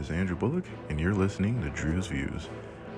is 0.00 0.10
Andrew 0.10 0.36
Bullock, 0.36 0.64
and 0.88 0.98
you're 0.98 1.14
listening 1.14 1.60
to 1.60 1.68
Drew's 1.70 2.06
Views. 2.06 2.48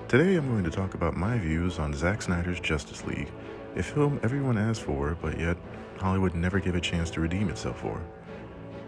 Today 0.07 0.35
I'm 0.35 0.49
going 0.49 0.63
to 0.63 0.71
talk 0.71 0.93
about 0.93 1.17
my 1.17 1.37
views 1.37 1.77
on 1.77 1.93
Zack 1.93 2.21
Snyder's 2.21 2.61
Justice 2.61 3.03
League, 3.03 3.29
a 3.75 3.83
film 3.83 4.21
everyone 4.23 4.57
asked 4.57 4.83
for, 4.83 5.17
but 5.21 5.37
yet 5.37 5.57
Hollywood 5.97 6.33
never 6.33 6.59
gave 6.59 6.75
a 6.75 6.81
chance 6.81 7.09
to 7.11 7.19
redeem 7.19 7.49
itself 7.49 7.81
for. 7.81 8.01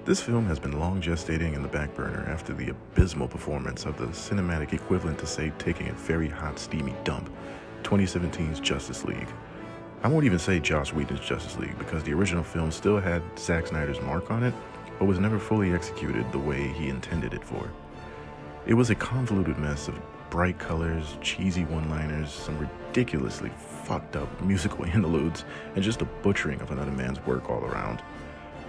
This 0.05 0.21
film 0.21 0.45
has 0.45 0.59
been 0.59 0.79
long 0.79 1.01
gestating 1.01 1.55
in 1.55 1.61
the 1.61 1.67
back 1.67 1.93
burner 1.93 2.25
after 2.29 2.53
the 2.53 2.69
abysmal 2.69 3.27
performance 3.27 3.85
of 3.85 3.97
the 3.97 4.07
cinematic 4.07 4.71
equivalent 4.71 5.19
to, 5.19 5.27
say, 5.27 5.51
taking 5.57 5.89
a 5.89 5.93
very 5.93 6.29
hot, 6.29 6.57
steamy 6.57 6.95
dump 7.03 7.29
2017's 7.83 8.61
Justice 8.61 9.03
League. 9.03 9.27
I 10.03 10.07
won't 10.07 10.25
even 10.25 10.39
say 10.39 10.59
Joss 10.61 10.93
Whedon's 10.93 11.19
Justice 11.19 11.57
League 11.57 11.77
because 11.77 12.03
the 12.03 12.13
original 12.13 12.43
film 12.43 12.71
still 12.71 12.99
had 12.99 13.21
Zack 13.37 13.67
Snyder's 13.67 13.99
mark 14.01 14.31
on 14.31 14.43
it, 14.43 14.53
but 14.99 15.05
was 15.05 15.19
never 15.19 15.37
fully 15.37 15.73
executed 15.73 16.31
the 16.31 16.39
way 16.39 16.69
he 16.69 16.87
intended 16.87 17.33
it 17.33 17.43
for. 17.43 17.69
It 18.67 18.73
was 18.73 18.89
a 18.89 18.95
convoluted 18.95 19.59
mess 19.59 19.87
of 19.87 20.01
bright 20.31 20.57
colors, 20.57 21.17
cheesy 21.21 21.65
one 21.65 21.87
liners, 21.87 22.31
some 22.31 22.57
ridiculously 22.57 23.51
fucked 23.83 24.15
up 24.15 24.41
musical 24.41 24.85
interludes, 24.93 25.45
and 25.75 25.83
just 25.83 26.01
a 26.01 26.05
butchering 26.05 26.59
of 26.61 26.71
another 26.71 26.91
man's 26.91 27.23
work 27.27 27.47
all 27.47 27.63
around. 27.63 28.01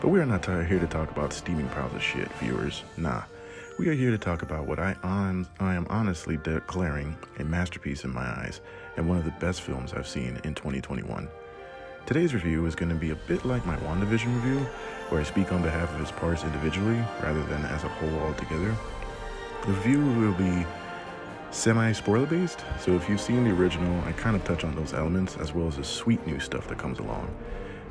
But 0.03 0.09
we 0.09 0.21
are 0.21 0.27
not 0.27 0.45
here 0.45 0.79
to 0.79 0.87
talk 0.87 1.11
about 1.11 1.33
steaming 1.33 1.69
piles 1.69 1.95
of 1.95 2.03
shit, 2.03 2.31
viewers. 2.35 2.83
Nah. 2.99 3.23
We 3.79 3.89
are 3.89 3.95
here 3.95 4.11
to 4.11 4.19
talk 4.19 4.43
about 4.43 4.67
what 4.67 4.79
I, 4.79 4.97
on, 5.03 5.47
I 5.61 5.75
am 5.75 5.87
honestly 5.89 6.37
declaring 6.37 7.17
a 7.39 7.45
masterpiece 7.45 8.05
in 8.05 8.13
my 8.13 8.27
eyes 8.27 8.61
and 8.99 9.09
one 9.09 9.17
of 9.17 9.25
the 9.25 9.33
best 9.33 9.63
films 9.63 9.95
I've 9.95 10.09
seen 10.09 10.39
in 10.45 10.55
2021. 10.55 11.27
Today's 12.05 12.35
review 12.35 12.67
is 12.67 12.75
going 12.75 12.91
to 12.91 12.95
be 12.95 13.11
a 13.11 13.17
bit 13.17 13.45
like 13.47 13.65
my 13.67 13.77
WandaVision 13.79 14.35
review, 14.37 14.59
where 15.09 15.21
I 15.21 15.25
speak 15.25 15.53
on 15.53 15.63
behalf 15.63 15.93
of 15.95 16.01
its 16.03 16.13
parts 16.13 16.45
individually 16.45 17.03
rather 17.23 17.43
than 17.45 17.65
as 17.65 17.85
a 17.85 17.89
whole 17.89 18.19
altogether. 18.21 18.77
The 19.67 19.73
review 19.73 19.99
will 19.99 20.35
be 20.35 20.65
semi 21.51 21.91
spoiler 21.91 22.27
based, 22.27 22.65
so 22.79 22.93
if 22.93 23.09
you've 23.09 23.21
seen 23.21 23.43
the 23.43 23.51
original, 23.51 24.01
I 24.05 24.13
kind 24.13 24.37
of 24.37 24.45
touch 24.45 24.63
on 24.63 24.77
those 24.77 24.95
elements 24.95 25.37
as 25.39 25.53
well 25.53 25.67
as 25.67 25.77
the 25.77 25.83
sweet 25.83 26.25
new 26.25 26.39
stuff 26.39 26.69
that 26.69 26.79
comes 26.79 27.01
along. 27.01 27.35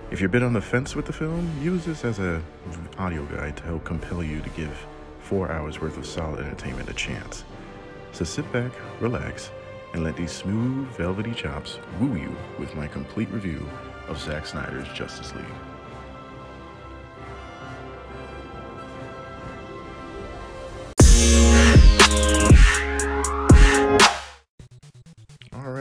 If 0.09 0.21
you're 0.21 0.29
a 0.29 0.31
bit 0.31 0.41
on 0.41 0.53
the 0.53 0.61
fence 0.61 0.95
with 0.95 1.05
the 1.05 1.11
film, 1.11 1.51
use 1.61 1.83
this 1.83 2.05
as 2.05 2.19
a 2.19 2.41
audio 2.97 3.25
guide 3.25 3.57
to 3.57 3.63
help 3.63 3.83
compel 3.83 4.23
you 4.23 4.39
to 4.39 4.49
give 4.51 4.87
four 5.19 5.51
hours 5.51 5.81
worth 5.81 5.97
of 5.97 6.05
solid 6.05 6.39
entertainment 6.39 6.89
a 6.89 6.93
chance. 6.93 7.43
So 8.13 8.23
sit 8.23 8.49
back, 8.53 8.71
relax, 9.01 9.51
and 9.93 10.01
let 10.01 10.15
these 10.15 10.31
smooth, 10.31 10.87
velvety 10.95 11.33
chops 11.33 11.79
woo 11.99 12.15
you 12.15 12.33
with 12.57 12.73
my 12.75 12.87
complete 12.87 13.29
review 13.31 13.67
of 14.07 14.17
Zack 14.17 14.45
Snyder's 14.45 14.87
Justice 14.93 15.35
League. 15.35 15.64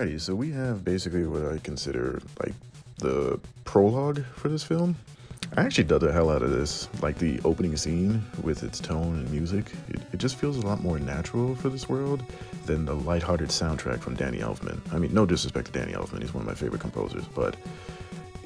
Alrighty, 0.04 0.20
so 0.20 0.34
we 0.34 0.50
have 0.50 0.84
basically 0.84 1.26
what 1.26 1.46
I 1.46 1.56
consider 1.58 2.20
like 2.44 2.54
the 2.98 3.40
prologue 3.64 4.22
for 4.34 4.50
this 4.50 4.62
film. 4.62 4.96
I 5.56 5.62
actually 5.62 5.84
dug 5.84 6.02
the 6.02 6.12
hell 6.12 6.28
out 6.28 6.42
of 6.42 6.50
this. 6.50 6.90
Like 7.00 7.16
the 7.16 7.40
opening 7.42 7.74
scene 7.78 8.22
with 8.42 8.64
its 8.64 8.80
tone 8.80 9.20
and 9.20 9.30
music, 9.30 9.72
it, 9.88 10.00
it, 10.12 10.18
just 10.18 10.36
feels 10.36 10.58
a 10.58 10.66
lot 10.66 10.82
more 10.82 10.98
natural 10.98 11.54
for 11.54 11.70
this 11.70 11.88
world 11.88 12.22
than 12.66 12.84
the 12.84 12.94
lighthearted 12.94 13.48
soundtrack 13.48 14.00
from 14.00 14.14
Danny 14.14 14.40
Elfman. 14.40 14.78
I 14.92 14.98
mean, 14.98 15.14
no 15.14 15.24
disrespect 15.24 15.68
to 15.68 15.72
Danny 15.72 15.92
Elfman, 15.92 16.20
he's 16.20 16.34
one 16.34 16.42
of 16.42 16.48
my 16.48 16.54
favorite 16.54 16.82
composers, 16.82 17.24
but 17.34 17.56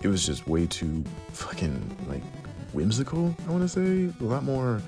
it 0.03 0.07
was 0.07 0.25
just 0.25 0.47
way 0.47 0.67
too 0.67 1.03
fucking 1.33 1.97
like 2.09 2.23
whimsical, 2.73 3.35
I 3.49 3.51
want 3.51 3.63
to 3.63 3.69
say. 3.69 4.15
A 4.21 4.25
lot 4.25 4.45
more 4.45 4.81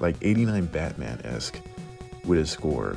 like 0.00 0.16
89 0.22 0.66
Batman 0.66 1.20
esque 1.24 1.60
with 2.24 2.38
his 2.38 2.50
score 2.50 2.96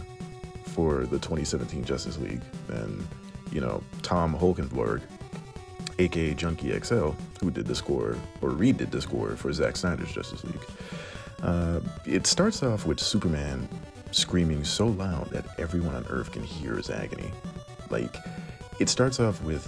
for 0.78 1.08
the 1.08 1.18
2017 1.18 1.84
Justice 1.84 2.20
League 2.20 2.42
and 2.70 3.06
you 3.52 3.60
know, 3.60 3.82
Tom 4.04 4.36
Holkenborg 4.36 5.02
aka 5.98 6.36
Junkie 6.36 6.80
XL, 6.80 7.10
who 7.42 7.50
did 7.50 7.66
the 7.66 7.74
score 7.74 8.16
or 8.44 8.52
redid 8.52 8.92
the 8.92 9.02
score 9.02 9.36
for 9.36 9.52
Zack 9.52 9.76
Snyder's 9.76 10.12
Justice 10.12 10.44
League. 10.44 10.62
Uh, 11.42 11.80
it 12.06 12.28
starts 12.28 12.62
off 12.62 12.86
with 12.86 13.00
Superman 13.00 13.68
screaming 14.12 14.64
so 14.64 14.86
loud 14.86 15.32
that 15.32 15.46
everyone 15.60 15.96
on 15.96 16.06
Earth 16.12 16.32
can 16.32 16.44
hear 16.44 16.76
his 16.76 16.92
agony. 16.92 17.32
Like, 17.90 18.16
it 18.80 18.88
starts 18.88 19.20
off 19.20 19.42
with 19.42 19.68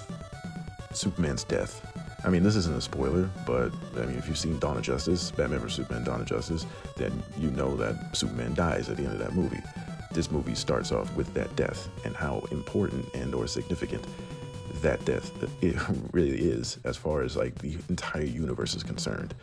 Superman's 0.93 1.43
death. 1.43 1.83
I 2.23 2.29
mean, 2.29 2.43
this 2.43 2.55
isn't 2.55 2.77
a 2.77 2.81
spoiler, 2.81 3.29
but 3.47 3.71
I 3.97 4.05
mean, 4.05 4.17
if 4.19 4.27
you've 4.27 4.37
seen 4.37 4.59
Dawn 4.59 4.77
of 4.77 4.83
Justice, 4.83 5.31
Batman 5.31 5.59
vs 5.59 5.77
Superman, 5.77 6.03
Dawn 6.03 6.21
of 6.21 6.27
Justice, 6.27 6.67
then 6.95 7.23
you 7.39 7.49
know 7.49 7.75
that 7.77 8.15
Superman 8.15 8.53
dies 8.53 8.89
at 8.89 8.97
the 8.97 9.03
end 9.03 9.13
of 9.13 9.19
that 9.19 9.33
movie. 9.33 9.61
This 10.11 10.31
movie 10.31 10.55
starts 10.55 10.91
off 10.91 11.13
with 11.15 11.31
that 11.35 11.55
death 11.55 11.87
and 12.03 12.15
how 12.15 12.43
important 12.51 13.13
and 13.13 13.33
or 13.35 13.47
significant 13.47 14.05
that 14.81 15.03
death 15.05 15.31
it 15.61 15.75
really 16.11 16.37
is 16.37 16.77
as 16.83 16.95
far 16.97 17.21
as 17.21 17.35
like 17.35 17.55
the 17.59 17.77
entire 17.89 18.23
universe 18.23 18.75
is 18.75 18.83
concerned. 18.83 19.33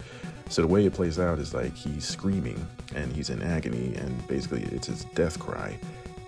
So 0.49 0.62
the 0.62 0.69
way 0.69 0.87
it 0.87 0.93
plays 0.93 1.19
out 1.19 1.38
is 1.38 1.55
like 1.55 1.75
he's 1.75 2.06
screaming 2.06 2.66
and 2.94 3.12
he's 3.12 3.31
in 3.31 3.43
agony 3.43 3.94
and 3.97 4.26
basically 4.28 4.62
it's 4.65 4.87
his 4.87 5.05
death 5.15 5.38
cry 5.38 5.78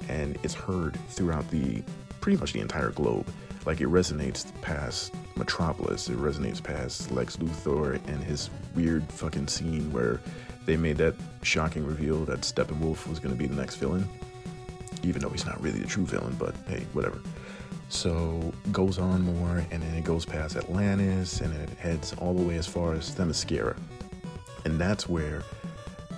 and 0.09 0.39
it's 0.43 0.55
heard 0.55 0.97
throughout 1.09 1.49
the 1.51 1.83
pretty 2.21 2.39
much 2.39 2.53
the 2.53 2.61
entire 2.61 2.91
globe. 2.91 3.27
Like 3.67 3.81
it 3.81 3.89
resonates 3.89 4.51
past 4.63 5.15
metropolis 5.37 6.09
it 6.09 6.19
resonates 6.19 6.63
past 6.63 7.11
lex 7.13 7.37
luthor 7.37 7.95
and 8.09 8.23
his 8.25 8.51
weird 8.75 9.05
fucking 9.13 9.47
scene 9.47 9.93
where 9.93 10.21
they 10.67 10.77
made 10.77 10.97
that 10.99 11.15
shocking 11.43 11.87
reveal 11.87 12.25
that 12.25 12.41
steppenwolf 12.41 13.07
was 13.09 13.19
going 13.21 13.35
to 13.35 13.39
be 13.39 13.47
the 13.47 13.55
next 13.55 13.77
villain 13.77 14.07
even 15.03 15.23
though 15.23 15.31
he's 15.31 15.47
not 15.47 15.61
really 15.63 15.79
the 15.79 15.87
true 15.87 16.05
villain 16.05 16.35
but 16.39 16.55
hey 16.67 16.85
whatever 16.93 17.21
so 17.89 18.53
goes 18.71 18.99
on 18.99 19.23
more, 19.23 19.65
and 19.71 19.83
then 19.83 19.95
it 19.95 20.05
goes 20.05 20.27
past 20.27 20.57
Atlantis, 20.57 21.41
and 21.41 21.55
it 21.55 21.71
heads 21.79 22.15
all 22.19 22.35
the 22.35 22.43
way 22.43 22.57
as 22.57 22.67
far 22.67 22.93
as 22.93 23.15
Themyscira, 23.15 23.77
and 24.65 24.79
that's 24.79 25.09
where 25.09 25.43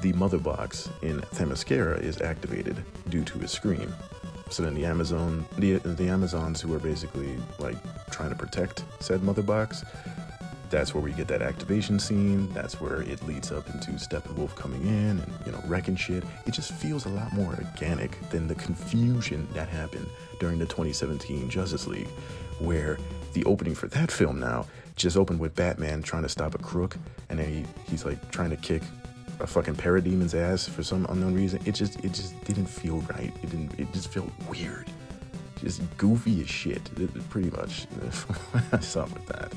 the 0.03 0.13
mother 0.15 0.39
box 0.39 0.89
in 1.03 1.21
Themyscira 1.21 2.01
is 2.01 2.21
activated 2.21 2.83
due 3.09 3.25
to 3.25 3.39
his 3.39 3.53
scream. 3.53 3.95
So 4.51 4.65
then 4.65 4.75
the 4.75 4.85
Amazon, 4.85 5.47
the 5.59 5.75
the 5.77 6.09
Amazons 6.09 6.61
who 6.61 6.75
are 6.75 6.81
basically 6.81 7.39
like 7.61 7.77
trying 8.11 8.31
to 8.31 8.37
protect 8.37 8.83
said 8.99 9.23
mother 9.23 9.43
box, 9.43 9.85
that's 10.71 10.95
where 10.95 11.03
we 11.03 11.13
get 11.13 11.29
that 11.29 11.43
activation 11.43 11.99
scene. 11.99 12.51
That's 12.53 12.81
where 12.81 13.03
it 13.03 13.27
leads 13.27 13.51
up 13.51 13.69
into 13.75 13.91
Steppenwolf 13.93 14.55
coming 14.55 14.83
in 14.83 15.21
and, 15.21 15.33
you 15.45 15.53
know, 15.53 15.63
wrecking 15.67 15.97
shit. 15.97 16.23
It 16.47 16.53
just 16.53 16.73
feels 16.73 17.07
a 17.07 17.09
lot 17.09 17.33
more 17.33 17.55
organic 17.55 18.19
than 18.31 18.47
the 18.47 18.55
confusion 18.55 19.49
that 19.53 19.69
happened 19.69 20.07
during 20.39 20.59
the 20.59 20.67
2017 20.67 21.51
Justice 21.51 21.87
League, 21.87 22.09
where 22.61 22.99
the 23.33 23.45
opening 23.45 23.75
for 23.75 23.89
that 23.89 24.11
film 24.11 24.39
now 24.39 24.67
just 24.97 25.17
opened 25.17 25.41
with 25.41 25.55
Batman 25.55 26.03
trying 26.03 26.23
to 26.23 26.29
stop 26.29 26.55
a 26.55 26.59
crook, 26.59 26.97
and 27.29 27.39
then 27.39 27.49
he, 27.49 27.65
he's 27.91 28.05
like 28.05 28.31
trying 28.31 28.51
to 28.51 28.57
kick 28.57 28.83
a 29.41 29.47
fucking 29.47 29.75
parademon's 29.75 30.35
ass 30.35 30.69
for 30.69 30.83
some 30.83 31.07
unknown 31.09 31.35
reason. 31.35 31.61
It 31.65 31.75
just 31.75 31.99
it 32.05 32.13
just 32.13 32.43
didn't 32.45 32.67
feel 32.67 32.99
right. 33.15 33.33
It 33.43 33.51
didn't. 33.51 33.79
It 33.79 33.93
just 33.93 34.13
felt 34.13 34.31
weird. 34.49 34.89
Just 35.57 35.83
goofy 35.97 36.41
as 36.43 36.49
shit. 36.49 36.83
It, 36.99 37.29
pretty 37.31 37.51
much. 37.51 37.87
I 38.73 38.81
saw 38.81 39.05
with 39.05 39.27
that. 39.27 39.53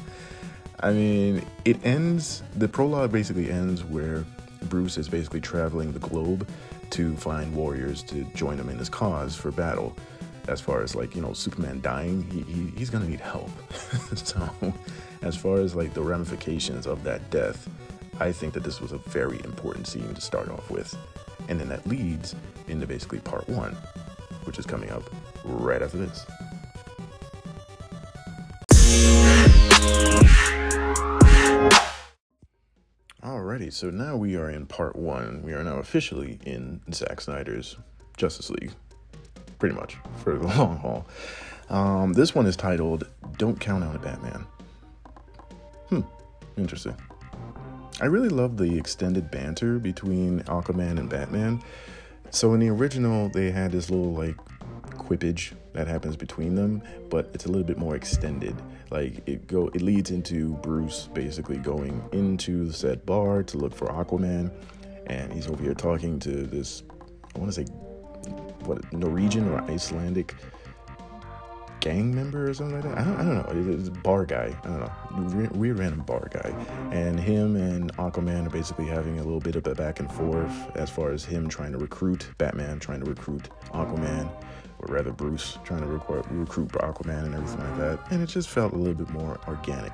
I 0.80 0.92
mean, 0.92 1.46
it 1.66 1.84
ends, 1.86 2.44
the 2.56 2.68
prologue 2.68 3.12
basically 3.12 3.50
ends 3.50 3.84
where 3.84 4.26
Bruce 4.64 4.98
is 4.98 5.08
basically 5.08 5.42
traveling 5.42 5.94
the 5.94 6.00
globe 6.00 6.48
to 6.92 7.16
find 7.16 7.56
warriors 7.56 8.04
to 8.04 8.24
join 8.36 8.58
him 8.58 8.70
in 8.70 8.78
his 8.78 8.90
cause 8.90 9.36
for 9.36 9.52
battle. 9.52 9.96
As 10.48 10.60
far 10.60 10.82
as 10.82 10.96
like, 10.96 11.16
you 11.16 11.22
know, 11.22 11.34
Superman 11.34 11.80
dying, 11.82 12.30
he, 12.30 12.42
he 12.42 12.68
he's 12.78 12.90
gonna 12.90 13.08
need 13.08 13.22
help. 13.22 13.50
so, 14.16 14.74
as 15.22 15.38
far 15.38 15.62
as 15.62 15.74
like 15.74 15.94
the 15.94 16.02
ramifications 16.02 16.86
of 16.86 17.04
that 17.04 17.30
death, 17.30 17.70
I 18.20 18.32
think 18.32 18.54
that 18.54 18.64
this 18.64 18.82
was 18.82 18.92
a 18.92 18.98
very 18.98 19.40
important 19.46 19.88
scene 19.88 20.14
to 20.14 20.22
start 20.22 20.50
off 20.50 20.70
with. 20.70 20.96
And 21.48 21.60
then 21.60 21.70
that 21.70 21.88
leads 21.88 22.36
into 22.68 22.86
basically 22.86 23.20
part 23.20 23.48
one, 23.48 23.76
which 24.44 24.60
is 24.60 24.66
coming 24.66 24.92
up 24.92 25.04
right 25.46 25.82
after 25.82 25.98
this. 25.98 26.26
Alrighty, 33.54 33.72
so 33.72 33.92
now 33.92 34.18
we 34.18 34.36
are 34.36 34.50
in 34.50 34.66
part 34.66 34.96
one. 34.96 35.44
We 35.44 35.54
are 35.54 35.64
now 35.64 35.76
officially 35.76 36.40
in 36.44 36.82
Zack 36.92 37.22
Snyder's 37.22 37.78
Justice 38.18 38.50
League, 38.50 38.72
pretty 39.60 39.76
much 39.76 39.96
for 40.24 40.40
the 40.40 40.48
long 40.58 40.78
haul. 40.78 41.06
Um, 41.70 42.14
this 42.14 42.34
one 42.34 42.48
is 42.48 42.56
titled 42.56 43.08
"Don't 43.38 43.60
Count 43.60 43.84
on 43.84 43.96
It, 43.96 44.02
Batman." 44.02 44.48
Hmm, 45.90 46.02
interesting. 46.58 46.96
I 48.02 48.06
really 48.06 48.30
love 48.30 48.58
the 48.58 48.76
extended 48.76 49.30
banter 49.30 49.78
between 49.78 50.40
Aquaman 50.46 50.98
and 50.98 51.08
Batman. 51.08 51.62
So 52.32 52.56
in 52.56 52.60
the 52.60 52.70
original, 52.70 53.30
they 53.30 53.52
had 53.52 53.72
this 53.72 53.92
little 53.92 54.14
like 54.14 54.36
quippage 54.98 55.54
that 55.74 55.88
happens 55.88 56.16
between 56.16 56.56
them, 56.56 56.82
but 57.10 57.30
it's 57.34 57.46
a 57.46 57.48
little 57.48 57.66
bit 57.66 57.78
more 57.78 57.96
extended. 57.96 58.56
Like 58.92 59.28
it 59.28 59.48
go 59.48 59.68
it 59.70 59.82
leads 59.82 60.12
into 60.12 60.54
Bruce 60.58 61.10
basically 61.14 61.58
going 61.58 62.04
into 62.12 62.66
the 62.66 62.74
said 62.74 63.06
bar 63.06 63.44
to 63.44 63.58
look 63.58 63.76
for 63.76 63.88
Aquaman, 63.88 64.52
and 65.08 65.34
he's 65.34 65.48
over 65.48 65.62
here 65.62 65.74
talking 65.74 66.20
to 66.20 66.46
this 66.46 66.84
I 67.36 67.40
want 67.40 67.52
to 67.52 67.66
say 67.66 67.72
what 68.66 68.94
Norwegian 68.94 69.50
or 69.50 69.62
Icelandic 69.70 70.36
gang 71.84 72.16
member 72.16 72.50
or 72.50 72.54
something 72.54 72.80
like 72.80 72.84
that. 72.84 72.98
I 72.98 73.04
don't, 73.04 73.16
I 73.20 73.24
don't 73.24 73.68
know. 73.68 73.74
It's 73.74 73.90
a 73.90 73.92
bar 73.92 74.26
guy. 74.26 74.56
I 74.64 74.68
don't 74.68 74.80
know. 74.80 75.50
Weird 75.54 75.78
random 75.78 76.00
bar 76.04 76.30
guy. 76.32 76.50
And 76.92 77.20
him 77.20 77.58
and 77.58 77.94
Aquaman 77.98 78.48
are 78.48 78.50
basically 78.50 78.86
having 78.86 79.20
a 79.20 79.24
little 79.24 79.42
bit 79.42 79.58
of 79.58 79.68
a 79.68 79.76
back 79.76 80.00
and 80.00 80.10
forth 80.10 80.72
as 80.78 80.90
far 80.90 81.12
as 81.12 81.26
him 81.26 81.50
trying 81.50 81.74
to 81.74 81.78
recruit 81.78 82.30
Batman, 82.38 82.80
trying 82.80 83.02
to 83.02 83.10
recruit 83.10 83.50
Aquaman, 83.74 84.32
or 84.80 84.94
rather 84.96 85.12
Bruce 85.12 85.60
trying 85.66 85.82
to 85.82 85.88
recruit, 85.88 86.26
recruit 86.32 86.70
Aquaman 86.70 87.26
and 87.26 87.36
everything 87.36 87.60
like 87.60 87.78
that. 87.78 88.00
And 88.12 88.24
it 88.24 88.28
just 88.28 88.48
felt 88.48 88.72
a 88.72 88.78
little 88.78 88.96
bit 88.96 89.10
more 89.10 89.42
organic. 89.50 89.94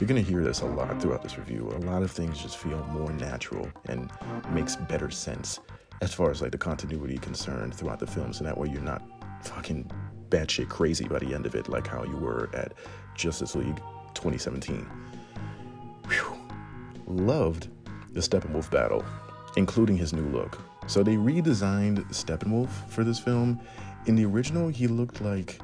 You're 0.00 0.08
going 0.08 0.22
to 0.22 0.28
hear 0.28 0.42
this 0.42 0.62
a 0.62 0.66
lot 0.66 1.00
throughout 1.00 1.22
this 1.22 1.38
review. 1.38 1.70
A 1.76 1.78
lot 1.86 2.02
of 2.02 2.10
things 2.10 2.42
just 2.42 2.56
feel 2.56 2.84
more 2.86 3.12
natural 3.12 3.70
and 3.86 4.10
makes 4.50 4.74
better 4.74 5.08
sense 5.08 5.60
as 6.02 6.12
far 6.12 6.32
as 6.32 6.42
like 6.42 6.50
the 6.50 6.58
continuity 6.58 7.18
concerned 7.18 7.76
throughout 7.76 8.00
the 8.00 8.08
films. 8.08 8.38
And 8.38 8.48
that 8.48 8.58
way 8.58 8.68
you're 8.68 8.82
not 8.82 9.02
fucking 9.44 9.88
batshit 10.30 10.68
crazy 10.68 11.06
by 11.06 11.18
the 11.18 11.34
end 11.34 11.46
of 11.46 11.54
it, 11.54 11.68
like 11.68 11.86
how 11.86 12.04
you 12.04 12.16
were 12.16 12.50
at 12.54 12.74
Justice 13.14 13.54
League 13.54 13.76
2017. 14.14 14.88
Whew. 16.08 16.38
Loved 17.06 17.68
the 18.12 18.20
Steppenwolf 18.20 18.70
battle, 18.70 19.04
including 19.56 19.96
his 19.96 20.12
new 20.12 20.26
look. 20.28 20.58
So 20.86 21.02
they 21.02 21.16
redesigned 21.16 22.04
Steppenwolf 22.10 22.68
for 22.88 23.04
this 23.04 23.18
film. 23.18 23.60
In 24.06 24.16
the 24.16 24.24
original, 24.24 24.68
he 24.68 24.86
looked 24.86 25.20
like 25.20 25.60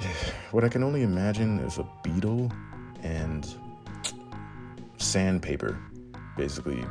what 0.50 0.64
I 0.64 0.68
can 0.68 0.82
only 0.82 1.02
imagine 1.02 1.58
is 1.60 1.78
a 1.78 1.86
beetle 2.02 2.52
and 3.02 3.54
sandpaper, 4.98 5.78
basically 6.36 6.84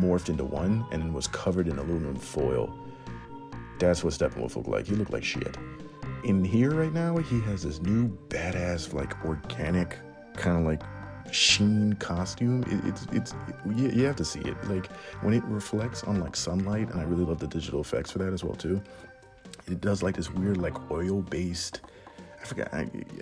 morphed 0.00 0.28
into 0.28 0.44
one 0.44 0.84
and 0.90 1.14
was 1.14 1.26
covered 1.26 1.68
in 1.68 1.78
aluminum 1.78 2.16
foil 2.16 2.76
that's 3.78 4.02
what 4.02 4.12
Steppenwolf 4.12 4.56
looked 4.56 4.68
like. 4.68 4.86
He 4.86 4.94
looked 4.94 5.12
like 5.12 5.24
shit. 5.24 5.56
In 6.24 6.44
here 6.44 6.72
right 6.72 6.92
now, 6.92 7.16
he 7.18 7.40
has 7.42 7.62
this 7.62 7.80
new 7.80 8.08
badass, 8.28 8.92
like 8.92 9.24
organic, 9.24 9.98
kind 10.34 10.58
of 10.58 10.64
like 10.64 10.82
sheen 11.32 11.92
costume. 11.94 12.62
It, 12.64 12.88
it's 12.88 13.06
it's 13.12 13.32
it, 13.32 13.94
you, 13.94 14.04
have 14.04 14.16
to 14.16 14.24
see 14.24 14.40
it. 14.40 14.56
Like 14.68 14.86
when 15.22 15.34
it 15.34 15.44
reflects 15.44 16.04
on 16.04 16.20
like 16.20 16.36
sunlight, 16.36 16.90
and 16.90 17.00
I 17.00 17.04
really 17.04 17.24
love 17.24 17.38
the 17.38 17.46
digital 17.46 17.80
effects 17.80 18.10
for 18.10 18.18
that 18.18 18.32
as 18.32 18.42
well 18.42 18.54
too. 18.54 18.80
It 19.70 19.80
does 19.80 20.02
like 20.02 20.16
this 20.16 20.30
weird 20.30 20.58
like 20.58 20.90
oil 20.90 21.22
based. 21.22 21.80
I 22.40 22.44
forgot. 22.44 22.72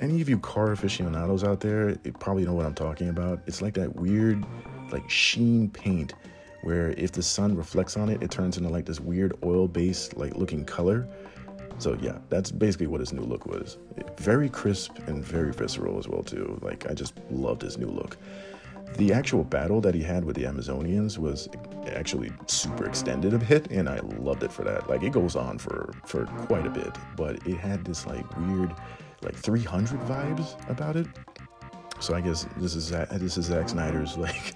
Any 0.01 0.21
of 0.21 0.29
you 0.29 0.39
car 0.39 0.73
aficionados 0.73 1.45
out 1.45 1.61
there, 1.61 1.97
probably 2.19 2.45
know 2.45 2.53
what 2.53 2.67
I'm 2.67 2.75
talking 2.75 3.09
about. 3.09 3.41
It's 3.47 3.63
like 3.63 3.75
that 3.75 3.97
weird, 3.97 4.45
like 4.91 5.09
sheen 5.09 5.71
paint 5.71 6.15
where 6.65 6.91
if 6.93 7.13
the 7.13 7.23
sun 7.23 7.55
reflects 7.55 7.97
on 7.97 8.09
it, 8.09 8.23
it 8.23 8.31
turns 8.31 8.57
into 8.57 8.71
like 8.71 8.87
this 8.87 8.99
weird 8.99 9.35
oil-based 9.45 10.17
like 10.17 10.35
looking 10.35 10.65
color. 10.65 11.07
So 11.79 11.97
yeah, 12.01 12.19
that's 12.31 12.51
basically 12.51 12.87
what 12.87 13.01
his 13.01 13.13
new 13.13 13.23
look 13.23 13.47
was. 13.47 13.77
Very 14.17 14.49
crisp 14.49 14.97
and 15.07 15.23
very 15.23 15.53
visceral 15.53 15.99
as 15.99 16.09
well 16.09 16.23
too. 16.23 16.59
Like 16.63 16.91
I 16.91 16.95
just 16.95 17.15
loved 17.31 17.63
his 17.63 17.77
new 17.77 17.89
look. 17.89 18.17
The 18.97 19.13
actual 19.13 19.45
battle 19.45 19.81
that 19.83 19.95
he 19.95 20.03
had 20.03 20.25
with 20.25 20.37
the 20.37 20.45
Amazonians 20.45 21.19
was 21.19 21.49
actually 21.89 22.33
super 22.47 22.87
extended 22.87 23.35
a 23.35 23.39
bit, 23.39 23.71
and 23.71 23.89
I 23.89 23.99
loved 24.19 24.43
it 24.43 24.53
for 24.53 24.63
that. 24.65 24.89
Like 24.89 25.03
it 25.03 25.13
goes 25.13 25.37
on 25.37 25.59
for 25.59 25.93
for 26.07 26.25
quite 26.47 26.67
a 26.67 26.71
bit, 26.71 26.97
but 27.17 27.47
it 27.47 27.57
had 27.57 27.85
this 27.85 28.07
like 28.07 28.25
weird, 28.39 28.75
like 29.23 29.35
300 29.35 30.01
vibes 30.01 30.71
about 30.71 30.97
it. 30.97 31.07
So 31.99 32.15
I 32.15 32.21
guess 32.21 32.47
this 32.57 32.75
is 32.75 32.91
this 32.91 33.37
is 33.37 33.47
Zack 33.47 33.69
Snyder's 33.69 34.17
like 34.29 34.55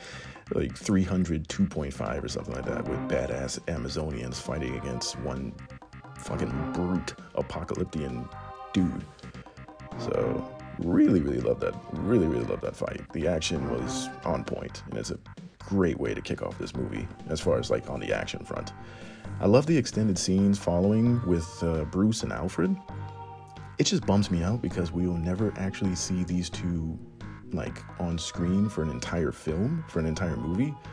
like 0.55 0.77
300 0.77 1.49
2.5 1.49 2.25
or 2.25 2.29
something 2.29 2.55
like 2.55 2.65
that 2.65 2.87
with 2.89 2.99
badass 3.09 3.59
Amazonians 3.67 4.37
fighting 4.37 4.77
against 4.77 5.19
one 5.21 5.53
fucking 6.19 6.73
brute 6.73 7.15
apocalyptic 7.35 8.11
dude. 8.73 9.05
So 9.99 10.51
really, 10.79 11.21
really 11.21 11.41
love 11.41 11.61
that. 11.61 11.75
Really, 11.93 12.27
really 12.27 12.45
love 12.45 12.61
that 12.63 12.77
fight. 12.77 13.01
The 13.13 13.29
action 13.29 13.71
was 13.71 14.09
on 14.25 14.45
point, 14.45 14.83
and 14.89 14.99
it's 14.99 15.11
a 15.11 15.19
great 15.59 15.99
way 15.99 16.15
to 16.15 16.21
kick 16.21 16.43
off 16.43 16.59
this 16.59 16.75
movie 16.75 17.07
as 17.29 17.41
far 17.41 17.59
as 17.59 17.71
like 17.71 17.91
on 17.91 18.01
the 18.01 18.13
action 18.13 18.45
front. 18.45 18.73
I 19.41 19.47
love 19.47 19.67
the 19.67 19.77
extended 19.77 20.19
scenes 20.19 20.59
following 20.59 21.25
with 21.27 21.63
uh, 21.63 21.85
Bruce 21.85 22.23
and 22.23 22.33
Alfred. 22.33 22.77
It 23.79 23.85
just 23.85 24.05
bums 24.07 24.31
me 24.31 24.43
out 24.43 24.61
because 24.63 24.91
we 24.91 25.07
will 25.07 25.19
never 25.19 25.53
actually 25.57 25.95
see 25.95 26.25
these 26.25 26.51
two 26.51 26.99
like 27.53 27.83
on 28.01 28.19
screen 28.19 28.69
for 28.69 28.83
an 28.83 28.91
entire 28.91 29.33
film, 29.33 29.85
for 29.89 29.99
an 29.99 30.07
entire 30.07 30.37
movie. 30.37 30.75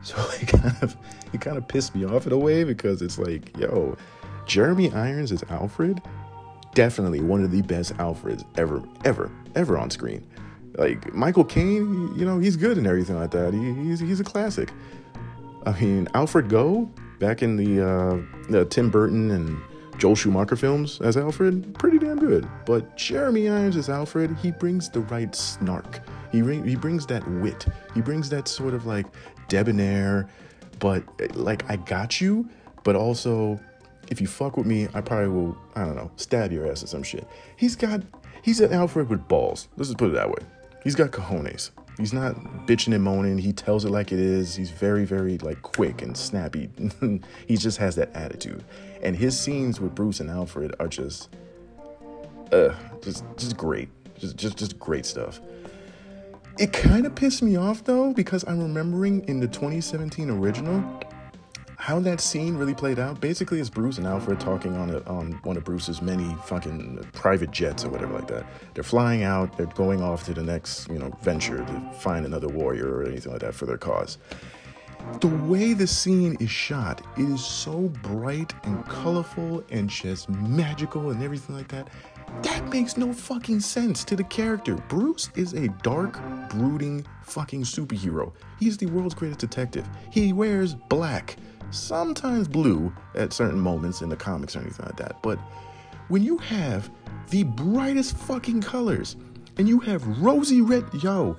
So 0.00 0.14
it 0.40 0.46
kind 0.46 0.76
of 0.80 0.96
it 1.32 1.40
kind 1.40 1.56
of 1.58 1.66
pissed 1.66 1.92
me 1.92 2.04
off 2.04 2.24
in 2.24 2.32
a 2.32 2.38
way 2.38 2.62
because 2.62 3.02
it's 3.02 3.18
like, 3.18 3.56
yo, 3.58 3.96
Jeremy 4.46 4.92
Irons 4.92 5.32
is 5.32 5.42
Alfred, 5.50 6.00
definitely 6.72 7.20
one 7.20 7.42
of 7.42 7.50
the 7.50 7.62
best 7.62 7.96
Alfreds 7.96 8.44
ever, 8.56 8.80
ever, 9.04 9.28
ever 9.56 9.76
on 9.76 9.90
screen. 9.90 10.24
Like 10.76 11.12
Michael 11.12 11.44
Caine, 11.44 12.14
you 12.16 12.24
know, 12.24 12.38
he's 12.38 12.54
good 12.54 12.78
and 12.78 12.86
everything 12.86 13.16
like 13.16 13.32
that. 13.32 13.52
He, 13.52 13.74
he's 13.88 13.98
he's 13.98 14.20
a 14.20 14.24
classic. 14.24 14.70
I 15.66 15.72
mean, 15.80 16.06
Alfred 16.14 16.48
Go 16.48 16.88
back 17.18 17.42
in 17.42 17.56
the 17.56 17.84
uh, 17.84 18.18
the 18.48 18.64
Tim 18.66 18.90
Burton 18.90 19.32
and 19.32 19.60
Joel 19.98 20.14
Schumacher 20.14 20.56
films 20.56 21.00
as 21.00 21.16
Alfred, 21.16 21.74
pretty 21.78 21.98
damn 21.98 22.18
good. 22.18 22.48
But 22.64 22.96
Jeremy 22.96 23.48
Irons 23.48 23.76
as 23.76 23.88
Alfred, 23.88 24.36
he 24.36 24.50
brings 24.50 24.88
the 24.88 25.00
right 25.00 25.34
snark. 25.34 26.00
He 26.32 26.38
he 26.38 26.76
brings 26.76 27.06
that 27.06 27.28
wit. 27.28 27.66
He 27.94 28.00
brings 28.00 28.28
that 28.30 28.48
sort 28.48 28.74
of 28.74 28.86
like 28.86 29.06
debonair, 29.48 30.28
but 30.78 31.02
like 31.34 31.68
I 31.70 31.76
got 31.76 32.20
you, 32.20 32.48
but 32.84 32.96
also 32.96 33.58
if 34.10 34.20
you 34.20 34.26
fuck 34.26 34.56
with 34.56 34.66
me, 34.66 34.88
I 34.94 35.00
probably 35.00 35.28
will, 35.28 35.58
I 35.74 35.84
don't 35.84 35.96
know, 35.96 36.10
stab 36.16 36.52
your 36.52 36.70
ass 36.70 36.82
or 36.82 36.86
some 36.86 37.02
shit. 37.02 37.26
He's 37.56 37.76
got, 37.76 38.02
he's 38.42 38.60
an 38.60 38.72
Alfred 38.72 39.08
with 39.08 39.26
balls. 39.28 39.68
Let's 39.76 39.88
just 39.88 39.98
put 39.98 40.10
it 40.10 40.14
that 40.14 40.28
way. 40.28 40.38
He's 40.82 40.94
got 40.94 41.10
cojones. 41.10 41.70
He's 41.98 42.12
not 42.12 42.36
bitching 42.66 42.94
and 42.94 43.02
moaning. 43.02 43.38
He 43.38 43.52
tells 43.52 43.84
it 43.84 43.90
like 43.90 44.12
it 44.12 44.20
is. 44.20 44.54
He's 44.54 44.70
very, 44.70 45.04
very 45.04 45.36
like 45.38 45.60
quick 45.62 46.00
and 46.00 46.16
snappy. 46.16 46.70
he 47.46 47.56
just 47.56 47.78
has 47.78 47.96
that 47.96 48.14
attitude. 48.14 48.64
And 49.02 49.16
his 49.16 49.38
scenes 49.38 49.80
with 49.80 49.94
Bruce 49.94 50.20
and 50.20 50.30
Alfred 50.30 50.74
are 50.80 50.88
just, 50.88 51.30
uh, 52.52 52.74
just, 53.02 53.24
just 53.36 53.56
great. 53.56 53.88
Just, 54.18 54.36
just, 54.36 54.56
just 54.56 54.78
great 54.78 55.06
stuff. 55.06 55.40
It 56.58 56.72
kind 56.72 57.06
of 57.06 57.14
pissed 57.14 57.40
me 57.40 57.56
off 57.56 57.84
though 57.84 58.12
because 58.12 58.44
I'm 58.48 58.60
remembering 58.60 59.24
in 59.28 59.38
the 59.38 59.46
2017 59.46 60.28
original 60.28 60.82
how 61.76 62.00
that 62.00 62.20
scene 62.20 62.56
really 62.56 62.74
played 62.74 62.98
out. 62.98 63.20
Basically, 63.20 63.60
it's 63.60 63.70
Bruce 63.70 63.98
and 63.98 64.06
Alfred 64.06 64.40
talking 64.40 64.76
on 64.76 64.90
a, 64.90 64.98
on 65.04 65.32
one 65.44 65.56
of 65.56 65.64
Bruce's 65.64 66.02
many 66.02 66.34
fucking 66.44 67.06
private 67.12 67.52
jets 67.52 67.84
or 67.84 67.88
whatever 67.88 68.12
like 68.12 68.26
that. 68.28 68.44
They're 68.74 68.82
flying 68.82 69.22
out. 69.22 69.56
They're 69.56 69.66
going 69.66 70.02
off 70.02 70.24
to 70.24 70.34
the 70.34 70.42
next 70.42 70.90
you 70.90 70.98
know 70.98 71.10
venture 71.22 71.64
to 71.64 71.92
find 72.00 72.26
another 72.26 72.48
warrior 72.48 72.88
or 72.88 73.04
anything 73.04 73.30
like 73.30 73.42
that 73.42 73.54
for 73.54 73.64
their 73.64 73.78
cause. 73.78 74.18
The 75.20 75.28
way 75.28 75.72
the 75.72 75.86
scene 75.86 76.36
is 76.38 76.50
shot, 76.50 77.00
it 77.16 77.28
is 77.28 77.44
so 77.44 77.88
bright 78.02 78.52
and 78.64 78.84
colorful 78.86 79.64
and 79.70 79.88
just 79.88 80.28
magical 80.28 81.10
and 81.10 81.22
everything 81.22 81.56
like 81.56 81.68
that. 81.68 81.88
That 82.42 82.68
makes 82.68 82.96
no 82.96 83.12
fucking 83.12 83.60
sense 83.60 84.04
to 84.04 84.14
the 84.14 84.24
character. 84.24 84.74
Bruce 84.88 85.30
is 85.34 85.54
a 85.54 85.68
dark, 85.82 86.20
brooding 86.50 87.06
fucking 87.24 87.62
superhero. 87.62 88.32
He's 88.60 88.76
the 88.76 88.86
world's 88.86 89.14
greatest 89.14 89.40
detective. 89.40 89.88
He 90.12 90.32
wears 90.32 90.74
black, 90.74 91.36
sometimes 91.70 92.46
blue 92.46 92.92
at 93.14 93.32
certain 93.32 93.58
moments 93.58 94.02
in 94.02 94.08
the 94.08 94.16
comics 94.16 94.54
or 94.54 94.60
anything 94.60 94.86
like 94.86 94.96
that. 94.98 95.22
But 95.22 95.38
when 96.08 96.22
you 96.22 96.38
have 96.38 96.90
the 97.30 97.44
brightest 97.44 98.16
fucking 98.16 98.62
colors 98.62 99.16
and 99.56 99.68
you 99.68 99.80
have 99.80 100.06
rosy 100.20 100.60
red, 100.60 100.84
yo, 101.02 101.36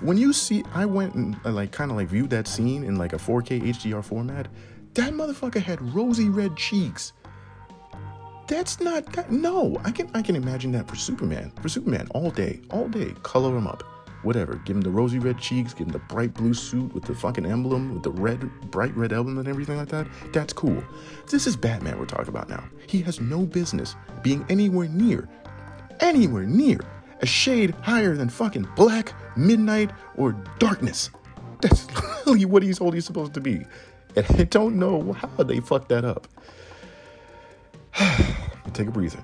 when 0.00 0.16
you 0.16 0.32
see, 0.32 0.64
I 0.74 0.86
went 0.86 1.14
and 1.14 1.36
uh, 1.44 1.52
like 1.52 1.72
kind 1.72 1.90
of 1.90 1.96
like 1.96 2.08
viewed 2.08 2.30
that 2.30 2.48
scene 2.48 2.84
in 2.84 2.96
like 2.96 3.12
a 3.12 3.16
4K 3.16 3.62
HDR 3.62 4.04
format. 4.04 4.48
That 4.94 5.12
motherfucker 5.12 5.62
had 5.62 5.80
rosy 5.94 6.28
red 6.28 6.56
cheeks. 6.56 7.12
That's 8.48 8.80
not 8.80 9.12
that. 9.12 9.30
No, 9.30 9.80
I 9.84 9.92
can 9.92 10.10
I 10.12 10.22
can 10.22 10.34
imagine 10.34 10.72
that 10.72 10.88
for 10.88 10.96
Superman. 10.96 11.52
For 11.62 11.68
Superman, 11.68 12.08
all 12.10 12.30
day, 12.30 12.60
all 12.70 12.88
day, 12.88 13.14
color 13.22 13.56
him 13.56 13.68
up, 13.68 13.84
whatever. 14.22 14.56
Give 14.64 14.74
him 14.74 14.82
the 14.82 14.90
rosy 14.90 15.20
red 15.20 15.38
cheeks, 15.38 15.72
give 15.72 15.86
him 15.86 15.92
the 15.92 16.00
bright 16.00 16.34
blue 16.34 16.54
suit 16.54 16.92
with 16.92 17.04
the 17.04 17.14
fucking 17.14 17.46
emblem, 17.46 17.94
with 17.94 18.02
the 18.02 18.10
red, 18.10 18.40
bright 18.72 18.96
red 18.96 19.12
emblem 19.12 19.38
and 19.38 19.46
everything 19.46 19.76
like 19.76 19.88
that. 19.90 20.08
That's 20.32 20.52
cool. 20.52 20.82
This 21.30 21.46
is 21.46 21.56
Batman 21.56 21.98
we're 21.98 22.06
talking 22.06 22.28
about 22.28 22.48
now. 22.48 22.64
He 22.88 23.00
has 23.02 23.20
no 23.20 23.46
business 23.46 23.94
being 24.22 24.44
anywhere 24.48 24.88
near, 24.88 25.28
anywhere 26.00 26.44
near 26.44 26.80
a 27.20 27.26
shade 27.26 27.70
higher 27.82 28.16
than 28.16 28.28
fucking 28.28 28.68
black, 28.76 29.12
midnight, 29.36 29.90
or 30.16 30.32
darkness. 30.58 31.10
That's 31.60 31.86
literally 32.26 32.44
what 32.44 32.62
he's 32.62 32.80
only 32.80 33.00
supposed 33.00 33.34
to 33.34 33.40
be. 33.40 33.64
And 34.16 34.26
I 34.30 34.44
don't 34.44 34.78
know 34.78 35.12
how 35.12 35.42
they 35.42 35.60
fucked 35.60 35.88
that 35.90 36.04
up. 36.04 36.26
Take 38.72 38.88
a 38.88 38.90
breather. 38.90 39.22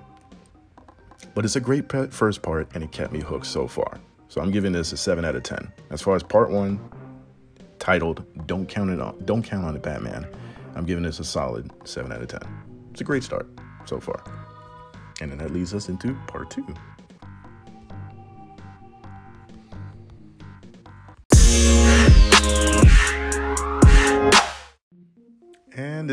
But 1.35 1.45
it's 1.45 1.57
a 1.57 1.61
great 1.61 1.91
first 2.12 2.43
part, 2.43 2.69
and 2.75 2.83
it 2.83 2.93
kept 2.93 3.12
me 3.12 3.21
hooked 3.21 3.47
so 3.47 3.67
far. 3.67 4.00
So 4.29 4.41
I'm 4.41 4.50
giving 4.50 4.73
this 4.73 4.93
a 4.93 4.97
7 4.97 5.25
out 5.25 5.37
of 5.37 5.43
10. 5.43 5.73
As 5.91 6.03
far 6.03 6.17
as 6.17 6.23
part 6.23 6.50
one, 6.50 6.81
titled 7.79 8.25
Don't 8.47 8.67
Count 8.69 8.91
It 8.91 9.00
On 9.00 9.17
Don't 9.25 9.43
Count 9.43 9.65
on 9.65 9.76
It 9.76 9.83
Batman. 9.83 10.26
I'm 10.75 10.85
giving 10.85 11.05
this 11.05 11.21
a 11.21 11.25
solid 11.25 11.71
7 11.85 12.11
out 12.12 12.21
of 12.23 12.29
10. 12.29 12.41
It's 12.91 13.00
a 13.00 13.05
great 13.05 13.23
start 13.23 13.49
so 13.85 14.00
far. 14.00 14.23
And 15.21 15.31
then 15.31 15.38
that 15.38 15.53
leads 15.53 15.75
us 15.75 15.88
into 15.88 16.15
part 16.26 16.50
two. 16.50 16.67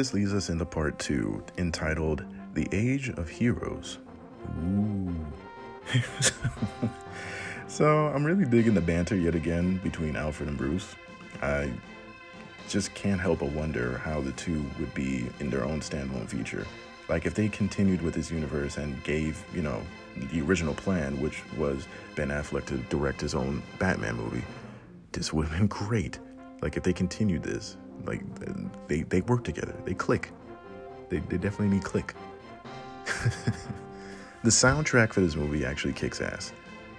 This 0.04 0.14
leads 0.14 0.34
us 0.34 0.50
into 0.50 0.66
part 0.66 1.00
two, 1.00 1.42
entitled 1.58 2.26
The 2.56 2.68
Age 2.74 3.08
of 3.12 3.30
Heroes. 3.30 4.00
Ooh. 4.62 5.16
so 7.70 8.08
I'm 8.08 8.26
really 8.26 8.44
digging 8.44 8.74
the 8.74 8.82
banter 8.82 9.16
yet 9.16 9.34
again 9.34 9.78
between 9.78 10.18
Alfred 10.18 10.50
and 10.50 10.58
Bruce. 10.58 10.94
I 11.42 11.72
just 12.68 12.94
can't 12.94 13.22
help 13.22 13.40
but 13.40 13.54
wonder 13.54 13.98
how 14.00 14.20
the 14.20 14.34
two 14.34 14.66
would 14.78 14.94
be 14.94 15.26
in 15.40 15.50
their 15.50 15.64
own 15.64 15.80
standalone 15.80 16.28
feature. 16.28 16.68
Like 17.08 17.26
if 17.26 17.34
they 17.34 17.48
continued 17.48 18.02
with 18.02 18.14
this 18.14 18.30
universe 18.30 18.76
and 18.76 19.02
gave, 19.06 19.42
you 19.56 19.62
know, 19.62 19.82
the 20.34 20.42
original 20.42 20.74
plan, 20.74 21.18
which 21.22 21.44
was 21.56 21.88
Ben 22.18 22.28
Affleck 22.28 22.66
to 22.66 22.76
direct 22.90 23.22
his 23.22 23.36
own 23.36 23.64
Batman 23.80 24.18
movie, 24.18 24.44
this 25.14 25.32
would 25.32 25.48
have 25.48 25.58
been 25.58 25.68
great. 25.68 26.20
Like 26.62 26.76
if 26.76 26.84
they 26.84 26.92
continued 26.92 27.44
this, 27.44 27.78
like 28.06 28.22
they 28.88 29.04
they 29.04 29.22
work 29.22 29.44
together, 29.44 29.76
they 29.86 29.94
click. 29.94 30.32
They 31.10 31.20
they 31.20 31.38
definitely 31.38 31.76
need 31.76 31.84
click. 31.84 32.14
the 34.44 34.50
soundtrack 34.50 35.14
for 35.14 35.22
this 35.22 35.36
movie 35.36 35.66
actually 35.66 35.94
kicks 35.94 36.22
ass. 36.22 36.54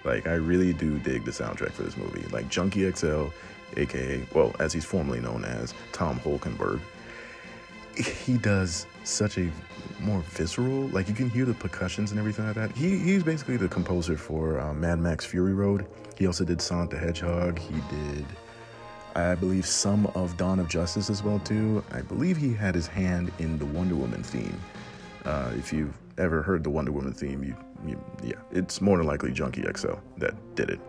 Like 0.05 0.27
I 0.27 0.35
really 0.35 0.73
do 0.73 0.99
dig 0.99 1.25
the 1.25 1.31
soundtrack 1.31 1.73
for 1.73 1.83
this 1.83 1.97
movie. 1.97 2.25
Like 2.31 2.49
Junkie 2.49 2.91
XL, 2.91 3.27
aka 3.77 4.27
well 4.35 4.55
as 4.61 4.73
he's 4.73 4.85
formerly 4.85 5.21
known 5.21 5.45
as 5.45 5.75
Tom 5.93 6.21
Holkenborg 6.21 6.81
he 7.97 8.37
does 8.37 8.87
such 9.05 9.39
a 9.39 9.51
more 10.01 10.21
visceral. 10.29 10.89
Like 10.89 11.09
you 11.09 11.15
can 11.15 11.31
hear 11.31 11.45
the 11.45 11.55
percussions 11.55 12.11
and 12.11 12.19
everything 12.19 12.47
like 12.47 12.55
that. 12.57 12.73
He 12.73 12.99
he's 12.99 13.23
basically 13.23 13.57
the 13.57 13.69
composer 13.69 14.17
for 14.17 14.61
um, 14.61 14.81
Mad 14.81 14.99
Max 14.99 15.25
Fury 15.25 15.55
Road. 15.55 15.87
He 16.17 16.27
also 16.27 16.45
did 16.45 16.61
Sonic 16.61 16.91
the 16.91 16.99
Hedgehog. 16.99 17.59
He 17.59 17.75
did, 17.91 18.27
I 19.15 19.35
believe, 19.35 19.67
some 19.67 20.07
of 20.15 20.37
Dawn 20.37 20.59
of 20.59 20.69
Justice 20.69 21.11
as 21.11 21.23
well 21.23 21.39
too. 21.41 21.85
I 21.93 22.03
believe 22.03 22.37
he 22.37 22.53
had 22.53 22.75
his 22.75 22.87
hand 22.87 23.33
in 23.39 23.59
the 23.59 23.67
Wonder 23.67 23.95
Woman 23.95 24.23
theme. 24.23 24.61
Uh, 25.25 25.53
if 25.57 25.73
you've 25.73 25.97
ever 26.19 26.43
heard 26.43 26.65
the 26.65 26.71
Wonder 26.71 26.93
Woman 26.93 27.13
theme, 27.13 27.43
you, 27.45 27.57
you 27.87 28.03
yeah, 28.23 28.41
it's 28.51 28.81
more 28.81 28.99
than 28.99 29.07
likely 29.07 29.33
Junkie 29.33 29.65
XL 29.77 29.95
that 30.19 30.35
did 30.55 30.71
it. 30.71 30.81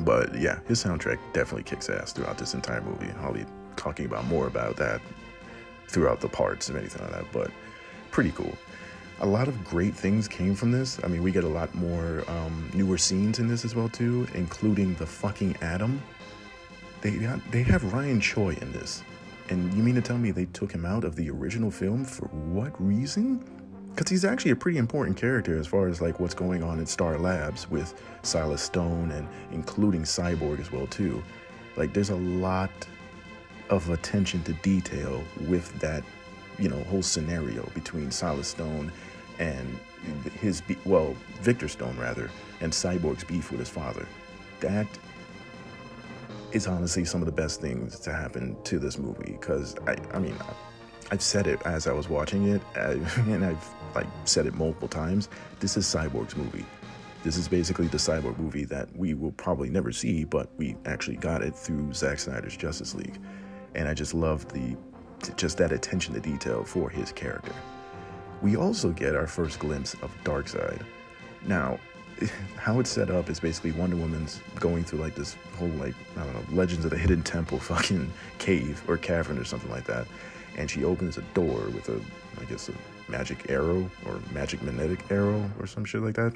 But 0.00 0.34
yeah, 0.38 0.60
his 0.66 0.82
soundtrack 0.82 1.18
definitely 1.32 1.64
kicks 1.64 1.88
ass 1.90 2.12
throughout 2.12 2.38
this 2.38 2.54
entire 2.54 2.80
movie. 2.80 3.10
I'll 3.20 3.32
be 3.32 3.44
talking 3.76 4.06
about 4.06 4.24
more 4.26 4.46
about 4.46 4.76
that 4.76 5.00
throughout 5.88 6.20
the 6.20 6.28
parts 6.28 6.68
and 6.68 6.78
anything 6.78 7.02
like 7.02 7.12
that, 7.12 7.32
but 7.32 7.50
pretty 8.10 8.30
cool. 8.30 8.56
A 9.20 9.26
lot 9.26 9.46
of 9.46 9.64
great 9.64 9.94
things 9.94 10.26
came 10.26 10.54
from 10.54 10.72
this. 10.72 10.98
I 11.04 11.08
mean, 11.08 11.22
we 11.22 11.30
get 11.30 11.44
a 11.44 11.48
lot 11.48 11.72
more 11.74 12.24
um, 12.28 12.70
newer 12.74 12.98
scenes 12.98 13.38
in 13.38 13.46
this 13.46 13.64
as 13.64 13.74
well 13.74 13.88
too, 13.88 14.26
including 14.34 14.94
the 14.94 15.06
fucking 15.06 15.56
Atom. 15.60 16.02
They 17.02 17.10
they 17.50 17.62
have 17.64 17.92
Ryan 17.92 18.20
Choi 18.20 18.56
in 18.60 18.72
this, 18.72 19.02
and 19.50 19.72
you 19.74 19.82
mean 19.82 19.96
to 19.96 20.02
tell 20.02 20.18
me 20.18 20.30
they 20.30 20.46
took 20.46 20.72
him 20.72 20.86
out 20.86 21.04
of 21.04 21.16
the 21.16 21.28
original 21.30 21.70
film 21.70 22.04
for 22.04 22.26
what 22.28 22.72
reason? 22.80 23.44
Because 23.90 24.08
he's 24.08 24.24
actually 24.24 24.52
a 24.52 24.56
pretty 24.56 24.78
important 24.78 25.16
character 25.18 25.58
as 25.58 25.66
far 25.66 25.88
as 25.88 26.00
like 26.00 26.18
what's 26.18 26.32
going 26.32 26.62
on 26.62 26.78
in 26.78 26.86
Star 26.86 27.18
Labs 27.18 27.68
with 27.68 28.00
Silas 28.22 28.62
Stone 28.62 29.10
and 29.10 29.28
including 29.50 30.02
Cyborg 30.02 30.60
as 30.60 30.72
well 30.72 30.86
too. 30.86 31.22
Like, 31.76 31.92
there's 31.92 32.10
a 32.10 32.16
lot 32.16 32.70
of 33.68 33.88
attention 33.90 34.42
to 34.44 34.52
detail 34.54 35.22
with 35.48 35.78
that, 35.80 36.04
you 36.58 36.68
know, 36.68 36.82
whole 36.84 37.02
scenario 37.02 37.64
between 37.74 38.10
Silas 38.10 38.48
Stone 38.48 38.92
and 39.38 39.78
his, 40.40 40.62
well, 40.84 41.16
Victor 41.40 41.68
Stone 41.68 41.98
rather, 41.98 42.30
and 42.60 42.72
Cyborg's 42.72 43.24
beef 43.24 43.50
with 43.50 43.60
his 43.60 43.68
father. 43.68 44.06
That 44.60 44.86
is 46.52 46.66
honestly 46.66 47.04
some 47.04 47.22
of 47.22 47.26
the 47.26 47.32
best 47.32 47.60
things 47.60 47.98
to 48.00 48.12
happen 48.12 48.56
to 48.64 48.78
this 48.78 48.98
movie 48.98 49.32
because 49.32 49.74
I, 49.86 49.96
I 50.12 50.18
mean, 50.18 50.36
I've 51.10 51.22
said 51.22 51.46
it 51.46 51.60
as 51.64 51.86
I 51.86 51.92
was 51.92 52.08
watching 52.08 52.48
it, 52.48 52.62
and 52.76 53.44
I've 53.44 53.68
like 53.94 54.06
said 54.24 54.46
it 54.46 54.54
multiple 54.54 54.88
times. 54.88 55.28
This 55.60 55.76
is 55.76 55.86
Cyborg's 55.86 56.36
movie. 56.36 56.64
This 57.22 57.36
is 57.36 57.46
basically 57.46 57.86
the 57.86 57.98
Cyborg 57.98 58.38
movie 58.38 58.64
that 58.64 58.88
we 58.96 59.14
will 59.14 59.32
probably 59.32 59.70
never 59.70 59.92
see, 59.92 60.24
but 60.24 60.50
we 60.56 60.76
actually 60.86 61.16
got 61.16 61.42
it 61.42 61.54
through 61.54 61.92
Zack 61.92 62.18
Snyder's 62.18 62.56
Justice 62.56 62.94
League 62.94 63.18
and 63.74 63.88
I 63.88 63.94
just 63.94 64.14
love 64.14 64.46
the 64.52 64.76
just 65.36 65.56
that 65.58 65.70
attention 65.70 66.14
to 66.14 66.20
detail 66.20 66.64
for 66.64 66.90
his 66.90 67.12
character. 67.12 67.54
We 68.40 68.56
also 68.56 68.90
get 68.90 69.14
our 69.14 69.28
first 69.28 69.60
glimpse 69.60 69.94
of 70.02 70.10
Darkseid. 70.24 70.82
Now, 71.46 71.78
how 72.56 72.80
it's 72.80 72.90
set 72.90 73.10
up 73.10 73.28
is 73.28 73.40
basically 73.40 73.72
Wonder 73.72 73.96
Woman's 73.96 74.40
going 74.56 74.84
through 74.84 75.00
like 75.00 75.14
this 75.14 75.36
whole 75.58 75.68
like 75.68 75.94
I 76.16 76.24
don't 76.24 76.34
know 76.34 76.56
Legends 76.56 76.84
of 76.84 76.90
the 76.90 76.98
Hidden 76.98 77.22
Temple 77.22 77.58
fucking 77.70 78.12
cave 78.38 78.82
or 78.88 78.96
cavern 78.96 79.38
or 79.38 79.44
something 79.44 79.70
like 79.70 79.84
that, 79.84 80.06
and 80.56 80.70
she 80.70 80.84
opens 80.84 81.18
a 81.18 81.22
door 81.34 81.60
with 81.70 81.88
a 81.88 82.00
I 82.40 82.44
guess 82.44 82.68
a 82.68 82.72
magic 83.10 83.50
arrow 83.50 83.88
or 84.06 84.20
magic 84.32 84.62
magnetic 84.62 85.10
arrow 85.10 85.50
or 85.58 85.66
some 85.66 85.84
shit 85.84 86.02
like 86.02 86.14
that. 86.14 86.34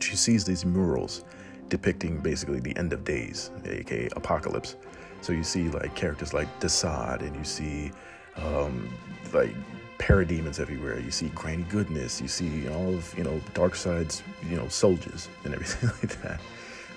She 0.00 0.16
sees 0.16 0.44
these 0.44 0.64
murals 0.64 1.24
depicting 1.68 2.18
basically 2.18 2.60
the 2.60 2.76
end 2.76 2.92
of 2.92 3.04
days, 3.04 3.50
aka 3.64 4.08
apocalypse. 4.16 4.76
So 5.20 5.32
you 5.32 5.42
see 5.42 5.68
like 5.70 5.94
characters 5.94 6.32
like 6.34 6.48
Desaad, 6.60 7.20
and 7.20 7.34
you 7.34 7.44
see 7.44 7.90
um, 8.36 8.88
like 9.32 9.54
parademons 9.98 10.60
everywhere. 10.60 10.98
You 10.98 11.10
see 11.10 11.28
Granny 11.30 11.64
Goodness. 11.64 12.20
You 12.20 12.28
see 12.28 12.68
all 12.68 12.94
of 12.94 13.14
you 13.16 13.24
know 13.24 13.40
Darkseid's 13.54 14.22
you 14.48 14.56
know 14.56 14.68
soldiers 14.68 15.28
and 15.44 15.54
everything 15.54 15.90
like 16.02 16.20
that. 16.22 16.40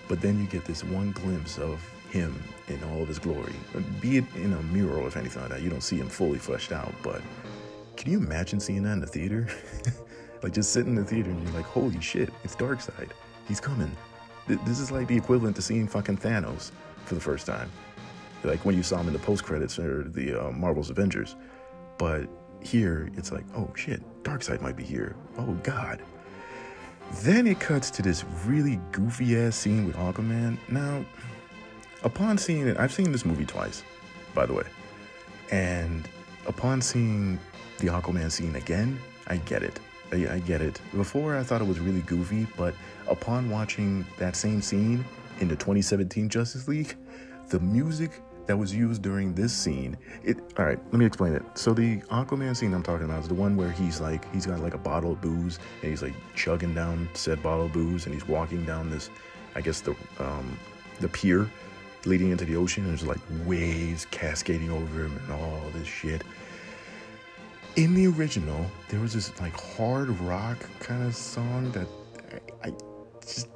But 0.08 0.22
then 0.22 0.40
you 0.40 0.48
get 0.48 0.66
this 0.66 0.84
one 0.84 1.12
glimpse 1.12 1.58
of 1.58 1.82
him 2.10 2.42
in 2.68 2.84
all 2.86 3.04
of 3.04 3.08
his 3.08 3.20
glory, 3.20 3.54
be 4.02 4.18
it 4.18 4.26
in 4.36 4.54
a 4.54 4.62
mural 4.64 5.06
if 5.06 5.16
anything 5.16 5.42
like 5.44 5.52
that. 5.52 5.62
You 5.62 5.70
don't 5.70 5.84
see 5.84 5.98
him 5.98 6.10
fully 6.10 6.40
fleshed 6.40 6.72
out, 6.72 6.94
but 7.04 7.22
can 7.96 8.12
you 8.12 8.18
imagine 8.18 8.60
seeing 8.60 8.82
that 8.84 8.94
in 8.94 9.00
the 9.00 9.08
theater? 9.08 9.48
like 10.44 10.54
just 10.54 10.74
sitting 10.74 10.96
in 10.96 10.96
the 10.96 11.06
theater 11.06 11.30
and 11.30 11.44
you're 11.44 11.54
like, 11.54 11.66
holy 11.66 12.02
shit, 12.02 12.32
it's 12.44 12.56
Darkseid. 12.56 13.10
He's 13.48 13.60
coming. 13.60 13.96
This 14.48 14.80
is 14.80 14.92
like 14.92 15.08
the 15.08 15.18
equivalent 15.18 15.56
to 15.58 15.62
seeing 15.62 15.88
fucking 15.88 16.18
Thanos 16.18 16.72
for 17.06 17.14
the 17.14 17.22
first 17.22 17.46
time 17.46 17.70
like 18.44 18.64
when 18.66 18.76
you 18.76 18.84
saw 18.84 19.00
him 19.00 19.08
in 19.08 19.14
the 19.14 19.20
post 19.20 19.44
credits 19.44 19.78
or 19.80 20.04
the 20.04 20.34
uh, 20.34 20.52
Marvel's 20.52 20.90
Avengers. 20.90 21.36
But 21.98 22.28
here, 22.62 23.10
it's 23.16 23.32
like, 23.32 23.46
oh 23.56 23.72
shit, 23.76 24.02
Darkseid 24.24 24.62
might 24.62 24.76
be 24.76 24.84
here. 24.84 25.16
Oh 25.38 25.54
god. 25.64 26.02
Then 27.24 27.48
it 27.48 27.60
cuts 27.60 27.90
to 27.92 28.02
this 28.02 28.24
really 28.46 28.80
goofy 28.92 29.38
ass 29.38 29.56
scene 29.56 29.88
with 29.88 29.96
Aquaman. 29.96 30.58
Now, 30.70 31.04
upon 32.04 32.38
seeing 32.38 32.68
it, 32.68 32.78
I've 32.78 32.94
seen 32.94 33.12
this 33.12 33.26
movie 33.26 33.46
twice, 33.46 33.84
by 34.36 34.46
the 34.46 34.54
way. 34.54 34.66
And 35.52 36.08
upon 36.46 36.82
seeing 36.82 37.40
the 37.80 37.88
Aquaman 37.88 38.32
scene 38.32 38.56
again, 38.56 39.00
I 39.28 39.38
get 39.38 39.64
it. 39.64 39.80
I, 40.12 40.36
I 40.36 40.40
get 40.40 40.62
it. 40.62 40.80
Before, 40.96 41.36
I 41.36 41.44
thought 41.44 41.62
it 41.62 41.68
was 41.68 41.80
really 41.80 42.02
goofy, 42.02 42.46
but 42.58 42.76
upon 43.08 43.50
watching 43.50 44.06
that 44.18 44.36
same 44.36 44.62
scene 44.62 45.04
in 45.40 45.48
the 45.48 45.56
2017 45.56 46.30
Justice 46.30 46.68
League, 46.68 46.96
the 47.50 47.60
music 47.60 48.22
that 48.50 48.58
was 48.58 48.74
used 48.74 49.04
during 49.04 49.36
this 49.36 49.54
scene. 49.54 49.96
It 50.24 50.40
all 50.58 50.66
right, 50.66 50.80
let 50.86 50.94
me 50.96 51.06
explain 51.06 51.34
it. 51.34 51.44
So 51.54 51.72
the 51.72 51.98
Aquaman 52.10 52.58
scene 52.58 52.74
I'm 52.74 52.82
talking 52.82 53.06
about 53.06 53.22
is 53.22 53.28
the 53.28 53.36
one 53.36 53.56
where 53.56 53.70
he's 53.70 54.02
like 54.02 54.26
he's 54.34 54.48
got 54.48 54.60
like 54.60 54.74
a 54.74 54.80
bottle 54.80 55.12
of 55.12 55.22
booze 55.22 55.60
and 55.84 55.92
he's 55.92 56.02
like 56.02 56.16
chugging 56.34 56.74
down 56.74 57.08
said 57.14 57.44
bottle 57.44 57.68
of 57.68 57.74
booze 57.74 58.08
and 58.08 58.14
he's 58.16 58.28
walking 58.28 58.66
down 58.66 58.90
this 58.90 59.12
I 59.54 59.62
guess 59.62 59.82
the 59.82 59.96
um 60.18 60.58
the 61.00 61.08
pier 61.08 61.48
leading 62.06 62.32
into 62.32 62.44
the 62.44 62.56
ocean 62.56 62.86
and 62.86 62.92
there's 62.92 63.06
like 63.06 63.20
waves 63.46 64.08
cascading 64.10 64.72
over 64.72 65.04
him 65.04 65.16
and 65.26 65.32
all 65.32 65.62
this 65.74 65.88
shit. 65.88 66.24
In 67.76 67.94
the 67.94 68.08
original, 68.08 68.66
there 68.88 69.00
was 69.00 69.14
this 69.14 69.40
like 69.40 69.54
hard 69.54 70.10
rock 70.22 70.58
kind 70.80 71.04
of 71.04 71.16
song 71.16 71.72
that 71.74 71.88
I, 72.64 72.70
I 72.70 72.74
just 73.22 73.48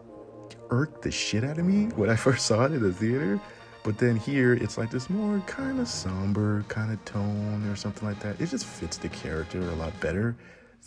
irked 0.70 1.02
the 1.02 1.10
shit 1.10 1.44
out 1.44 1.58
of 1.58 1.66
me 1.66 1.86
when 1.96 2.12
I 2.12 2.16
first 2.16 2.46
saw 2.46 2.66
it 2.66 2.74
in 2.74 2.84
the 2.84 2.94
theater. 2.94 3.40
But 3.84 3.98
then 3.98 4.16
here, 4.16 4.54
it's 4.54 4.78
like 4.78 4.90
this 4.90 5.10
more 5.10 5.40
kind 5.46 5.80
of 5.80 5.88
somber 5.88 6.64
kind 6.70 6.92
of 6.92 7.04
tone 7.04 7.68
or 7.68 7.76
something 7.76 8.08
like 8.08 8.20
that. 8.22 8.40
It 8.40 8.50
just 8.50 8.66
fits 8.66 8.98
the 8.98 9.10
character 9.10 9.60
a 9.60 9.76
lot 9.76 9.98
better 10.00 10.38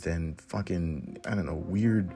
than 0.00 0.34
fucking, 0.36 1.18
I 1.26 1.34
don't 1.34 1.44
know, 1.44 1.56
weird, 1.56 2.10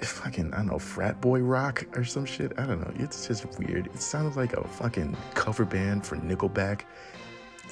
fucking, 0.00 0.54
I 0.54 0.58
don't 0.58 0.66
know, 0.66 0.78
frat 0.78 1.20
boy 1.20 1.40
rock 1.40 1.84
or 1.96 2.04
some 2.04 2.24
shit. 2.24 2.52
I 2.56 2.66
don't 2.66 2.80
know. 2.80 2.92
It's 3.02 3.26
just 3.26 3.46
weird. 3.58 3.86
It 3.88 4.00
sounds 4.00 4.36
like 4.36 4.52
a 4.52 4.62
fucking 4.62 5.16
cover 5.34 5.64
band 5.64 6.06
for 6.06 6.16
Nickelback. 6.16 6.82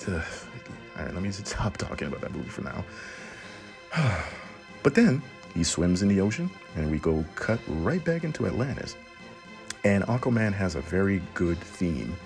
All 0.09 0.15
right, 0.15 0.25
uh, 0.97 1.13
let 1.13 1.23
me 1.23 1.31
stop 1.31 1.77
talking 1.77 2.09
about 2.09 2.21
that 2.23 2.33
movie 2.33 2.49
for 2.49 2.63
now. 2.63 2.85
but 4.83 4.95
then 4.95 5.23
he 5.55 5.63
swims 5.63 6.03
in 6.03 6.09
the 6.09 6.21
ocean, 6.21 6.51
and 6.77 6.91
we 6.91 6.99
go 6.99 7.25
cut 7.35 7.61
right 7.69 8.05
back 8.05 8.25
into 8.25 8.47
Atlantis. 8.47 8.97
And 9.85 10.05
Aquaman 10.05 10.53
has 10.53 10.77
a 10.77 10.81
very 10.81 11.21
good 11.35 11.59
theme 11.59 12.17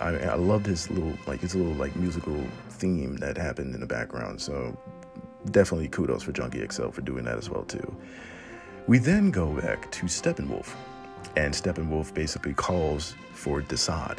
I, 0.00 0.16
I 0.16 0.34
love 0.34 0.64
this 0.64 0.90
little 0.90 1.16
like 1.26 1.42
it's 1.42 1.54
a 1.54 1.58
little 1.58 1.74
like 1.74 1.94
musical 1.94 2.42
theme 2.70 3.16
that 3.16 3.36
happened 3.36 3.74
in 3.74 3.80
the 3.80 3.86
background. 3.86 4.40
So 4.40 4.76
definitely 5.50 5.88
kudos 5.88 6.22
for 6.22 6.32
Junkie 6.32 6.66
XL 6.66 6.88
for 6.88 7.02
doing 7.02 7.24
that 7.24 7.36
as 7.36 7.50
well 7.50 7.64
too. 7.64 7.96
We 8.86 8.98
then 8.98 9.30
go 9.30 9.52
back 9.52 9.90
to 9.92 10.06
Steppenwolf, 10.06 10.74
and 11.36 11.54
Steppenwolf 11.54 12.12
basically 12.14 12.54
calls 12.54 13.14
for 13.34 13.60
Desaad, 13.60 14.18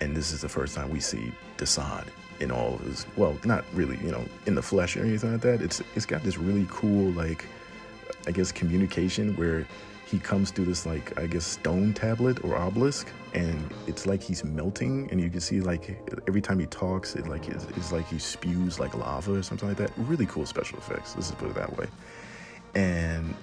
and 0.00 0.16
this 0.16 0.32
is 0.32 0.40
the 0.40 0.48
first 0.48 0.74
time 0.74 0.90
we 0.90 1.00
see 1.00 1.32
Desaad 1.56 2.04
in 2.40 2.50
all 2.50 2.74
of 2.74 2.80
his 2.80 3.06
well, 3.16 3.38
not 3.44 3.64
really, 3.72 3.98
you 3.98 4.10
know, 4.10 4.24
in 4.46 4.54
the 4.54 4.62
flesh 4.62 4.96
or 4.96 5.04
anything 5.04 5.32
like 5.32 5.40
that. 5.42 5.62
It's 5.62 5.80
it's 5.94 6.06
got 6.06 6.24
this 6.24 6.38
really 6.38 6.66
cool 6.68 7.12
like 7.12 7.46
I 8.26 8.32
guess 8.32 8.50
communication 8.50 9.36
where 9.36 9.64
he 10.10 10.18
comes 10.18 10.50
through 10.50 10.64
this 10.64 10.86
like 10.86 11.18
I 11.18 11.26
guess 11.26 11.44
stone 11.44 11.92
tablet 11.92 12.42
or 12.42 12.56
obelisk, 12.56 13.08
and 13.34 13.70
it's 13.86 14.06
like 14.06 14.22
he's 14.22 14.42
melting, 14.42 15.08
and 15.10 15.20
you 15.20 15.28
can 15.28 15.40
see 15.40 15.60
like 15.60 16.00
every 16.26 16.40
time 16.40 16.58
he 16.58 16.66
talks, 16.66 17.14
it 17.14 17.28
like 17.28 17.46
it's, 17.48 17.64
it's 17.76 17.92
like 17.92 18.08
he 18.08 18.18
spews 18.18 18.80
like 18.80 18.94
lava 18.94 19.34
or 19.34 19.42
something 19.42 19.68
like 19.68 19.76
that. 19.76 19.90
Really 19.98 20.24
cool 20.26 20.46
special 20.46 20.78
effects. 20.78 21.14
Let's 21.14 21.28
just 21.28 21.38
put 21.38 21.50
it 21.50 21.54
that 21.56 21.76
way. 21.76 21.86
And 22.74 23.34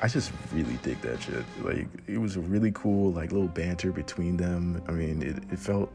I 0.00 0.06
just 0.06 0.30
really 0.52 0.78
dig 0.82 1.00
that 1.00 1.20
shit. 1.20 1.44
Like 1.62 1.88
it 2.06 2.18
was 2.18 2.36
a 2.36 2.40
really 2.40 2.70
cool 2.72 3.12
like 3.12 3.32
little 3.32 3.48
banter 3.48 3.90
between 3.90 4.36
them. 4.36 4.80
I 4.86 4.92
mean, 4.92 5.20
it, 5.22 5.42
it 5.52 5.58
felt 5.58 5.90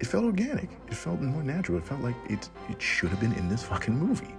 it 0.00 0.06
felt 0.06 0.24
organic. 0.24 0.70
It 0.88 0.94
felt 0.94 1.20
more 1.20 1.42
natural. 1.42 1.76
It 1.76 1.84
felt 1.84 2.00
like 2.00 2.16
it 2.30 2.48
it 2.70 2.80
should 2.80 3.10
have 3.10 3.20
been 3.20 3.34
in 3.34 3.50
this 3.50 3.62
fucking 3.62 3.94
movie. 3.94 4.34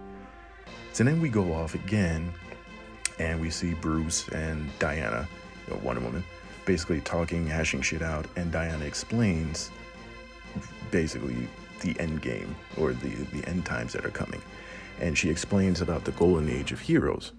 So 0.94 1.04
then 1.04 1.22
we 1.22 1.30
go 1.30 1.54
off 1.54 1.76
again 1.76 2.34
and 3.20 3.40
we 3.40 3.50
see 3.50 3.74
Bruce 3.74 4.28
and 4.30 4.68
Diana, 4.80 5.28
you 5.68 5.74
know, 5.74 5.80
Wonder 5.84 6.02
Woman, 6.02 6.24
basically 6.66 7.02
talking, 7.02 7.48
hashing 7.48 7.82
shit 7.82 8.02
out, 8.02 8.26
and 8.36 8.52
Diana 8.52 8.86
explains 8.86 9.72
basically 10.92 11.48
the 11.82 12.00
end 12.00 12.22
game 12.22 12.56
or 12.78 12.94
the 12.94 13.10
the 13.10 13.48
end 13.48 13.66
times 13.66 13.94
that 13.94 14.06
are 14.06 14.12
coming, 14.12 14.42
and 15.00 15.18
she 15.18 15.30
explains 15.30 15.82
about 15.82 16.04
the 16.06 16.12
golden 16.12 16.50
age 16.50 16.72
of 16.72 16.80
heroes, 16.80 17.34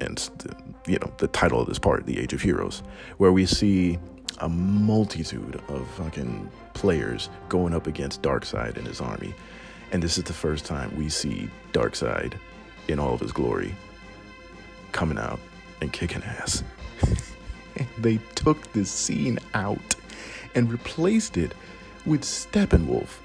and 0.00 0.18
the, 0.38 0.54
you 0.90 0.98
know 0.98 1.12
the 1.18 1.28
title 1.28 1.60
of 1.60 1.68
this 1.68 1.78
part, 1.78 2.06
the 2.06 2.18
Age 2.18 2.32
of 2.32 2.42
Heroes, 2.42 2.82
where 3.18 3.32
we 3.32 3.46
see 3.46 3.98
a 4.38 4.48
multitude 4.48 5.60
of 5.68 5.88
fucking 5.92 6.48
players 6.74 7.28
going 7.48 7.74
up 7.74 7.86
against 7.86 8.22
Darkseid 8.22 8.76
and 8.76 8.86
his 8.86 9.00
army, 9.00 9.34
and 9.90 10.02
this 10.02 10.18
is 10.18 10.24
the 10.24 10.32
first 10.32 10.64
time 10.64 10.94
we 10.96 11.08
see 11.08 11.48
Darkseid 11.72 12.34
in 12.86 12.98
all 12.98 13.14
of 13.14 13.20
his 13.20 13.32
glory 13.32 13.74
coming 14.92 15.18
out 15.18 15.40
and 15.80 15.92
kicking 15.92 16.22
ass. 16.22 16.64
they 17.98 18.18
took 18.34 18.72
this 18.72 18.90
scene 18.90 19.38
out 19.54 19.94
and 20.54 20.70
replaced 20.70 21.36
it 21.36 21.52
with 22.06 22.22
Steppenwolf. 22.22 23.18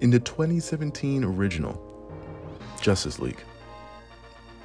In 0.00 0.10
the 0.10 0.20
2017 0.20 1.24
original 1.24 1.82
Justice 2.80 3.18
League. 3.18 3.40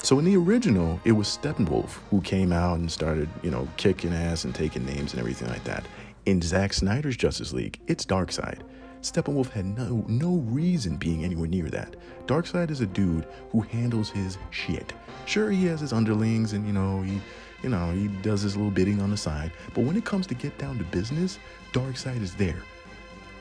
So 0.03 0.17
in 0.19 0.25
the 0.25 0.35
original, 0.35 0.99
it 1.05 1.11
was 1.11 1.27
Steppenwolf 1.27 1.99
who 2.09 2.21
came 2.21 2.51
out 2.51 2.79
and 2.79 2.91
started, 2.91 3.29
you 3.43 3.51
know, 3.51 3.67
kicking 3.77 4.13
ass 4.13 4.43
and 4.45 4.53
taking 4.53 4.85
names 4.85 5.13
and 5.13 5.19
everything 5.19 5.47
like 5.47 5.63
that. 5.65 5.85
In 6.25 6.41
Zack 6.41 6.73
Snyder's 6.73 7.15
Justice 7.15 7.53
League, 7.53 7.79
it's 7.87 8.05
Darkseid. 8.05 8.61
Steppenwolf 9.01 9.49
had 9.49 9.65
no 9.65 10.05
no 10.07 10.37
reason 10.47 10.95
being 10.95 11.23
anywhere 11.23 11.47
near 11.47 11.69
that. 11.69 11.95
Darkseid 12.27 12.69
is 12.69 12.81
a 12.81 12.85
dude 12.85 13.25
who 13.51 13.61
handles 13.61 14.09
his 14.09 14.37
shit. 14.51 14.93
Sure, 15.25 15.49
he 15.49 15.65
has 15.65 15.79
his 15.79 15.91
underlings, 15.91 16.53
and 16.53 16.65
you 16.67 16.73
know 16.73 17.01
he, 17.01 17.19
you 17.63 17.69
know 17.69 17.91
he 17.91 18.07
does 18.21 18.41
his 18.41 18.55
little 18.55 18.71
bidding 18.71 19.01
on 19.01 19.09
the 19.09 19.17
side. 19.17 19.51
But 19.73 19.85
when 19.85 19.97
it 19.97 20.05
comes 20.05 20.27
to 20.27 20.35
get 20.35 20.57
down 20.59 20.77
to 20.77 20.83
business, 20.85 21.39
Darkseid 21.73 22.21
is 22.21 22.35
there, 22.35 22.61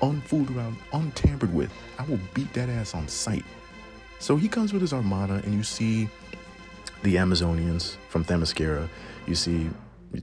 unfooled 0.00 0.50
around, 0.50 0.76
untampered 0.92 1.52
with. 1.52 1.70
I 1.98 2.04
will 2.04 2.20
beat 2.32 2.52
that 2.54 2.70
ass 2.70 2.94
on 2.94 3.06
sight. 3.06 3.44
So 4.18 4.37
he 4.37 4.48
comes 4.48 4.72
with 4.72 4.82
his 4.82 4.92
armada, 4.92 5.42
and 5.44 5.54
you 5.54 5.62
see 5.62 6.08
the 7.02 7.16
Amazonians 7.16 7.96
from 8.08 8.24
Themyscira. 8.24 8.88
You 9.26 9.34
see 9.34 9.70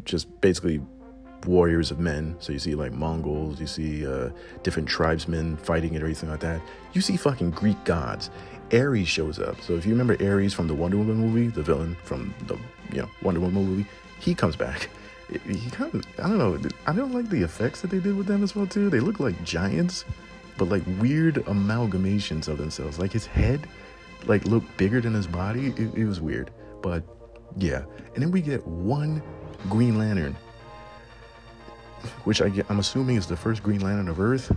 just 0.03 0.41
basically 0.41 0.81
warriors 1.45 1.91
of 1.91 1.99
men. 1.99 2.35
So 2.39 2.53
you 2.53 2.59
see 2.59 2.75
like 2.75 2.91
Mongols, 2.91 3.59
you 3.59 3.67
see 3.67 4.05
uh, 4.05 4.29
different 4.63 4.87
tribesmen 4.87 5.57
fighting 5.57 5.91
and 5.91 6.01
everything 6.01 6.29
like 6.29 6.39
that. 6.41 6.61
You 6.93 7.01
see 7.01 7.17
fucking 7.17 7.51
Greek 7.51 7.81
gods. 7.85 8.29
Ares 8.73 9.07
shows 9.07 9.39
up. 9.39 9.61
So 9.61 9.75
if 9.75 9.85
you 9.85 9.93
remember 9.93 10.17
Ares 10.21 10.53
from 10.53 10.67
the 10.67 10.73
Wonder 10.73 10.97
Woman 10.97 11.17
movie, 11.17 11.47
the 11.47 11.63
villain 11.63 11.95
from 12.03 12.33
the 12.47 12.57
you 12.91 13.01
know 13.01 13.09
Wonder 13.21 13.39
Woman 13.39 13.65
movie, 13.65 13.85
he 14.19 14.35
comes 14.35 14.55
back. 14.55 14.89
He 15.45 15.69
kind 15.71 15.93
of 15.93 16.05
I 16.19 16.29
don't 16.29 16.37
know. 16.37 16.69
I 16.85 16.93
don't 16.93 17.11
like 17.11 17.29
the 17.29 17.41
effects 17.41 17.81
that 17.81 17.89
they 17.89 17.99
did 17.99 18.15
with 18.15 18.27
them 18.27 18.43
as 18.43 18.55
well 18.55 18.65
too. 18.65 18.89
They 18.89 19.01
look 19.01 19.19
like 19.19 19.43
giants, 19.43 20.05
but 20.57 20.69
like 20.69 20.83
weird 21.01 21.35
amalgamations 21.47 22.47
of 22.47 22.57
themselves. 22.57 22.97
Like 22.97 23.11
his 23.11 23.25
head, 23.25 23.67
like 24.25 24.45
looked 24.45 24.77
bigger 24.77 25.01
than 25.01 25.13
his 25.13 25.27
body. 25.27 25.73
It, 25.75 25.93
it 25.95 26.05
was 26.05 26.21
weird, 26.21 26.51
but 26.81 27.03
yeah. 27.57 27.83
And 28.13 28.23
then 28.23 28.31
we 28.31 28.39
get 28.39 28.65
one 28.65 29.21
Green 29.67 29.97
Lantern 29.97 30.33
which 32.23 32.41
I 32.41 32.51
I'm 32.69 32.79
assuming 32.79 33.15
is 33.15 33.27
the 33.27 33.37
first 33.37 33.63
Green 33.63 33.81
Lantern 33.81 34.07
of 34.07 34.19
Earth. 34.19 34.55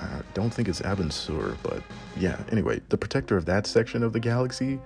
I 0.00 0.20
don't 0.34 0.50
think 0.52 0.68
it's 0.68 0.80
Abin 0.82 1.10
Sur, 1.10 1.56
but 1.62 1.82
yeah. 2.16 2.38
Anyway, 2.50 2.80
the 2.88 2.98
protector 2.98 3.36
of 3.36 3.46
that 3.46 3.66
section 3.66 4.02
of 4.02 4.12
the 4.12 4.20
galaxy. 4.20 4.78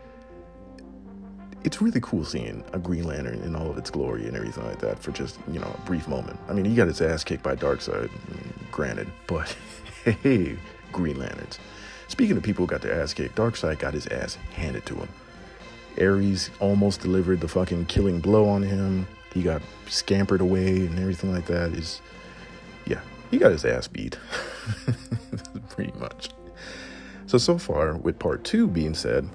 It's 1.63 1.83
really 1.83 2.01
cool 2.01 2.25
seeing 2.25 2.65
a 2.73 2.79
Green 2.79 3.05
Lantern 3.05 3.43
in 3.43 3.55
all 3.55 3.71
of 3.71 3.77
its 3.77 3.91
glory 3.91 4.27
and 4.27 4.35
everything 4.35 4.65
like 4.65 4.79
that 4.79 4.99
for 4.99 5.13
just 5.13 5.39
you 5.53 5.59
know 5.59 5.77
a 5.77 5.87
brief 5.87 6.09
moment. 6.09 6.39
I 6.49 6.53
mean, 6.53 6.65
he 6.65 6.75
got 6.75 6.87
his 6.87 7.01
ass 7.01 7.25
kicked 7.25 7.43
by 7.43 7.57
Darkseid, 7.57 8.11
granted, 8.71 9.09
but 9.27 9.55
hey, 10.05 10.57
Green 10.93 11.19
Lanterns. 11.19 11.59
Speaking 12.09 12.37
of 12.37 12.43
people 12.43 12.67
who 12.67 12.71
got 12.71 12.83
their 12.83 13.01
ass 13.01 13.15
kicked, 13.15 13.37
Darkseid 13.37 13.79
got 13.79 13.95
his 13.95 14.07
ass 14.09 14.37
handed 14.55 14.87
to 14.87 14.95
him. 14.97 15.09
Ares 16.01 16.51
almost 16.61 17.01
delivered 17.01 17.41
the 17.41 17.49
fucking 17.49 17.87
killing 17.87 18.21
blow 18.21 18.49
on 18.49 18.63
him 18.63 19.07
he 19.33 19.43
got 19.43 19.63
scampered 19.89 20.41
away 20.41 20.87
and 20.87 20.99
everything 20.99 21.33
like 21.33 21.47
that 21.47 21.73
is 21.73 22.01
yeah 22.87 23.01
he 23.31 23.39
got 23.39 23.53
his 23.53 23.65
ass 23.65 23.87
beat. 23.87 24.19
Pretty 25.69 25.93
much. 25.99 26.31
So 27.27 27.39
so 27.39 27.59
far 27.59 27.97
with 27.97 28.19
part 28.19 28.45
two 28.45 28.67
being 28.67 28.95
said 28.95 29.29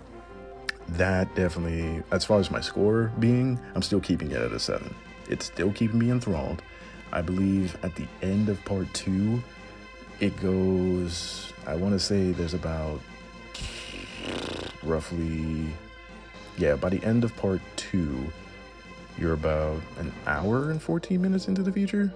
that 0.90 1.34
definitely 1.36 2.04
as 2.12 2.26
far 2.26 2.40
as 2.40 2.52
my 2.52 2.62
score 2.62 3.12
being 3.18 3.60
i'm 3.74 3.82
still 3.82 4.00
keeping 4.00 4.32
it 4.32 4.42
at 4.42 4.52
a 4.52 4.60
seven. 4.60 4.94
It's 5.30 5.46
still 5.46 5.72
keeping 5.72 6.00
me 6.00 6.12
enthralled. 6.12 6.62
I 7.12 7.22
believe 7.22 7.78
at 7.84 7.96
the 7.96 8.06
end 8.22 8.50
of 8.50 8.64
part 8.66 8.94
two 8.94 9.42
it 10.20 10.36
goes 10.42 11.52
i 11.68 11.76
want 11.76 11.94
to 11.94 12.00
say 12.00 12.32
there's 12.32 12.54
about 12.54 13.02
roughly 14.84 15.66
yeah 16.58 16.76
by 16.76 16.90
the 16.90 17.04
end 17.04 17.24
of 17.24 17.36
part 17.36 17.62
two 17.76 18.32
you're 19.18 19.34
about 19.34 19.82
an 19.98 20.12
hour 20.28 20.72
and 20.72 20.82
14 20.82 21.22
minutes 21.22 21.48
into 21.48 21.64
the 21.64 21.72
feature. 21.72 22.14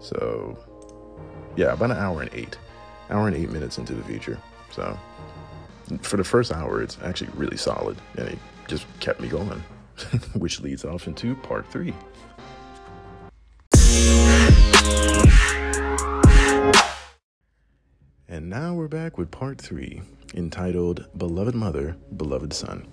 So, 0.00 0.58
yeah, 1.56 1.72
about 1.72 1.90
an 1.90 1.96
hour 1.96 2.22
and 2.22 2.30
eight. 2.32 2.56
Hour 3.10 3.28
and 3.28 3.36
eight 3.36 3.50
minutes 3.50 3.78
into 3.78 3.94
the 3.94 4.04
feature. 4.04 4.38
So, 4.70 4.98
for 6.02 6.16
the 6.16 6.24
first 6.24 6.52
hour, 6.52 6.82
it's 6.82 6.98
actually 7.02 7.30
really 7.34 7.56
solid. 7.56 7.96
And 8.16 8.28
it 8.28 8.38
just 8.68 8.86
kept 9.00 9.20
me 9.20 9.28
going, 9.28 9.62
which 10.34 10.60
leads 10.60 10.84
off 10.84 11.06
into 11.06 11.34
part 11.36 11.70
three. 11.70 11.94
And 18.28 18.50
now 18.50 18.74
we're 18.74 18.88
back 18.88 19.18
with 19.18 19.30
part 19.30 19.58
three, 19.58 20.02
entitled 20.34 21.06
Beloved 21.16 21.54
Mother, 21.54 21.96
Beloved 22.16 22.52
Son. 22.52 22.86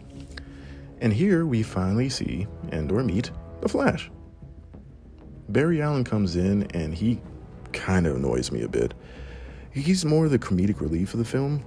And 1.01 1.11
here 1.11 1.45
we 1.45 1.63
finally 1.63 2.07
see 2.07 2.47
and 2.71 2.91
or 2.91 3.03
meet 3.03 3.31
the 3.63 3.69
Flash. 3.69 4.11
Barry 5.49 5.81
Allen 5.81 6.03
comes 6.03 6.35
in 6.35 6.63
and 6.73 6.93
he 6.93 7.21
kind 7.71 8.05
of 8.05 8.17
annoys 8.17 8.51
me 8.51 8.61
a 8.61 8.67
bit. 8.67 8.93
He's 9.71 10.05
more 10.05 10.27
the 10.29 10.37
comedic 10.37 10.81
relief 10.81 11.13
of 11.13 11.19
the 11.19 11.25
film, 11.25 11.65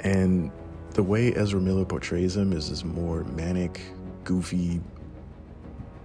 and 0.00 0.50
the 0.90 1.02
way 1.02 1.32
Ezra 1.34 1.60
Miller 1.60 1.84
portrays 1.84 2.36
him 2.36 2.52
is 2.52 2.70
this 2.70 2.82
more 2.82 3.22
manic, 3.24 3.80
goofy, 4.24 4.80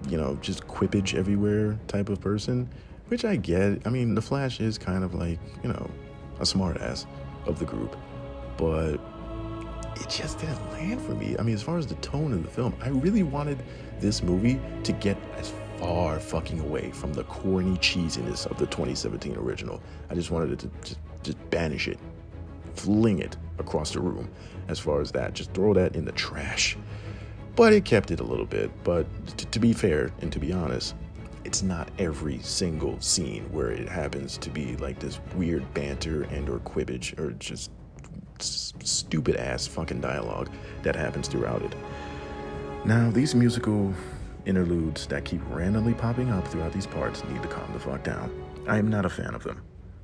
you 0.07 0.17
know, 0.17 0.37
just 0.41 0.67
quippage 0.67 1.15
everywhere 1.15 1.79
type 1.87 2.09
of 2.09 2.21
person, 2.21 2.69
which 3.07 3.25
I 3.25 3.35
get. 3.37 3.87
I 3.87 3.89
mean, 3.89 4.13
The 4.13 4.21
Flash 4.21 4.59
is 4.59 4.77
kind 4.77 5.03
of 5.03 5.15
like, 5.15 5.39
you 5.63 5.69
know, 5.69 5.89
a 6.39 6.43
smartass 6.43 7.05
of 7.47 7.57
the 7.57 7.65
group, 7.65 7.95
but 8.57 8.97
it 9.95 10.09
just 10.09 10.37
didn't 10.39 10.71
land 10.71 11.01
for 11.01 11.15
me. 11.15 11.35
I 11.39 11.41
mean, 11.41 11.55
as 11.55 11.63
far 11.63 11.77
as 11.77 11.87
the 11.87 11.95
tone 11.95 12.33
of 12.33 12.43
the 12.43 12.49
film, 12.49 12.75
I 12.81 12.89
really 12.89 13.23
wanted 13.23 13.63
this 14.01 14.23
movie 14.23 14.59
to 14.83 14.91
get 14.91 15.17
as 15.37 15.53
far 15.79 16.19
fucking 16.19 16.59
away 16.59 16.91
from 16.91 17.13
the 17.13 17.23
corny 17.25 17.77
cheesiness 17.77 18.45
of 18.45 18.57
the 18.57 18.65
2017 18.67 19.35
original. 19.37 19.81
I 20.09 20.15
just 20.15 20.31
wanted 20.31 20.51
it 20.51 20.59
to 20.59 20.71
just, 20.83 20.99
just 21.23 21.49
banish 21.49 21.87
it, 21.87 21.99
fling 22.75 23.19
it 23.19 23.37
across 23.57 23.91
the 23.93 24.01
room. 24.01 24.29
As 24.67 24.79
far 24.79 25.01
as 25.01 25.11
that, 25.13 25.33
just 25.33 25.53
throw 25.53 25.73
that 25.73 25.95
in 25.95 26.05
the 26.05 26.11
trash. 26.11 26.77
But 27.55 27.73
it 27.73 27.85
kept 27.85 28.11
it 28.11 28.19
a 28.19 28.23
little 28.23 28.45
bit. 28.45 28.71
But 28.83 29.05
t- 29.37 29.45
to 29.45 29.59
be 29.59 29.73
fair 29.73 30.11
and 30.21 30.31
to 30.31 30.39
be 30.39 30.53
honest, 30.53 30.95
it's 31.43 31.63
not 31.63 31.89
every 31.97 32.39
single 32.39 32.99
scene 33.01 33.43
where 33.51 33.71
it 33.71 33.89
happens 33.89 34.37
to 34.37 34.49
be 34.49 34.77
like 34.77 34.99
this 34.99 35.19
weird 35.35 35.73
banter 35.73 36.23
and 36.23 36.47
or 36.47 36.59
quippage 36.59 37.17
or 37.19 37.31
just 37.33 37.71
stupid 38.39 39.35
ass 39.35 39.67
fucking 39.67 40.01
dialogue 40.01 40.49
that 40.83 40.95
happens 40.95 41.27
throughout 41.27 41.61
it. 41.61 41.73
Now, 42.83 43.11
these 43.11 43.35
musical 43.35 43.93
interludes 44.45 45.05
that 45.07 45.23
keep 45.23 45.41
randomly 45.49 45.93
popping 45.93 46.31
up 46.31 46.47
throughout 46.47 46.73
these 46.73 46.87
parts 46.87 47.23
need 47.25 47.41
to 47.43 47.47
calm 47.47 47.71
the 47.73 47.79
fuck 47.79 48.03
down. 48.03 48.31
I 48.67 48.79
am 48.79 48.89
not 48.89 49.05
a 49.05 49.09
fan 49.09 49.35
of 49.35 49.43
them. 49.43 49.61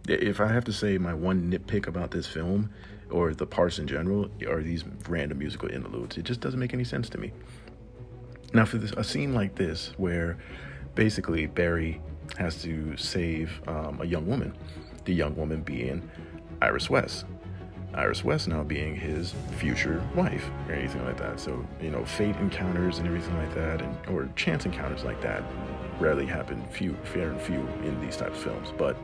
If 0.08 0.40
I 0.40 0.48
have 0.48 0.64
to 0.66 0.74
say 0.74 1.00
my 1.00 1.14
one 1.14 1.52
nitpick 1.52 1.88
about 1.88 2.12
this 2.12 2.28
film 2.28 2.70
or 3.10 3.34
the 3.34 3.48
parts 3.48 3.80
in 3.80 3.88
general 3.88 4.30
are 4.48 4.62
these 4.62 4.84
random 5.10 5.40
musical 5.40 5.70
interludes. 5.70 6.18
It 6.18 6.24
just 6.24 6.40
doesn't 6.40 6.60
make 6.60 6.74
any 6.74 6.84
sense 6.84 7.10
to 7.10 7.18
me. 7.18 7.34
Now, 8.54 8.66
for 8.66 8.78
this, 8.78 8.92
a 8.92 9.04
scene 9.04 9.34
like 9.34 9.56
this, 9.56 9.94
where 9.98 10.38
basically 10.94 11.48
Barry 11.48 12.00
has 12.38 12.62
to 12.62 12.96
save 12.96 13.60
um, 13.68 14.02
a 14.02 14.06
young 14.06 14.28
woman, 14.28 14.56
the 15.06 15.14
young 15.14 15.36
woman 15.36 15.62
being 15.62 16.10
Iris 16.62 16.90
West. 16.92 17.26
Iris 17.98 18.24
West 18.24 18.48
now 18.48 18.62
being 18.62 18.96
his 18.96 19.34
future 19.58 20.04
wife 20.14 20.48
or 20.68 20.74
anything 20.74 21.04
like 21.04 21.18
that. 21.18 21.40
So, 21.40 21.66
you 21.82 21.90
know, 21.90 22.06
fate 22.06 22.36
encounters 22.36 23.00
and 23.00 23.08
everything 23.08 23.36
like 23.38 23.54
that, 23.56 23.82
and 23.82 23.98
or 24.08 24.30
chance 24.36 24.66
encounters 24.66 25.04
like 25.04 25.20
that 25.22 25.44
rarely 26.00 26.28
happen, 26.28 26.64
few, 26.68 26.96
fair 27.04 27.32
and 27.32 27.42
few 27.42 27.60
in 27.84 28.00
these 28.00 28.16
types 28.16 28.38
of 28.38 28.44
films. 28.44 28.72
But 28.78 28.96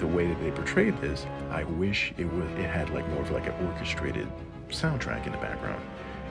the 0.00 0.06
way 0.08 0.26
that 0.26 0.40
they 0.40 0.50
portrayed 0.50 1.00
this, 1.00 1.26
I 1.50 1.62
wish 1.62 2.12
it 2.18 2.24
was 2.32 2.50
it 2.58 2.68
had 2.68 2.90
like 2.90 3.08
more 3.10 3.22
of 3.22 3.30
like 3.30 3.46
an 3.46 3.66
orchestrated 3.66 4.28
soundtrack 4.68 5.26
in 5.26 5.32
the 5.32 5.38
background 5.38 5.80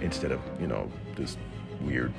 instead 0.02 0.32
of 0.32 0.42
you 0.60 0.68
know 0.68 0.92
this 1.16 1.38
weird 1.82 2.14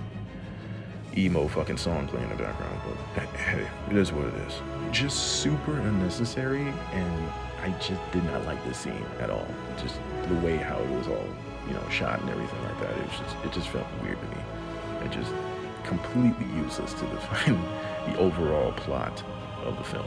emo 1.16 1.46
fucking 1.46 1.76
song 1.76 2.08
playing 2.08 2.30
in 2.30 2.36
the 2.38 2.42
background. 2.42 2.80
But 3.14 3.24
hey, 3.36 3.66
it 3.90 3.96
is 3.98 4.12
what 4.12 4.28
it 4.28 4.34
is. 4.46 4.54
Just 4.92 5.42
super 5.42 5.78
unnecessary, 5.78 6.72
and 6.92 7.32
I 7.68 7.78
just 7.80 8.00
did 8.12 8.24
not 8.24 8.44
like 8.46 8.62
this 8.64 8.78
scene 8.78 9.04
at 9.20 9.30
all. 9.30 9.46
Just 9.80 10.00
the 10.28 10.34
way 10.36 10.56
how 10.56 10.78
it 10.78 10.90
was 10.90 11.06
all 11.08 11.28
you 11.66 11.74
know 11.74 11.88
shot 11.90 12.20
and 12.20 12.30
everything 12.30 12.62
like 12.64 12.80
that. 12.80 12.96
It 12.96 13.04
was 13.04 13.18
just 13.18 13.36
it 13.44 13.52
just 13.52 13.68
felt 13.68 13.86
weird 14.02 14.18
to 14.20 14.26
me. 14.28 14.42
It 15.04 15.10
just 15.10 15.32
completely 15.84 16.46
useless 16.56 16.94
to 16.94 17.06
define 17.14 17.60
the 18.06 18.18
overall 18.18 18.72
plot 18.72 19.22
of 19.64 19.76
the 19.76 19.84
film. 19.84 20.06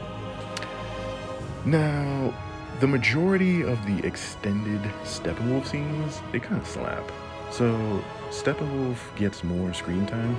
Now, 1.64 2.34
the 2.80 2.88
majority 2.88 3.62
of 3.62 3.84
the 3.86 4.04
extended 4.04 4.82
Steppenwolf 5.04 5.66
scenes, 5.66 6.20
they 6.32 6.40
kind 6.40 6.60
of 6.60 6.66
slap. 6.66 7.10
So, 7.52 8.02
Steppenwolf 8.30 8.96
gets 9.14 9.44
more 9.44 9.72
screen 9.72 10.06
time 10.06 10.36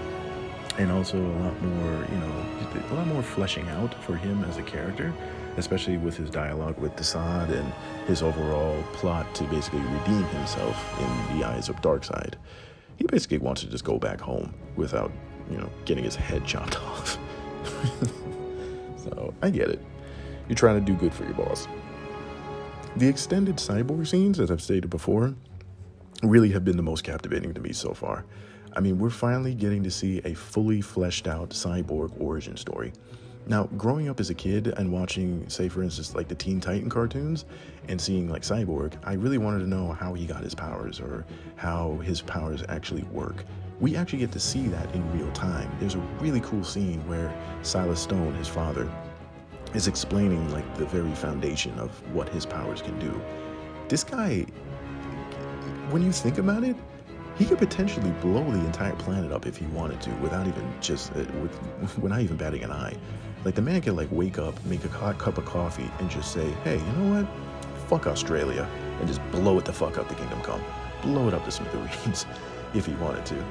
and 0.77 0.91
also 0.91 1.17
a 1.17 1.33
lot 1.39 1.61
more, 1.61 2.05
you 2.11 2.17
know, 2.17 2.45
a 2.91 2.93
lot 2.95 3.07
more 3.07 3.23
fleshing 3.23 3.69
out 3.69 3.93
for 4.03 4.15
him 4.15 4.43
as 4.43 4.57
a 4.57 4.63
character, 4.63 5.13
especially 5.57 5.97
with 5.97 6.17
his 6.17 6.29
dialogue 6.29 6.77
with 6.79 6.95
Desaad 6.95 7.49
and 7.49 7.73
his 8.07 8.21
overall 8.21 8.81
plot 8.93 9.33
to 9.35 9.43
basically 9.45 9.81
redeem 9.81 10.23
himself 10.25 10.99
in 10.99 11.37
the 11.37 11.45
eyes 11.45 11.69
of 11.69 11.81
Darkseid. 11.81 12.35
He 12.97 13.05
basically 13.05 13.39
wants 13.39 13.61
to 13.61 13.67
just 13.67 13.83
go 13.83 13.97
back 13.97 14.19
home 14.19 14.53
without, 14.75 15.11
you 15.49 15.57
know, 15.57 15.69
getting 15.85 16.03
his 16.03 16.15
head 16.15 16.45
chopped 16.45 16.77
off. 16.81 17.17
so, 18.97 19.33
I 19.41 19.49
get 19.49 19.69
it. 19.69 19.81
You're 20.47 20.55
trying 20.55 20.83
to 20.83 20.91
do 20.91 20.97
good 20.97 21.13
for 21.13 21.23
your 21.23 21.33
boss. 21.33 21.67
The 22.97 23.07
extended 23.07 23.55
cyborg 23.55 24.07
scenes, 24.07 24.39
as 24.39 24.51
I've 24.51 24.61
stated 24.61 24.89
before, 24.89 25.33
really 26.21 26.49
have 26.51 26.63
been 26.63 26.77
the 26.77 26.83
most 26.83 27.03
captivating 27.03 27.53
to 27.53 27.61
me 27.61 27.73
so 27.73 27.93
far. 27.93 28.25
I 28.75 28.79
mean, 28.79 28.97
we're 28.97 29.09
finally 29.09 29.53
getting 29.53 29.83
to 29.83 29.91
see 29.91 30.21
a 30.25 30.33
fully 30.33 30.81
fleshed 30.81 31.27
out 31.27 31.49
cyborg 31.51 32.19
origin 32.19 32.57
story. 32.57 32.93
Now, 33.45 33.65
growing 33.77 34.07
up 34.07 34.21
as 34.21 34.29
a 34.29 34.33
kid 34.33 34.67
and 34.77 34.91
watching, 34.91 35.47
say, 35.49 35.67
for 35.67 35.83
instance, 35.83 36.15
like 36.15 36.29
the 36.29 36.35
Teen 36.35 36.61
Titan 36.61 36.89
cartoons 36.89 37.43
and 37.89 37.99
seeing 37.99 38.29
like 38.29 38.43
Cyborg, 38.43 38.93
I 39.03 39.13
really 39.13 39.37
wanted 39.37 39.59
to 39.59 39.67
know 39.67 39.91
how 39.91 40.13
he 40.13 40.25
got 40.25 40.43
his 40.43 40.55
powers 40.55 41.01
or 41.01 41.25
how 41.57 41.97
his 41.97 42.21
powers 42.21 42.63
actually 42.69 43.03
work. 43.03 43.43
We 43.81 43.97
actually 43.97 44.19
get 44.19 44.31
to 44.31 44.39
see 44.39 44.67
that 44.67 44.93
in 44.95 45.19
real 45.19 45.31
time. 45.33 45.69
There's 45.79 45.95
a 45.95 46.07
really 46.21 46.39
cool 46.39 46.63
scene 46.63 47.05
where 47.05 47.33
Silas 47.63 47.99
Stone, 47.99 48.33
his 48.35 48.47
father, 48.47 48.89
is 49.73 49.87
explaining 49.87 50.49
like 50.53 50.77
the 50.77 50.85
very 50.85 51.13
foundation 51.15 51.77
of 51.79 51.89
what 52.13 52.29
his 52.29 52.45
powers 52.45 52.81
can 52.81 52.97
do. 52.97 53.21
This 53.89 54.05
guy, 54.05 54.45
when 55.89 56.01
you 56.01 56.13
think 56.13 56.37
about 56.37 56.63
it, 56.63 56.77
he 57.37 57.45
could 57.45 57.57
potentially 57.57 58.11
blow 58.21 58.43
the 58.43 58.59
entire 58.59 58.95
planet 58.95 59.31
up 59.31 59.47
if 59.47 59.57
he 59.57 59.65
wanted 59.67 59.99
to, 60.01 60.11
without 60.21 60.47
even 60.47 60.73
just 60.79 61.11
uh, 61.13 61.25
with, 61.41 61.97
without 61.97 62.21
even 62.21 62.37
batting 62.37 62.63
an 62.63 62.71
eye. 62.71 62.95
Like 63.45 63.55
the 63.55 63.61
man 63.61 63.81
could 63.81 63.95
like 63.95 64.09
wake 64.11 64.37
up, 64.37 64.53
make 64.65 64.83
a 64.85 64.89
hot 64.89 65.17
cup 65.17 65.37
of 65.37 65.45
coffee, 65.45 65.89
and 65.99 66.09
just 66.09 66.31
say, 66.31 66.49
"Hey, 66.63 66.77
you 66.77 66.91
know 66.93 67.15
what? 67.15 67.27
Fuck 67.89 68.07
Australia," 68.07 68.67
and 68.99 69.07
just 69.07 69.21
blow 69.31 69.57
it 69.59 69.65
the 69.65 69.73
fuck 69.73 69.97
up 69.97 70.07
the 70.07 70.15
Kingdom 70.15 70.41
Come, 70.41 70.61
blow 71.01 71.27
it 71.27 71.33
up 71.33 71.43
to 71.45 71.51
smithereens, 71.51 72.25
if 72.73 72.85
he 72.85 72.93
wanted 72.93 73.25
to. 73.27 73.45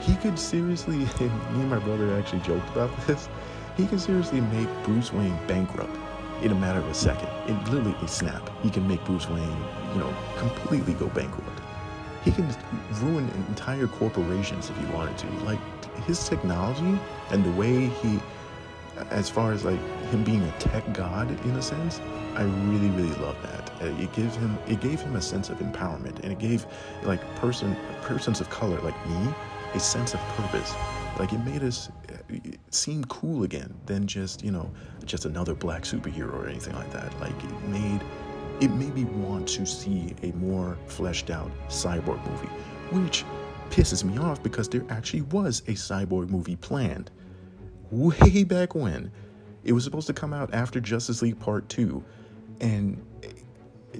He 0.00 0.14
could 0.16 0.38
seriously. 0.38 0.96
me 1.20 1.60
and 1.60 1.70
my 1.70 1.78
brother 1.78 2.16
actually 2.16 2.40
joked 2.40 2.68
about 2.70 2.90
this 3.06 3.28
he 3.76 3.86
can 3.86 3.98
seriously 3.98 4.40
make 4.40 4.68
Bruce 4.84 5.12
Wayne 5.12 5.36
bankrupt 5.46 5.96
in 6.42 6.52
a 6.52 6.54
matter 6.54 6.78
of 6.78 6.86
a 6.86 6.94
second. 6.94 7.28
In 7.48 7.58
literally 7.64 7.96
a 8.02 8.08
snap, 8.08 8.48
he 8.62 8.70
can 8.70 8.86
make 8.86 9.04
Bruce 9.04 9.28
Wayne, 9.28 9.64
you 9.92 9.98
know, 9.98 10.14
completely 10.36 10.94
go 10.94 11.08
bankrupt. 11.08 11.60
He 12.24 12.30
can 12.30 12.48
ruin 13.02 13.28
entire 13.48 13.86
corporations 13.86 14.70
if 14.70 14.76
he 14.78 14.86
wanted 14.86 15.18
to. 15.18 15.26
Like 15.44 15.58
his 16.04 16.28
technology 16.28 16.98
and 17.30 17.44
the 17.44 17.50
way 17.52 17.86
he, 17.86 18.20
as 19.10 19.28
far 19.28 19.52
as 19.52 19.64
like 19.64 19.80
him 20.10 20.24
being 20.24 20.42
a 20.42 20.50
tech 20.58 20.92
god 20.92 21.30
in 21.44 21.50
a 21.52 21.62
sense, 21.62 22.00
I 22.34 22.42
really 22.42 22.90
really 22.90 23.14
love 23.16 23.36
that. 23.42 23.70
Uh, 23.82 24.02
it 24.02 24.12
gives 24.12 24.36
him 24.36 24.58
it 24.66 24.80
gave 24.80 25.00
him 25.00 25.16
a 25.16 25.22
sense 25.22 25.50
of 25.50 25.58
empowerment 25.58 26.20
and 26.20 26.32
it 26.32 26.38
gave 26.38 26.66
like 27.02 27.20
person 27.36 27.76
persons 28.02 28.40
of 28.40 28.50
color 28.50 28.80
like 28.80 29.08
me 29.08 29.28
a 29.74 29.80
sense 29.80 30.14
of 30.14 30.20
purpose. 30.36 30.74
Like 31.18 31.32
it 31.32 31.38
made 31.38 31.62
us 31.62 31.90
uh, 32.10 32.36
seem 32.70 33.04
cool 33.04 33.44
again 33.44 33.74
than 33.86 34.06
just 34.06 34.44
you 34.44 34.50
know 34.50 34.70
just 35.04 35.24
another 35.24 35.54
black 35.54 35.82
superhero 35.82 36.32
or 36.34 36.48
anything 36.48 36.74
like 36.74 36.90
that. 36.92 37.18
Like 37.20 37.36
it 37.44 37.62
made 37.68 38.00
it 38.60 38.70
made 38.70 38.94
me 38.94 39.04
want 39.04 39.48
to 39.48 39.66
see 39.66 40.14
a 40.22 40.30
more 40.32 40.76
fleshed 40.86 41.30
out 41.30 41.50
cyborg 41.68 42.24
movie, 42.30 42.48
which 42.90 43.24
pisses 43.70 44.04
me 44.04 44.18
off 44.18 44.42
because 44.42 44.68
there 44.68 44.84
actually 44.90 45.22
was 45.22 45.60
a 45.66 45.72
cyborg 45.72 46.28
movie 46.28 46.56
planned 46.56 47.10
way 47.94 48.44
back 48.44 48.74
when. 48.74 49.10
It 49.64 49.72
was 49.72 49.84
supposed 49.84 50.06
to 50.08 50.12
come 50.12 50.32
out 50.32 50.52
after 50.52 50.80
Justice 50.80 51.22
League 51.22 51.40
Part 51.40 51.68
2 51.70 52.04
and 52.60 53.02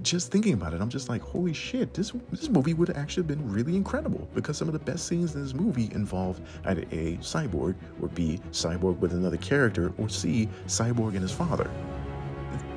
just 0.02 0.30
thinking 0.30 0.54
about 0.54 0.74
it, 0.74 0.80
I'm 0.80 0.88
just 0.88 1.08
like, 1.08 1.22
holy 1.22 1.52
shit, 1.52 1.94
this 1.94 2.12
this 2.30 2.48
movie 2.48 2.74
would 2.74 2.88
have 2.88 2.96
actually 2.96 3.24
been 3.24 3.50
really 3.50 3.76
incredible 3.76 4.28
because 4.34 4.56
some 4.56 4.68
of 4.68 4.72
the 4.72 4.80
best 4.80 5.06
scenes 5.06 5.34
in 5.34 5.42
this 5.42 5.54
movie 5.54 5.88
involve 5.92 6.40
either 6.64 6.82
A, 6.90 7.16
Cyborg, 7.18 7.74
or 8.00 8.08
B, 8.08 8.40
Cyborg 8.50 8.98
with 8.98 9.12
another 9.12 9.36
character, 9.36 9.92
or 9.98 10.08
C, 10.08 10.48
Cyborg 10.66 11.10
and 11.10 11.20
his 11.20 11.32
father. 11.32 11.70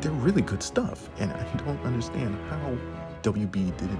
They're 0.02 0.12
really 0.12 0.42
good 0.42 0.62
stuff, 0.62 1.10
and 1.20 1.32
I 1.32 1.44
don't 1.66 1.82
understand 1.84 2.38
how 2.50 2.78
WB 3.24 3.78
didn't, 3.78 4.00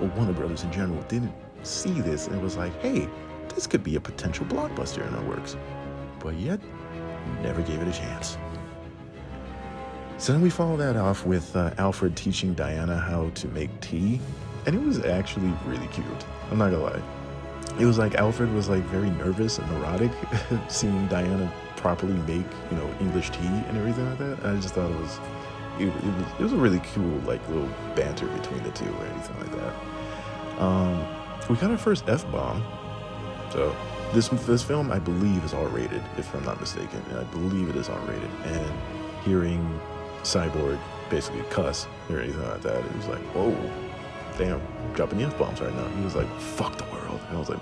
or 0.00 0.08
Warner 0.08 0.32
Brothers 0.32 0.64
in 0.64 0.72
general, 0.72 1.00
didn't 1.02 1.34
see 1.62 2.00
this 2.00 2.26
and 2.26 2.40
was 2.42 2.56
like, 2.56 2.78
hey, 2.82 3.08
this 3.54 3.66
could 3.66 3.82
be 3.82 3.96
a 3.96 4.00
potential 4.00 4.44
blockbuster 4.46 5.06
in 5.06 5.14
our 5.14 5.24
works. 5.24 5.56
But 6.26 6.34
yet, 6.38 6.58
never 7.40 7.62
gave 7.62 7.80
it 7.80 7.86
a 7.86 7.92
chance. 7.92 8.36
So 10.18 10.32
then 10.32 10.42
we 10.42 10.50
follow 10.50 10.76
that 10.76 10.96
off 10.96 11.24
with 11.24 11.54
uh, 11.54 11.70
Alfred 11.78 12.16
teaching 12.16 12.52
Diana 12.52 12.98
how 12.98 13.30
to 13.30 13.46
make 13.48 13.70
tea, 13.80 14.18
and 14.66 14.74
it 14.74 14.82
was 14.82 15.04
actually 15.04 15.52
really 15.66 15.86
cute. 15.86 16.04
I'm 16.50 16.58
not 16.58 16.72
gonna 16.72 16.82
lie. 16.82 17.02
It 17.78 17.84
was 17.84 17.96
like 17.98 18.16
Alfred 18.16 18.52
was 18.52 18.68
like 18.68 18.82
very 18.86 19.08
nervous 19.08 19.58
and 19.58 19.70
neurotic 19.70 20.10
seeing 20.68 21.06
Diana 21.06 21.52
properly 21.76 22.14
make 22.14 22.50
you 22.72 22.76
know 22.76 22.90
English 22.98 23.30
tea 23.30 23.46
and 23.46 23.78
everything 23.78 24.10
like 24.10 24.18
that. 24.18 24.44
I 24.44 24.56
just 24.56 24.74
thought 24.74 24.90
it 24.90 24.98
was 24.98 25.20
it, 25.78 25.86
it 25.86 25.92
was 25.92 26.40
it 26.40 26.42
was 26.42 26.52
a 26.54 26.56
really 26.56 26.80
cool 26.92 27.20
like 27.20 27.46
little 27.48 27.70
banter 27.94 28.26
between 28.26 28.64
the 28.64 28.72
two 28.72 28.92
or 28.96 29.06
anything 29.06 29.38
like 29.38 29.52
that. 29.52 30.60
Um, 30.60 31.06
we 31.48 31.54
got 31.54 31.70
our 31.70 31.78
first 31.78 32.08
f 32.08 32.28
bomb, 32.32 32.64
so 33.52 33.76
this 34.16 34.28
this 34.46 34.62
film 34.62 34.90
I 34.90 34.98
believe 34.98 35.44
is 35.44 35.52
R 35.52 35.68
rated 35.68 36.02
if 36.16 36.34
I'm 36.34 36.42
not 36.44 36.58
mistaken. 36.58 37.02
I 37.14 37.24
believe 37.24 37.68
it 37.68 37.76
is 37.76 37.90
R 37.90 38.00
rated, 38.00 38.30
and 38.44 38.72
hearing 39.24 39.78
Cyborg 40.22 40.78
basically 41.10 41.42
cuss 41.50 41.86
or 42.08 42.20
anything 42.20 42.42
like 42.48 42.62
that. 42.62 42.82
It 42.82 42.96
was 42.96 43.06
like, 43.08 43.20
whoa, 43.34 43.54
damn, 44.38 44.60
dropping 44.94 45.18
the 45.18 45.24
F 45.24 45.38
bombs 45.38 45.60
right 45.60 45.74
now. 45.74 45.86
He 45.88 46.02
was 46.02 46.16
like, 46.16 46.28
fuck 46.40 46.78
the 46.78 46.84
world. 46.84 47.20
And 47.28 47.36
I 47.36 47.38
was 47.38 47.50
like, 47.50 47.60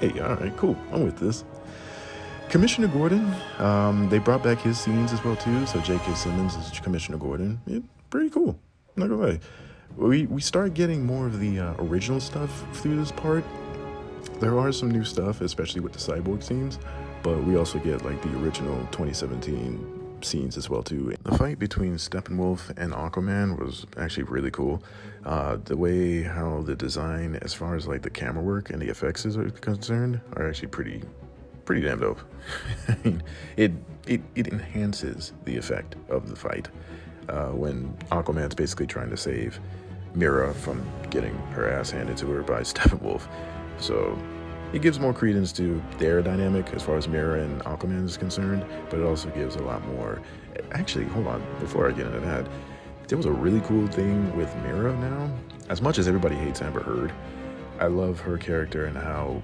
hey, 0.00 0.18
all 0.20 0.34
right, 0.34 0.54
cool, 0.56 0.76
I'm 0.92 1.04
with 1.04 1.18
this. 1.18 1.44
Commissioner 2.48 2.88
Gordon, 2.88 3.32
um, 3.58 4.08
they 4.08 4.18
brought 4.18 4.42
back 4.42 4.58
his 4.58 4.80
scenes 4.80 5.12
as 5.12 5.22
well 5.22 5.36
too. 5.36 5.64
So 5.66 5.80
J.K. 5.80 6.12
Simmons 6.14 6.56
is 6.56 6.80
Commissioner 6.80 7.18
Gordon. 7.18 7.60
It, 7.68 7.84
pretty 8.10 8.30
cool. 8.30 8.58
Not 8.96 9.10
gonna 9.10 9.26
lie. 9.26 9.40
We 9.96 10.26
we 10.26 10.40
start 10.40 10.74
getting 10.74 11.06
more 11.06 11.26
of 11.26 11.38
the 11.38 11.60
uh, 11.60 11.74
original 11.78 12.18
stuff 12.18 12.64
through 12.72 12.96
this 12.96 13.12
part. 13.12 13.44
There 14.40 14.58
are 14.58 14.72
some 14.72 14.90
new 14.90 15.04
stuff, 15.04 15.40
especially 15.40 15.80
with 15.80 15.92
the 15.92 15.98
cyborg 15.98 16.42
scenes, 16.42 16.78
but 17.22 17.42
we 17.44 17.56
also 17.56 17.78
get 17.78 18.04
like 18.04 18.20
the 18.22 18.36
original 18.38 18.78
2017 18.92 19.98
scenes 20.22 20.56
as 20.56 20.68
well 20.68 20.82
too. 20.82 21.14
The 21.22 21.36
fight 21.36 21.58
between 21.58 21.94
Steppenwolf 21.96 22.70
and 22.76 22.92
Aquaman 22.92 23.58
was 23.58 23.86
actually 23.96 24.24
really 24.24 24.50
cool. 24.50 24.82
Uh, 25.24 25.58
the 25.64 25.76
way 25.76 26.22
how 26.22 26.62
the 26.62 26.74
design, 26.74 27.38
as 27.42 27.54
far 27.54 27.74
as 27.74 27.86
like 27.86 28.02
the 28.02 28.10
camera 28.10 28.42
work 28.42 28.70
and 28.70 28.80
the 28.80 28.88
effects 28.88 29.26
is 29.26 29.36
concerned, 29.60 30.20
are 30.36 30.48
actually 30.48 30.68
pretty, 30.68 31.02
pretty 31.64 31.82
damn 31.82 32.00
dope. 32.00 32.20
I 32.88 32.96
mean, 33.04 33.22
it 33.56 33.72
it 34.06 34.20
it 34.34 34.48
enhances 34.48 35.32
the 35.44 35.56
effect 35.56 35.96
of 36.08 36.28
the 36.28 36.36
fight 36.36 36.68
uh, 37.28 37.48
when 37.48 37.92
Aquaman's 38.10 38.54
basically 38.54 38.86
trying 38.86 39.10
to 39.10 39.16
save 39.16 39.60
Mera 40.14 40.54
from 40.54 40.82
getting 41.10 41.36
her 41.52 41.68
ass 41.70 41.90
handed 41.90 42.16
to 42.18 42.26
her 42.26 42.42
by 42.42 42.60
Steppenwolf. 42.62 43.22
So 43.78 44.18
it 44.72 44.82
gives 44.82 45.00
more 45.00 45.14
credence 45.14 45.52
to 45.52 45.82
their 45.98 46.20
dynamic 46.22 46.72
as 46.74 46.82
far 46.82 46.96
as 46.96 47.08
Mera 47.08 47.42
and 47.42 47.62
Aquaman 47.62 48.04
is 48.04 48.16
concerned, 48.16 48.66
but 48.90 49.00
it 49.00 49.06
also 49.06 49.30
gives 49.30 49.56
a 49.56 49.62
lot 49.62 49.86
more. 49.88 50.20
Actually, 50.72 51.06
hold 51.06 51.26
on, 51.26 51.42
before 51.60 51.88
I 51.88 51.92
get 51.92 52.06
into 52.06 52.20
that, 52.20 52.46
there 53.06 53.16
was 53.16 53.26
a 53.26 53.32
really 53.32 53.60
cool 53.62 53.86
thing 53.88 54.36
with 54.36 54.54
Mera 54.56 54.94
now. 54.98 55.30
As 55.70 55.80
much 55.80 55.98
as 55.98 56.06
everybody 56.06 56.34
hates 56.34 56.60
Amber 56.60 56.82
Heard, 56.82 57.12
I 57.78 57.86
love 57.86 58.20
her 58.20 58.36
character 58.36 58.84
and 58.84 58.96
how, 58.96 59.42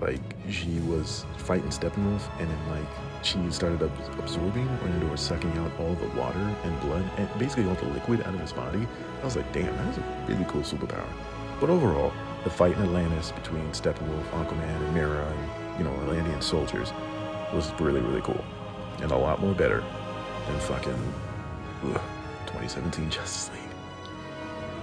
like, 0.00 0.20
she 0.48 0.78
was 0.80 1.24
fighting 1.38 1.70
Steppenwolf 1.70 2.30
and 2.38 2.48
then, 2.48 2.68
like, 2.70 2.88
she 3.24 3.38
started 3.50 3.82
absorbing 4.18 4.68
or, 4.68 5.12
or 5.12 5.16
sucking 5.16 5.50
out 5.58 5.72
all 5.80 5.94
the 5.94 6.08
water 6.18 6.38
and 6.38 6.80
blood 6.80 7.04
and 7.16 7.28
basically 7.38 7.68
all 7.68 7.74
the 7.74 7.86
liquid 7.86 8.20
out 8.22 8.34
of 8.34 8.40
his 8.40 8.52
body. 8.52 8.86
I 9.20 9.24
was 9.24 9.36
like, 9.36 9.52
damn, 9.52 9.76
that 9.76 9.86
was 9.88 9.98
a 9.98 10.24
really 10.28 10.44
cool 10.48 10.62
superpower. 10.62 11.08
But 11.60 11.70
overall, 11.70 12.12
the 12.44 12.50
fight 12.50 12.76
in 12.76 12.82
Atlantis 12.82 13.32
between 13.32 13.66
Steppenwolf, 13.72 14.32
Uncle 14.34 14.56
Man, 14.56 14.82
and 14.82 14.94
Mera, 14.94 15.26
and 15.26 15.78
you 15.78 15.84
know 15.84 15.92
Atlantean 16.02 16.40
soldiers 16.40 16.92
was 17.52 17.72
really 17.80 18.00
really 18.00 18.22
cool, 18.22 18.44
and 19.00 19.10
a 19.10 19.16
lot 19.16 19.40
more 19.40 19.54
better 19.54 19.84
than 20.46 20.60
fucking 20.60 21.14
ugh, 21.84 22.00
2017 22.46 23.10
Justice 23.10 23.50
League. 23.52 23.60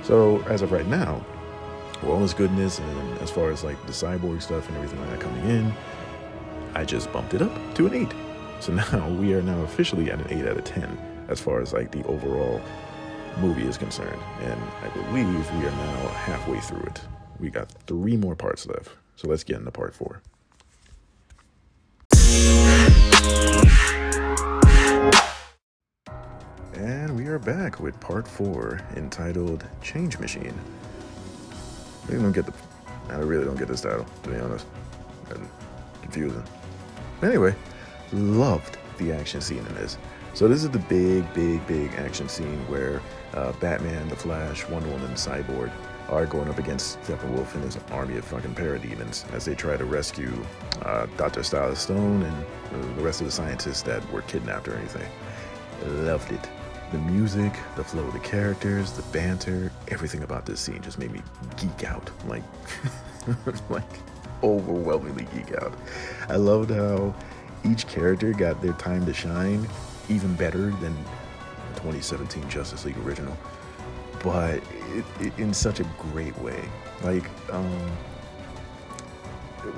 So 0.04 0.42
as 0.44 0.62
of 0.62 0.72
right 0.72 0.88
now, 0.88 1.26
with 2.02 2.12
all 2.12 2.20
this 2.20 2.34
goodness 2.34 2.80
and 2.80 3.20
as 3.20 3.32
far 3.32 3.52
as 3.52 3.64
like 3.64 3.84
the 3.88 3.92
cyborg 3.92 4.42
stuff 4.42 4.68
and 4.68 4.78
everything 4.78 5.00
like 5.02 5.10
that 5.12 5.20
coming 5.20 5.44
in, 5.50 5.74
I 6.76 6.86
just 6.86 7.12
bumped 7.12 7.34
it 7.34 7.42
up 7.42 7.76
to 7.76 7.88
an 7.88 7.94
eight. 7.94 8.14
So 8.60 8.74
now 8.74 9.08
we 9.10 9.36
are 9.36 9.42
now 9.44 9.62
officially 9.62 10.10
at 10.10 10.20
an 10.20 10.26
eight 10.32 10.48
out 10.48 10.58
of 10.58 10.64
ten 10.64 10.98
as 11.28 11.40
far 11.40 11.62
as 11.62 11.74
like 11.74 11.92
the 11.92 12.04
overall 12.06 12.60
movie 13.40 13.68
is 13.68 13.78
concerned, 13.78 14.20
and 14.42 14.60
I 14.82 14.90
believe 14.90 15.28
we 15.28 15.68
are 15.68 15.72
now 15.72 16.08
halfway 16.08 16.60
through 16.60 16.82
it. 16.82 17.02
We 17.40 17.50
got 17.50 17.72
three 17.86 18.18
more 18.18 18.36
parts 18.36 18.66
left. 18.66 18.90
So 19.16 19.28
let's 19.28 19.44
get 19.44 19.58
into 19.58 19.72
part 19.72 19.94
four. 19.96 20.22
And 26.74 27.16
we 27.16 27.28
are 27.28 27.40
back 27.40 27.80
with 27.80 28.00
part 28.00 28.28
four 28.28 28.80
entitled 28.96 29.66
Change 29.82 30.20
Machine. 30.20 30.54
I 32.08 32.14
don't 32.14 32.32
get 32.32 32.46
the. 32.46 32.54
I 33.10 33.18
really 33.18 33.46
don't 33.46 33.58
get 33.58 33.68
this 33.68 33.82
title, 33.82 34.06
to 34.24 34.30
be 34.30 34.38
honest. 34.38 34.66
And 35.30 35.48
confusing. 36.02 36.44
Anyway, 37.22 37.56
loved 38.14 38.78
the 38.98 39.12
action 39.12 39.42
scene 39.42 39.66
in 39.66 39.76
this. 39.76 39.98
So 40.34 40.48
this 40.48 40.64
is 40.64 40.70
the 40.70 40.80
big, 40.80 41.32
big, 41.34 41.66
big 41.66 41.92
action 41.96 42.30
scene 42.30 42.60
where 42.68 43.02
uh, 43.34 43.54
Batman, 43.54 44.08
The 44.08 44.16
Flash, 44.16 44.68
Wonder 44.70 44.90
Woman, 44.90 45.14
Cyborg 45.14 45.72
are 46.10 46.26
going 46.26 46.50
up 46.50 46.58
against 46.58 47.02
Steppenwolf 47.02 47.54
and 47.56 47.64
his 47.64 47.78
army 47.92 48.18
of 48.18 48.26
fucking 48.26 48.56
parademons 48.56 49.32
as 49.34 49.46
they 49.46 49.56
try 49.56 49.76
to 49.78 49.86
rescue 49.86 50.34
uh, 50.84 51.06
Dr. 51.18 51.44
Silas 51.44 51.80
Stone 51.80 52.24
and 52.24 52.98
the 52.98 53.04
rest 53.04 53.22
of 53.22 53.28
the 53.28 53.32
scientists 53.32 53.82
that 53.84 54.10
were 54.12 54.22
kidnapped 54.24 54.68
or 54.68 54.76
anything. 54.76 55.08
Loved 56.06 56.32
it. 56.32 56.50
The 56.92 57.00
music, 57.00 57.54
the 57.76 57.84
flow 57.84 58.06
of 58.06 58.14
the 58.14 58.20
characters, 58.20 58.94
the 58.94 59.02
banter, 59.14 59.72
everything 59.90 60.24
about 60.24 60.46
this 60.46 60.62
scene 60.62 60.82
just 60.82 60.98
made 60.98 61.12
me 61.12 61.22
geek 61.58 61.84
out. 61.84 62.10
Like, 62.28 62.44
like 63.70 63.84
overwhelmingly 64.42 65.28
geek 65.36 65.54
out. 65.62 65.74
I 66.30 66.38
loved 66.38 66.72
how 66.72 67.14
each 67.66 67.88
character 67.88 68.32
got 68.32 68.62
their 68.62 68.74
time 68.74 69.06
to 69.06 69.14
shine 69.14 69.68
even 70.10 70.34
better 70.36 70.72
than 70.72 70.96
2017 71.76 72.50
Justice 72.50 72.86
League 72.86 72.98
original 73.00 73.38
but 74.24 74.56
it, 74.96 75.06
it, 75.20 75.38
in 75.38 75.54
such 75.54 75.80
a 75.80 75.84
great 76.12 76.38
way. 76.40 76.64
Like 77.04 77.30
um, 77.52 77.92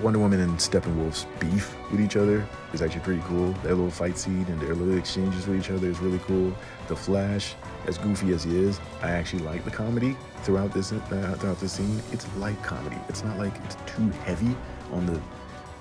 Wonder 0.01 0.19
Woman 0.19 0.39
and 0.39 0.57
Steppenwolf's 0.57 1.25
beef 1.39 1.75
with 1.91 1.99
each 1.99 2.15
other 2.15 2.47
is 2.73 2.81
actually 2.81 3.01
pretty 3.01 3.21
cool. 3.25 3.51
Their 3.63 3.75
little 3.75 3.91
fight 3.91 4.17
scene 4.17 4.45
and 4.47 4.59
their 4.61 4.75
little 4.75 4.97
exchanges 4.97 5.47
with 5.47 5.59
each 5.59 5.71
other 5.71 5.87
is 5.87 5.99
really 5.99 6.19
cool. 6.19 6.53
The 6.87 6.95
Flash, 6.95 7.55
as 7.85 7.97
goofy 7.97 8.33
as 8.33 8.43
he 8.43 8.57
is, 8.57 8.79
I 9.01 9.11
actually 9.11 9.43
like 9.43 9.65
the 9.65 9.71
comedy 9.71 10.15
throughout 10.43 10.73
this 10.73 10.91
uh, 10.91 11.35
throughout 11.39 11.59
this 11.59 11.73
scene. 11.73 12.01
It's 12.11 12.27
light 12.37 12.61
comedy. 12.63 12.97
It's 13.09 13.23
not 13.23 13.37
like 13.37 13.53
it's 13.65 13.75
too 13.85 14.09
heavy 14.25 14.55
on 14.91 15.05
the 15.05 15.19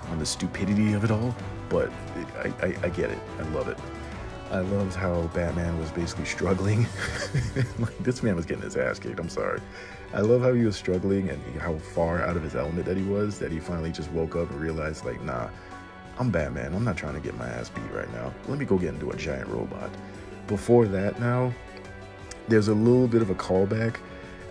on 0.09 0.19
the 0.19 0.25
stupidity 0.25 0.93
of 0.93 1.03
it 1.03 1.11
all, 1.11 1.35
but 1.69 1.91
I, 2.37 2.51
I, 2.61 2.75
I 2.83 2.89
get 2.89 3.11
it. 3.11 3.19
I 3.39 3.43
love 3.49 3.67
it. 3.67 3.77
I 4.51 4.59
loved 4.61 4.95
how 4.95 5.21
Batman 5.27 5.77
was 5.79 5.91
basically 5.91 6.25
struggling. 6.25 6.87
like 7.79 7.97
this 7.99 8.23
man 8.23 8.35
was 8.35 8.45
getting 8.45 8.63
his 8.63 8.75
ass 8.75 8.97
kicked. 8.97 9.19
I'm 9.19 9.29
sorry. 9.29 9.61
I 10.11 10.21
love 10.21 10.41
how 10.41 10.53
he 10.53 10.65
was 10.65 10.75
struggling 10.75 11.29
and 11.29 11.61
how 11.61 11.77
far 11.77 12.23
out 12.23 12.35
of 12.35 12.41
his 12.41 12.55
element 12.55 12.85
that 12.85 12.97
he 12.97 13.03
was. 13.03 13.37
That 13.37 13.51
he 13.51 13.59
finally 13.59 13.91
just 13.91 14.09
woke 14.11 14.35
up 14.35 14.49
and 14.49 14.59
realized, 14.59 15.05
like, 15.05 15.21
nah, 15.21 15.49
I'm 16.17 16.31
Batman. 16.31 16.73
I'm 16.73 16.83
not 16.83 16.97
trying 16.97 17.13
to 17.13 17.19
get 17.19 17.37
my 17.37 17.47
ass 17.47 17.69
beat 17.69 17.91
right 17.93 18.11
now. 18.11 18.33
Let 18.47 18.57
me 18.57 18.65
go 18.65 18.77
get 18.77 18.89
into 18.95 19.11
a 19.11 19.15
giant 19.15 19.49
robot. 19.49 19.91
Before 20.47 20.87
that, 20.87 21.19
now 21.19 21.53
there's 22.47 22.69
a 22.69 22.73
little 22.73 23.07
bit 23.07 23.21
of 23.21 23.29
a 23.29 23.35
callback. 23.35 23.97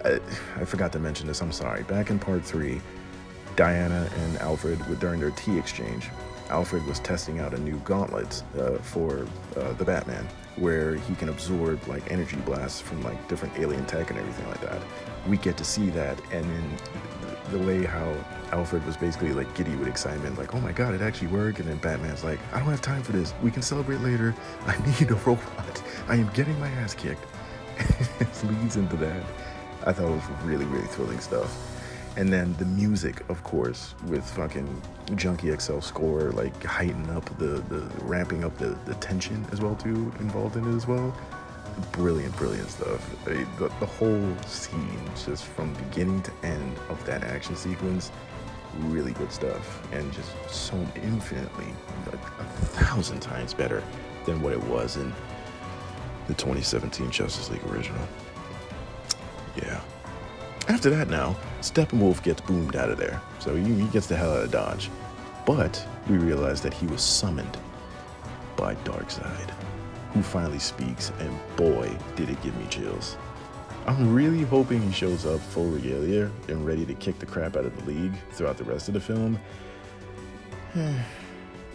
I, 0.05 0.21
I 0.61 0.65
forgot 0.65 0.93
to 0.93 1.01
mention 1.01 1.27
this. 1.27 1.43
I'm 1.43 1.51
sorry. 1.51 1.83
Back 1.83 2.11
in 2.11 2.21
part 2.21 2.45
three, 2.45 2.81
Diana 3.57 4.09
and 4.17 4.39
Alfred 4.39 4.87
were 4.89 4.95
during 4.95 5.19
their 5.19 5.33
tea 5.33 5.59
exchange 5.59 6.09
Alfred 6.51 6.87
was 6.87 6.99
testing 7.01 7.41
out 7.41 7.55
a 7.55 7.59
new 7.59 7.77
gauntlet 7.81 8.43
uh, 8.59 8.79
for 8.79 9.27
uh, 9.57 9.73
the 9.75 9.85
Batman, 9.85 10.27
where 10.57 10.95
he 10.95 11.15
can 11.15 11.29
absorb 11.29 11.87
like 11.89 12.11
energy 12.11 12.37
blasts 12.39 12.81
from 12.81 13.03
like 13.03 13.29
different 13.29 13.59
alien 13.59 13.85
tech 13.87 14.11
and 14.11 14.19
everything 14.19 14.49
like 14.49 14.61
that. 14.61 14.81
We 15.27 15.37
get 15.37 15.57
to 15.59 15.65
see 15.65 15.91
that, 15.91 16.19
and 16.33 16.45
then 16.45 16.77
the 17.51 17.59
way 17.59 17.85
how 17.85 18.15
Alfred 18.53 18.85
was 18.87 18.97
basically 18.97 19.33
like 19.33 19.53
giddy 19.55 19.75
with 19.77 19.89
excitement, 19.89 20.39
like, 20.39 20.55
"Oh 20.55 20.61
my 20.61 20.73
God, 20.73 20.95
it 20.95 21.03
actually 21.03 21.29
worked!" 21.29 21.61
And 21.61 21.69
then 21.69 21.79
Batman's 21.79 22.25
like, 22.25 22.41
"I 22.53 22.59
don't 22.59 22.69
have 22.69 22.83
time 22.83 23.03
for 23.03 23.13
this. 23.13 23.35
We 23.43 23.51
can 23.51 23.63
celebrate 23.63 24.01
later. 24.01 24.35
I 24.67 24.77
need 24.87 25.11
a 25.11 25.17
robot. 25.17 25.83
I 26.09 26.17
am 26.17 26.29
getting 26.33 26.59
my 26.61 26.69
ass 26.69 26.95
kicked." 26.95 27.25
it 28.21 28.45
leads 28.45 28.77
into 28.77 28.97
that. 28.97 29.23
I 29.85 29.93
thought 29.93 30.11
it 30.11 30.15
was 30.15 30.45
really, 30.45 30.65
really 30.67 30.87
thrilling 30.89 31.21
stuff. 31.21 31.68
And 32.19 32.33
then 32.33 32.53
the 32.59 32.65
music, 32.65 33.23
of 33.31 33.45
course, 33.45 33.95
with 34.09 34.29
fucking 34.31 34.83
Junkie 35.15 35.57
XL 35.57 35.79
score, 35.79 36.33
like 36.33 36.65
heighten 36.65 37.09
up 37.11 37.25
the, 37.39 37.63
the 37.69 37.89
ramping 38.01 38.43
up 38.43 38.59
the, 38.59 38.77
the 38.87 38.97
tension 38.97 39.47
as 39.53 39.61
well 39.61 39.77
too, 39.77 40.13
involved 40.19 40.57
in 40.57 40.69
it 40.69 40.75
as 40.75 40.89
well. 40.89 41.17
Brilliant, 41.93 42.37
brilliant 42.37 42.69
stuff. 42.71 43.09
The, 43.25 43.47
the 43.79 43.87
whole 43.87 44.37
scene, 44.49 45.01
just 45.25 45.45
from 45.45 45.73
beginning 45.75 46.23
to 46.23 46.33
end 46.43 46.77
of 46.89 47.03
that 47.07 47.23
action 47.23 47.55
sequence, 47.55 48.11
really 48.81 49.13
good 49.13 49.31
stuff. 49.31 49.87
And 49.93 50.13
just 50.13 50.33
so 50.51 50.77
infinitely, 50.97 51.73
like 52.07 52.15
a 52.15 52.45
thousand 52.81 53.21
times 53.21 53.55
better 53.55 53.81
than 54.27 54.43
what 54.43 54.53
it 54.53 54.65
was 54.65 54.97
in 54.97 55.13
the 56.27 56.35
2017 56.35 57.13
Justice 57.13 57.49
League 57.49 57.65
original. 57.69 58.03
Yeah. 59.55 59.81
After 60.69 60.91
that, 60.91 61.09
now, 61.09 61.35
Steppenwolf 61.63 62.23
gets 62.23 62.43
boomed 62.43 62.77
out 62.77 62.91
of 62.91 62.99
there, 62.99 63.21
so 63.39 63.55
he, 63.55 63.65
he 63.73 63.87
gets 63.89 64.07
the 64.07 64.17
hell 64.17 64.33
out 64.35 64.45
of 64.45 64.51
Dodge. 64.51 64.91
But 65.47 65.83
we 66.11 66.19
realize 66.19 66.61
that 66.61 66.75
he 66.75 66.87
was 66.87 67.01
summoned 67.01 67.57
by 68.55 68.75
Darkseid, 68.77 69.51
who 70.13 70.23
finally 70.23 70.59
speaks, 70.59 71.11
and 71.21 71.35
boy, 71.57 71.91
did 72.17 72.29
it 72.29 72.43
give 72.43 72.55
me 72.59 72.67
chills. 72.69 73.17
I'm 73.87 74.15
really 74.15 74.43
hoping 74.43 74.83
he 74.83 74.93
shows 74.93 75.25
up 75.25 75.41
full 75.41 75.71
regalia 75.71 76.31
and 76.49 76.67
ready 76.67 76.85
to 76.85 76.93
kick 76.93 77.19
the 77.19 77.25
crap 77.25 77.57
out 77.57 77.65
of 77.65 77.75
the 77.79 77.91
league 77.91 78.13
throughout 78.33 78.59
the 78.59 78.65
rest 78.65 78.89
of 78.89 78.95
the 78.95 79.01
film. 79.01 79.41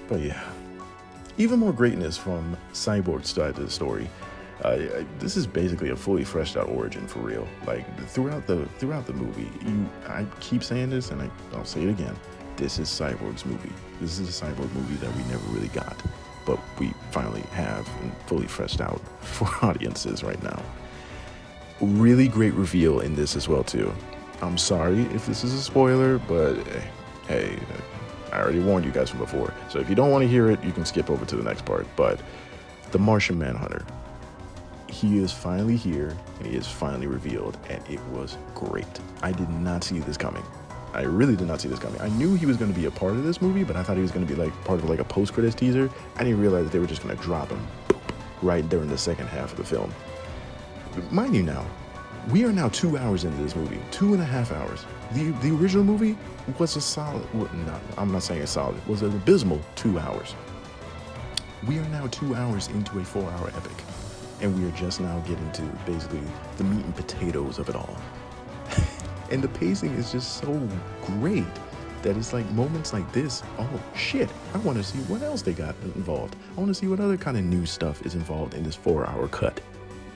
but 0.07 0.19
yeah. 0.19 0.43
Even 1.39 1.57
more 1.57 1.73
greatness 1.73 2.15
from 2.15 2.55
Cyborg's 2.73 3.29
side 3.29 3.57
of 3.57 3.65
the 3.65 3.71
story 3.71 4.07
This 5.19 5.35
is 5.35 5.45
basically 5.45 5.89
a 5.89 5.95
fully 5.95 6.23
fleshed 6.23 6.55
out 6.55 6.69
origin 6.69 7.07
for 7.07 7.19
real. 7.19 7.47
Like 7.67 7.85
throughout 8.07 8.47
the 8.47 8.65
throughout 8.77 9.05
the 9.05 9.13
movie, 9.13 9.51
you 9.65 9.89
I 10.07 10.25
keep 10.39 10.63
saying 10.63 10.89
this 10.89 11.11
and 11.11 11.21
I, 11.21 11.29
I'll 11.53 11.65
say 11.65 11.83
it 11.83 11.89
again. 11.89 12.15
This 12.55 12.79
is 12.79 12.87
Cyborg's 12.87 13.45
movie. 13.45 13.71
This 13.99 14.19
is 14.19 14.41
a 14.41 14.45
Cyborg 14.45 14.71
movie 14.73 14.95
that 14.95 15.13
we 15.15 15.23
never 15.23 15.45
really 15.51 15.69
got, 15.69 15.97
but 16.45 16.59
we 16.79 16.93
finally 17.11 17.41
have 17.51 17.89
fully 18.27 18.47
fleshed 18.47 18.79
out 18.79 19.01
for 19.21 19.49
audiences 19.65 20.23
right 20.23 20.41
now. 20.43 20.61
Really 21.81 22.27
great 22.27 22.53
reveal 22.53 22.99
in 23.01 23.15
this 23.15 23.35
as 23.35 23.49
well 23.49 23.63
too. 23.63 23.93
I'm 24.41 24.57
sorry 24.57 25.01
if 25.13 25.25
this 25.25 25.43
is 25.43 25.53
a 25.53 25.61
spoiler, 25.61 26.19
but 26.19 26.55
hey, 27.27 27.57
I 28.31 28.39
already 28.39 28.59
warned 28.59 28.85
you 28.85 28.91
guys 28.91 29.09
from 29.09 29.19
before. 29.19 29.53
So 29.69 29.79
if 29.79 29.89
you 29.89 29.95
don't 29.95 30.11
want 30.11 30.23
to 30.23 30.27
hear 30.27 30.49
it, 30.49 30.63
you 30.63 30.71
can 30.71 30.85
skip 30.85 31.09
over 31.09 31.25
to 31.25 31.35
the 31.35 31.43
next 31.43 31.65
part. 31.65 31.87
But 31.95 32.19
the 32.91 32.99
Martian 32.99 33.37
Manhunter, 33.37 33.85
he 34.93 35.17
is 35.17 35.31
finally 35.31 35.75
here 35.75 36.15
and 36.37 36.47
he 36.47 36.55
is 36.55 36.67
finally 36.67 37.07
revealed, 37.07 37.57
and 37.69 37.83
it 37.89 37.99
was 38.11 38.37
great. 38.53 38.85
I 39.21 39.31
did 39.31 39.49
not 39.49 39.83
see 39.83 39.99
this 39.99 40.17
coming. 40.17 40.43
I 40.93 41.01
really 41.01 41.35
did 41.35 41.47
not 41.47 41.59
see 41.59 41.67
this 41.67 41.79
coming. 41.79 41.99
I 41.99 42.09
knew 42.09 42.35
he 42.35 42.45
was 42.45 42.57
going 42.57 42.71
to 42.71 42.79
be 42.79 42.85
a 42.85 42.91
part 42.91 43.13
of 43.13 43.23
this 43.23 43.41
movie, 43.41 43.63
but 43.63 43.75
I 43.75 43.81
thought 43.81 43.95
he 43.95 44.03
was 44.03 44.11
going 44.11 44.25
to 44.25 44.31
be 44.31 44.39
like 44.39 44.53
part 44.63 44.79
of 44.79 44.89
like 44.89 44.99
a 44.99 45.03
post 45.03 45.33
credits 45.33 45.55
teaser. 45.55 45.89
I 46.15 46.23
didn't 46.23 46.39
realize 46.39 46.65
that 46.65 46.71
they 46.71 46.79
were 46.79 46.85
just 46.85 47.01
going 47.01 47.17
to 47.17 47.23
drop 47.23 47.49
him 47.49 47.67
right 48.43 48.67
during 48.69 48.87
the 48.87 48.97
second 48.97 49.27
half 49.27 49.51
of 49.51 49.57
the 49.57 49.63
film. 49.63 49.91
Mind 51.09 51.35
you, 51.35 51.41
now 51.41 51.65
we 52.29 52.45
are 52.45 52.53
now 52.53 52.69
two 52.69 52.97
hours 52.97 53.23
into 53.23 53.41
this 53.41 53.55
movie, 53.55 53.79
two 53.91 54.13
and 54.13 54.21
a 54.21 54.25
half 54.25 54.51
hours. 54.51 54.85
The 55.13 55.31
the 55.41 55.51
original 55.55 55.83
movie 55.83 56.15
was 56.59 56.75
a 56.75 56.81
solid. 56.81 57.25
Well, 57.33 57.49
no, 57.65 57.79
I'm 57.97 58.11
not 58.11 58.23
saying 58.23 58.41
a 58.41 58.47
solid. 58.47 58.85
Was 58.87 59.01
an 59.01 59.11
abysmal 59.15 59.59
two 59.75 59.97
hours. 59.97 60.35
We 61.67 61.79
are 61.79 61.89
now 61.89 62.07
two 62.07 62.35
hours 62.35 62.67
into 62.67 62.99
a 62.99 63.03
four-hour 63.03 63.47
epic, 63.47 63.77
and 64.43 64.59
we 64.59 64.67
are 64.67 64.71
just 64.71 64.99
now 64.99 65.17
getting 65.21 65.51
to 65.53 65.61
basically 65.85 66.21
the 66.57 66.63
meat 66.65 66.83
and 66.83 66.95
potatoes 66.95 67.57
of 67.57 67.69
it 67.69 67.75
all. 67.75 67.97
and 69.31 69.41
the 69.41 69.47
pacing 69.47 69.91
is 69.93 70.11
just 70.11 70.37
so 70.37 70.69
great 71.01 71.45
that 72.01 72.17
it's 72.17 72.33
like 72.33 72.49
moments 72.51 72.91
like 72.91 73.09
this. 73.13 73.41
Oh 73.57 73.81
shit! 73.95 74.29
I 74.53 74.57
want 74.59 74.77
to 74.77 74.83
see 74.83 74.99
what 75.03 75.21
else 75.21 75.41
they 75.41 75.53
got 75.53 75.75
involved. 75.95 76.35
I 76.55 76.59
want 76.59 76.67
to 76.67 76.73
see 76.73 76.87
what 76.87 76.99
other 76.99 77.15
kind 77.15 77.37
of 77.37 77.43
new 77.45 77.65
stuff 77.65 78.05
is 78.05 78.15
involved 78.15 78.53
in 78.53 78.63
this 78.63 78.75
four-hour 78.75 79.29
cut, 79.29 79.61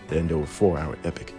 and 0.10 0.30
or 0.32 0.46
four-hour 0.46 0.98
epic. 1.06 1.34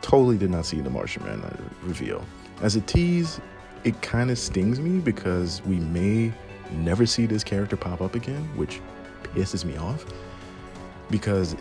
Totally 0.00 0.38
did 0.38 0.50
not 0.50 0.64
see 0.64 0.80
the 0.80 0.90
Martian 0.90 1.24
Man 1.24 1.40
uh, 1.40 1.56
reveal. 1.82 2.24
As 2.62 2.76
a 2.76 2.80
tease, 2.82 3.40
it 3.82 4.00
kind 4.00 4.30
of 4.30 4.38
stings 4.38 4.78
me 4.78 5.00
because 5.00 5.60
we 5.64 5.80
may 5.80 6.32
never 6.70 7.06
see 7.06 7.26
this 7.26 7.42
character 7.42 7.76
pop 7.76 8.00
up 8.00 8.14
again, 8.14 8.44
which 8.54 8.80
pisses 9.34 9.64
me 9.64 9.76
off. 9.76 10.04
Because 11.10 11.56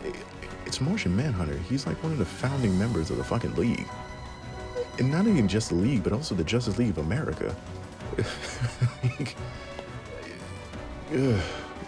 it's 0.68 0.82
Martian 0.82 1.16
Manhunter. 1.16 1.58
He's 1.70 1.88
like 1.88 2.02
one 2.04 2.12
of 2.12 2.18
the 2.18 2.26
founding 2.26 2.78
members 2.78 3.10
of 3.10 3.18
the 3.18 3.24
fucking 3.24 3.56
League. 3.56 3.88
And 5.00 5.10
not 5.10 5.26
even 5.26 5.48
just 5.48 5.70
the 5.70 5.76
League, 5.76 6.04
but 6.04 6.12
also 6.12 6.36
the 6.36 6.44
Justice 6.44 6.78
League 6.78 6.90
of 6.90 6.98
America. 6.98 7.56
like, 9.04 9.36
ugh, 11.14 11.42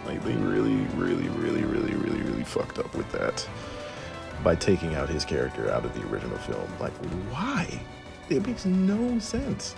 like 0.05 0.23
they 0.23 0.33
really, 0.35 0.77
really, 0.95 1.27
really, 1.27 1.63
really, 1.63 1.93
really, 1.93 2.21
really 2.21 2.43
fucked 2.45 2.79
up 2.79 2.95
with 2.95 3.11
that 3.11 3.45
by 4.43 4.55
taking 4.55 4.95
out 4.95 5.09
his 5.09 5.25
character 5.25 5.69
out 5.69 5.83
of 5.83 5.93
the 5.93 6.07
original 6.07 6.37
film. 6.37 6.71
Like, 6.79 6.93
why? 7.31 7.67
It 8.29 8.47
makes 8.47 8.65
no 8.65 9.19
sense. 9.19 9.75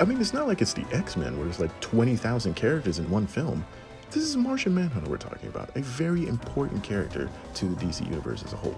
I 0.00 0.04
mean, 0.04 0.20
it's 0.20 0.32
not 0.32 0.48
like 0.48 0.60
it's 0.60 0.72
the 0.72 0.86
X 0.90 1.16
Men 1.16 1.36
where 1.36 1.44
there's 1.44 1.60
like 1.60 1.78
20,000 1.80 2.54
characters 2.54 2.98
in 2.98 3.08
one 3.10 3.28
film. 3.28 3.64
This 4.10 4.24
is 4.24 4.36
Martian 4.36 4.74
Manhunter 4.74 5.08
we're 5.08 5.18
talking 5.18 5.48
about, 5.48 5.70
a 5.76 5.82
very 5.82 6.26
important 6.26 6.82
character 6.82 7.30
to 7.54 7.64
the 7.66 7.76
DC 7.76 8.04
universe 8.04 8.42
as 8.42 8.52
a 8.52 8.56
whole. 8.56 8.76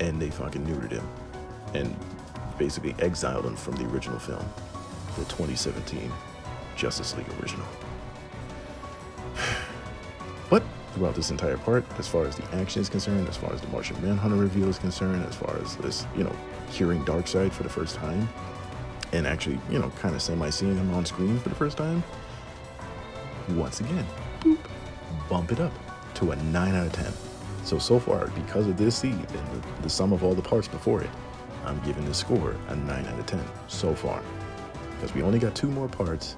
And 0.00 0.20
they 0.20 0.30
fucking 0.30 0.66
neutered 0.66 0.90
him 0.90 1.08
and 1.74 1.96
basically 2.58 2.92
exiled 2.98 3.46
him 3.46 3.54
from 3.54 3.76
the 3.76 3.84
original 3.84 4.18
film, 4.18 4.44
the 5.16 5.24
2017 5.26 6.10
Justice 6.74 7.16
League 7.16 7.28
original. 7.40 7.66
But 10.50 10.64
throughout 10.94 11.14
this 11.14 11.30
entire 11.30 11.58
part, 11.58 11.84
as 11.96 12.08
far 12.08 12.24
as 12.24 12.34
the 12.34 12.56
action 12.56 12.82
is 12.82 12.88
concerned, 12.88 13.28
as 13.28 13.36
far 13.36 13.52
as 13.52 13.60
the 13.60 13.68
Martian 13.68 14.02
Manhunter 14.02 14.34
reveal 14.34 14.68
is 14.68 14.78
concerned, 14.78 15.24
as 15.26 15.36
far 15.36 15.56
as 15.62 15.76
this, 15.76 16.04
you 16.16 16.24
know, 16.24 16.34
hearing 16.70 17.04
Darkseid 17.04 17.52
for 17.52 17.62
the 17.62 17.68
first 17.68 17.94
time, 17.94 18.28
and 19.12 19.24
actually, 19.24 19.60
you 19.70 19.78
know, 19.78 19.90
kind 20.00 20.16
of 20.16 20.22
semi 20.22 20.50
seeing 20.50 20.76
him 20.76 20.90
on 20.94 21.06
screen 21.06 21.38
for 21.38 21.48
the 21.48 21.54
first 21.54 21.76
time, 21.76 22.02
once 23.50 23.78
again, 23.80 24.06
boop, 24.40 24.58
bump 25.28 25.52
it 25.52 25.60
up 25.60 25.72
to 26.14 26.32
a 26.32 26.36
9 26.36 26.74
out 26.74 26.86
of 26.86 26.92
10. 26.92 27.12
So, 27.64 27.78
so 27.78 27.98
far, 27.98 28.28
because 28.28 28.66
of 28.66 28.76
this 28.76 28.96
seed 28.96 29.12
and 29.12 29.28
the, 29.28 29.82
the 29.82 29.90
sum 29.90 30.12
of 30.12 30.24
all 30.24 30.34
the 30.34 30.42
parts 30.42 30.68
before 30.68 31.02
it, 31.02 31.10
I'm 31.64 31.78
giving 31.80 32.04
this 32.06 32.18
score 32.18 32.56
a 32.68 32.76
9 32.76 33.06
out 33.06 33.18
of 33.18 33.26
10 33.26 33.40
so 33.68 33.94
far. 33.94 34.22
Because 34.94 35.14
we 35.14 35.22
only 35.22 35.38
got 35.38 35.54
two 35.54 35.68
more 35.68 35.88
parts 35.88 36.36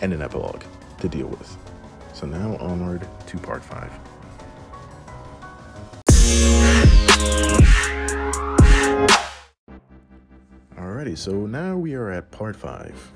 and 0.00 0.12
an 0.12 0.22
epilogue 0.22 0.62
to 1.00 1.08
deal 1.08 1.26
with. 1.28 1.56
So 2.12 2.26
now 2.26 2.56
onward 2.56 3.06
to 3.26 3.38
part 3.38 3.62
5. 3.62 3.90
Alrighty, 10.76 11.18
so 11.18 11.46
now 11.46 11.76
we 11.76 11.94
are 11.94 12.10
at 12.10 12.30
part 12.30 12.56
5, 12.56 13.12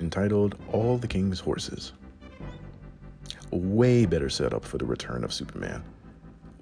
entitled 0.00 0.56
All 0.70 0.98
the 0.98 1.08
King's 1.08 1.40
Horses. 1.40 1.92
A 3.54 3.56
way 3.56 4.04
better 4.04 4.28
setup 4.28 4.64
for 4.64 4.78
the 4.78 4.84
return 4.84 5.24
of 5.24 5.32
Superman. 5.32 5.82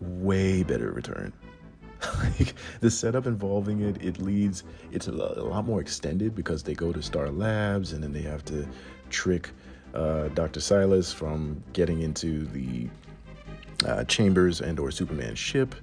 Way 0.01 0.63
better 0.63 0.93
return. 0.93 1.33
like 2.19 2.55
the 2.81 2.91
setup 2.91 3.27
involving 3.27 3.81
it, 3.81 4.03
it 4.03 4.21
leads, 4.21 4.65
it's 4.91 5.09
a 5.09 5.13
lot 5.13 5.65
more 5.65 5.81
extended 5.81 6.35
because 6.35 6.63
they 6.63 6.75
go 6.75 6.93
to 6.93 7.03
Star 7.03 7.31
Labs 7.31 7.93
and 7.93 8.03
then 8.03 8.13
they 8.13 8.23
have 8.23 8.45
to 8.45 8.69
trick 9.09 9.51
uh, 9.95 10.29
Dr. 10.29 10.61
Silas 10.61 11.13
from 11.13 11.63
getting 11.73 12.03
into 12.03 12.45
the 12.47 12.89
uh, 13.87 14.05
chambers 14.05 14.61
and 14.61 14.79
or 14.79 14.91
Superman's 14.91 15.39
ship. 15.39 15.75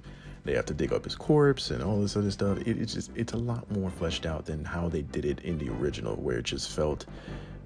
They 0.44 0.54
have 0.54 0.66
to 0.66 0.74
dig 0.74 0.92
up 0.92 1.04
his 1.04 1.16
corpse 1.16 1.70
and 1.70 1.82
all 1.82 2.00
this 2.00 2.16
other 2.16 2.30
stuff. 2.30 2.58
It, 2.58 2.78
it's 2.78 2.94
just 2.94 3.10
it's 3.14 3.32
a 3.32 3.38
lot 3.38 3.70
more 3.70 3.90
fleshed 3.90 4.26
out 4.26 4.46
than 4.46 4.64
how 4.64 4.88
they 4.88 5.02
did 5.02 5.24
it 5.24 5.40
in 5.40 5.58
the 5.58 5.68
original, 5.70 6.14
where 6.16 6.38
it 6.38 6.44
just 6.44 6.70
felt 6.70 7.06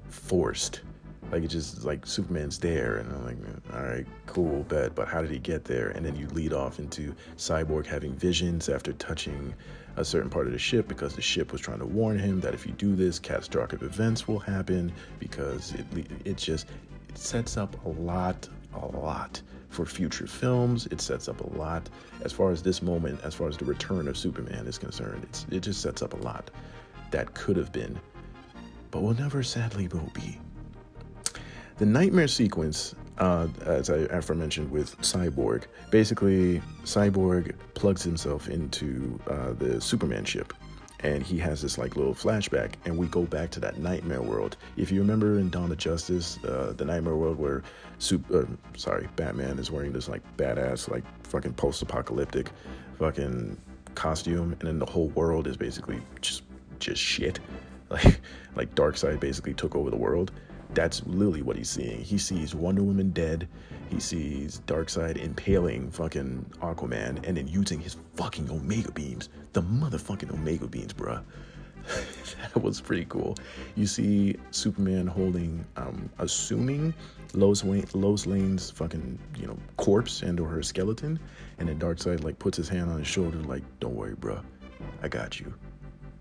forced. 0.09 0.81
Like 1.35 1.43
it 1.43 1.49
just 1.49 1.83
like 1.83 2.07
Superman's 2.07 2.61
there, 2.61 2.99
and 2.99 3.13
I'm 3.13 3.25
like, 3.25 3.37
all 3.73 3.83
right, 3.83 4.07
cool, 4.27 4.63
bet. 4.69 4.95
But 4.95 5.09
how 5.09 5.21
did 5.21 5.33
he 5.33 5.41
get 5.41 5.65
there? 5.65 5.89
And 5.89 6.07
then 6.07 6.15
you 6.15 6.29
lead 6.29 6.53
off 6.53 6.79
into 6.79 7.13
Cyborg 7.37 7.87
having 7.87 8.15
visions 8.15 8.69
after 8.69 8.93
touching 8.93 9.53
a 9.97 10.05
certain 10.05 10.31
part 10.31 10.47
of 10.47 10.53
the 10.53 10.61
ship 10.61 10.87
because 10.87 11.17
the 11.17 11.23
ship 11.23 11.51
was 11.51 11.61
trying 11.61 11.81
to 11.81 11.87
warn 11.87 12.21
him 12.21 12.41
that 12.43 12.55
if 12.55 12.65
you 12.65 12.71
do 12.75 12.95
this, 12.95 13.19
catastrophic 13.19 13.83
events 13.83 14.29
will 14.29 14.39
happen. 14.39 14.93
Because 15.19 15.75
it 15.75 16.07
it 16.25 16.37
just 16.37 16.69
it 17.09 17.19
sets 17.19 17.57
up 17.57 17.85
a 17.85 17.89
lot, 17.89 18.49
a 18.73 18.87
lot 18.87 19.43
for 19.71 19.85
future 19.85 20.29
films. 20.29 20.87
It 20.93 21.01
sets 21.01 21.27
up 21.27 21.41
a 21.41 21.59
lot 21.59 21.91
as 22.23 22.33
far 22.33 22.53
as 22.53 22.63
this 22.63 22.81
moment, 22.81 23.19
as 23.25 23.35
far 23.35 23.49
as 23.49 23.57
the 23.57 23.65
return 23.65 24.07
of 24.07 24.17
Superman 24.17 24.69
is 24.69 24.79
concerned. 24.79 25.25
It's, 25.25 25.47
it 25.51 25.65
just 25.65 25.81
sets 25.81 26.01
up 26.01 26.13
a 26.13 26.19
lot 26.19 26.53
that 27.11 27.35
could 27.35 27.57
have 27.57 27.73
been, 27.73 27.99
but 28.93 29.03
will 29.03 29.15
never 29.15 29.43
sadly 29.43 29.89
will 29.89 30.13
be. 30.15 30.39
The 31.85 31.91
nightmare 31.91 32.29
sequence, 32.29 32.95
uh, 33.19 33.47
as 33.67 33.91
I 33.91 33.97
aforementioned 34.09 34.71
with 34.71 34.99
Cyborg, 35.03 35.65
basically 35.91 36.63
Cyborg 36.85 37.55
plugs 37.75 38.03
himself 38.03 38.49
into 38.49 39.21
uh, 39.27 39.53
the 39.53 39.79
Superman 39.83 40.25
ship 40.25 40.55
and 41.01 41.23
he 41.23 41.37
has 41.41 41.61
this 41.61 41.77
like 41.77 41.95
little 41.95 42.15
flashback 42.15 42.77
and 42.87 42.97
we 42.97 43.07
go 43.09 43.25
back 43.25 43.51
to 43.51 43.61
that 43.61 43.81
nightmare 43.81 44.23
world. 44.23 44.57
If 44.79 44.91
you 44.91 45.03
remember 45.03 45.39
in 45.39 45.51
dawn 45.51 45.71
of 45.71 45.77
justice 45.77 46.43
uh, 46.45 46.73
the 46.75 46.87
nightmare 46.87 47.17
world 47.17 47.39
where 47.39 47.63
super 47.99 48.45
uh, 48.45 48.79
sorry 48.79 49.07
batman 49.15 49.59
is 49.59 49.71
wearing 49.71 49.93
this 49.93 50.09
like 50.09 50.23
badass 50.39 50.91
like 50.91 51.05
fucking 51.27 51.53
post-apocalyptic 51.53 52.51
fucking 52.99 53.61
costume 53.95 54.53
and 54.53 54.63
then 54.63 54.79
the 54.79 54.87
whole 54.87 55.09
world 55.09 55.47
is 55.47 55.59
basically 55.59 56.01
just 56.23 56.45
just 56.79 57.03
shit. 57.03 57.41
Like 57.91 58.21
like 58.57 58.75
Darkseid 58.75 59.21
basically 59.21 59.53
took 59.53 59.77
over 59.77 59.91
the 59.91 59.97
world 59.97 60.33
that's 60.75 61.05
literally 61.07 61.43
what 61.43 61.57
he's 61.57 61.71
seeing. 61.71 62.01
He 62.01 62.19
sees 62.19 62.55
Wonder 62.55 62.83
Woman 62.83 63.11
dead. 63.11 63.49
He 63.91 64.01
sees 64.01 64.61
Darkseid 64.67 65.17
impaling 65.17 65.91
fucking 65.91 66.45
Aquaman 66.61 67.27
and 67.27 67.37
then 67.37 67.47
using 67.47 67.81
his 67.81 67.97
fucking 68.17 68.51
Omega 68.51 68.93
beams. 68.93 69.29
The 69.53 69.63
motherfucking 69.63 70.33
Omega 70.33 70.67
beams, 70.67 70.93
bruh. 70.93 71.23
that 72.55 72.63
was 72.63 72.81
pretty 72.81 73.05
cool. 73.09 73.37
You 73.77 73.87
see 73.87 74.37
Superman 74.51 75.07
holding, 75.07 75.65
um, 75.77 76.09
assuming 76.19 76.95
Lois, 77.35 77.63
Wayne, 77.63 77.87
Lois 77.93 78.27
Lane's 78.27 78.71
fucking, 78.71 79.19
you 79.37 79.47
know, 79.47 79.57
corpse 79.77 80.23
and 80.23 80.41
or 80.41 80.49
her 80.49 80.63
skeleton, 80.63 81.19
and 81.59 81.69
then 81.69 81.79
Darkseid 81.79 82.25
like 82.25 82.39
puts 82.39 82.57
his 82.57 82.69
hand 82.69 82.91
on 82.91 82.99
his 82.99 83.09
shoulder, 83.09 83.39
like, 83.39 83.63
"Don't 83.81 83.95
worry, 83.95 84.15
bruh, 84.15 84.43
I 85.03 85.09
got 85.09 85.41
you. 85.41 85.53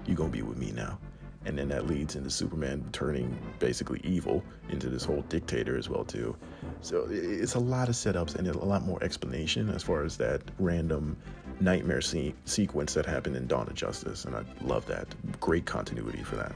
You 0.05 0.15
gonna 0.15 0.29
be 0.29 0.41
with 0.41 0.57
me 0.57 0.71
now." 0.71 0.99
And 1.45 1.57
then 1.57 1.67
that 1.69 1.87
leads 1.87 2.15
into 2.15 2.29
Superman 2.29 2.87
turning 2.91 3.37
basically 3.59 3.99
evil 4.03 4.43
into 4.69 4.89
this 4.89 5.03
whole 5.03 5.21
dictator 5.23 5.77
as 5.77 5.89
well 5.89 6.03
too. 6.03 6.35
So 6.81 7.07
it's 7.09 7.55
a 7.55 7.59
lot 7.59 7.89
of 7.89 7.95
setups 7.95 8.35
and 8.35 8.47
a 8.47 8.57
lot 8.57 8.83
more 8.85 9.03
explanation 9.03 9.69
as 9.69 9.83
far 9.83 10.03
as 10.03 10.17
that 10.17 10.41
random 10.59 11.17
nightmare 11.59 12.01
se- 12.01 12.35
sequence 12.45 12.93
that 12.93 13.05
happened 13.05 13.35
in 13.35 13.47
Dawn 13.47 13.67
of 13.67 13.75
Justice, 13.75 14.25
and 14.25 14.35
I 14.35 14.43
love 14.61 14.85
that. 14.87 15.07
Great 15.39 15.65
continuity 15.65 16.23
for 16.23 16.35
that, 16.37 16.53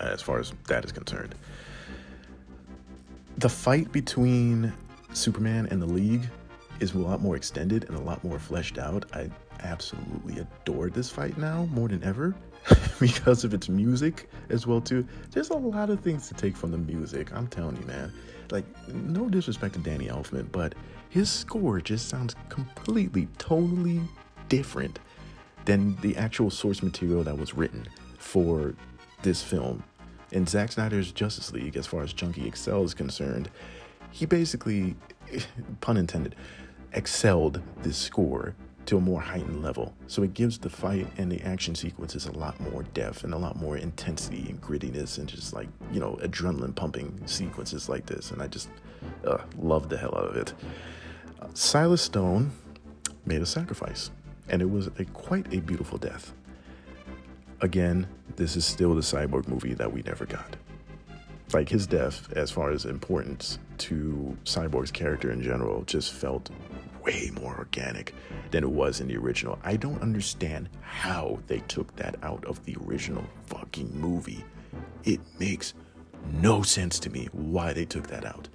as 0.00 0.22
far 0.22 0.38
as 0.38 0.52
that 0.68 0.84
is 0.84 0.92
concerned. 0.92 1.34
The 3.38 3.48
fight 3.48 3.90
between 3.92 4.72
Superman 5.12 5.66
and 5.70 5.80
the 5.80 5.86
League 5.86 6.28
is 6.80 6.94
a 6.94 6.98
lot 6.98 7.20
more 7.20 7.36
extended 7.36 7.84
and 7.84 7.96
a 7.96 8.00
lot 8.00 8.22
more 8.22 8.38
fleshed 8.38 8.78
out. 8.78 9.04
I 9.14 9.30
absolutely 9.60 10.40
adore 10.40 10.90
this 10.90 11.10
fight 11.10 11.38
now 11.38 11.66
more 11.66 11.88
than 11.88 12.02
ever 12.02 12.34
because 13.00 13.44
of 13.44 13.54
its 13.54 13.68
music 13.68 14.30
as 14.48 14.66
well 14.66 14.80
too. 14.80 15.06
There's 15.30 15.50
a 15.50 15.56
lot 15.56 15.90
of 15.90 16.00
things 16.00 16.28
to 16.28 16.34
take 16.34 16.56
from 16.56 16.70
the 16.70 16.78
music. 16.78 17.32
I'm 17.34 17.48
telling 17.48 17.76
you, 17.76 17.86
man. 17.86 18.12
Like 18.50 18.64
no 18.88 19.28
disrespect 19.28 19.74
to 19.74 19.80
Danny 19.80 20.06
Elfman, 20.06 20.50
but 20.52 20.74
his 21.08 21.30
score 21.30 21.80
just 21.80 22.08
sounds 22.08 22.34
completely, 22.48 23.28
totally 23.38 24.00
different 24.48 24.98
than 25.64 25.96
the 25.96 26.16
actual 26.16 26.50
source 26.50 26.82
material 26.82 27.24
that 27.24 27.38
was 27.38 27.54
written 27.54 27.86
for 28.18 28.74
this 29.22 29.42
film. 29.42 29.82
In 30.32 30.46
Zack 30.46 30.72
Snyder's 30.72 31.12
Justice 31.12 31.52
League, 31.52 31.76
as 31.76 31.86
far 31.86 32.02
as 32.02 32.12
Junkie 32.12 32.50
XL 32.50 32.82
is 32.82 32.94
concerned, 32.94 33.50
he 34.10 34.26
basically, 34.26 34.96
pun 35.80 35.96
intended, 35.96 36.34
excelled 36.92 37.60
this 37.82 37.96
score 37.96 38.54
to 38.86 38.96
a 38.96 39.00
more 39.00 39.20
heightened 39.20 39.62
level. 39.62 39.94
So 40.06 40.22
it 40.22 40.34
gives 40.34 40.58
the 40.58 40.70
fight 40.70 41.06
and 41.16 41.30
the 41.30 41.40
action 41.42 41.74
sequences 41.74 42.26
a 42.26 42.32
lot 42.32 42.58
more 42.60 42.82
depth 42.94 43.24
and 43.24 43.32
a 43.32 43.38
lot 43.38 43.56
more 43.56 43.76
intensity 43.76 44.46
and 44.48 44.60
grittiness 44.60 45.18
and 45.18 45.28
just 45.28 45.52
like, 45.52 45.68
you 45.92 46.00
know, 46.00 46.18
adrenaline 46.22 46.74
pumping 46.74 47.20
sequences 47.26 47.88
like 47.88 48.06
this. 48.06 48.30
And 48.30 48.42
I 48.42 48.48
just 48.48 48.68
uh, 49.26 49.38
love 49.58 49.88
the 49.88 49.96
hell 49.96 50.14
out 50.16 50.28
of 50.28 50.36
it. 50.36 50.52
Silas 51.54 52.02
Stone 52.02 52.50
made 53.24 53.42
a 53.42 53.46
sacrifice, 53.46 54.10
and 54.48 54.62
it 54.62 54.70
was 54.70 54.88
a 54.98 55.04
quite 55.12 55.52
a 55.52 55.60
beautiful 55.60 55.98
death. 55.98 56.32
Again, 57.60 58.06
this 58.36 58.56
is 58.56 58.64
still 58.64 58.94
the 58.94 59.00
cyborg 59.02 59.48
movie 59.48 59.74
that 59.74 59.92
we 59.92 60.02
never 60.02 60.26
got. 60.26 60.56
Like 61.52 61.68
his 61.68 61.86
death, 61.86 62.32
as 62.32 62.50
far 62.50 62.70
as 62.70 62.86
importance 62.86 63.58
to 63.78 64.36
Cyborg's 64.44 64.90
character 64.90 65.30
in 65.30 65.42
general, 65.42 65.82
just 65.82 66.12
felt 66.12 66.50
way 67.04 67.30
more 67.40 67.56
organic 67.56 68.14
than 68.50 68.64
it 68.64 68.70
was 68.70 69.00
in 69.00 69.08
the 69.08 69.16
original. 69.16 69.58
I 69.64 69.76
don't 69.76 70.00
understand 70.02 70.68
how 70.80 71.38
they 71.46 71.60
took 71.60 71.94
that 71.96 72.16
out 72.22 72.44
of 72.44 72.64
the 72.64 72.76
original 72.86 73.24
fucking 73.46 73.98
movie. 73.98 74.44
It 75.04 75.20
makes 75.38 75.74
no 76.40 76.62
sense 76.62 76.98
to 77.00 77.10
me 77.10 77.28
why 77.32 77.72
they 77.72 77.84
took 77.84 78.06
that 78.08 78.24
out. 78.24 78.48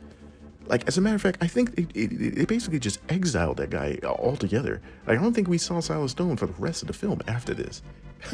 Like, 0.68 0.88
as 0.88 0.98
a 0.98 1.02
matter 1.02 1.16
of 1.16 1.22
fact, 1.22 1.38
I 1.42 1.48
think 1.48 1.74
it, 1.78 2.48
basically 2.48 2.80
just 2.80 3.00
exiled 3.10 3.58
that 3.58 3.70
guy 3.70 4.00
altogether. 4.04 4.82
Like, 5.06 5.18
I 5.18 5.22
don't 5.22 5.34
think 5.34 5.48
we 5.48 5.58
saw 5.58 5.80
Silas 5.80 6.12
Stone 6.12 6.38
for 6.38 6.46
the 6.46 6.54
rest 6.54 6.82
of 6.82 6.88
the 6.88 6.94
film 6.94 7.22
after 7.28 7.54
this. 7.54 7.82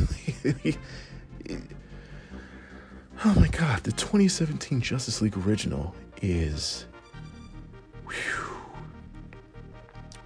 oh 3.26 3.36
my 3.36 3.48
god, 3.50 3.84
the 3.84 3.92
2017 3.92 4.82
Justice 4.82 5.22
League 5.22 5.38
original 5.38 5.94
is. 6.22 6.86
Whew, 8.08 8.53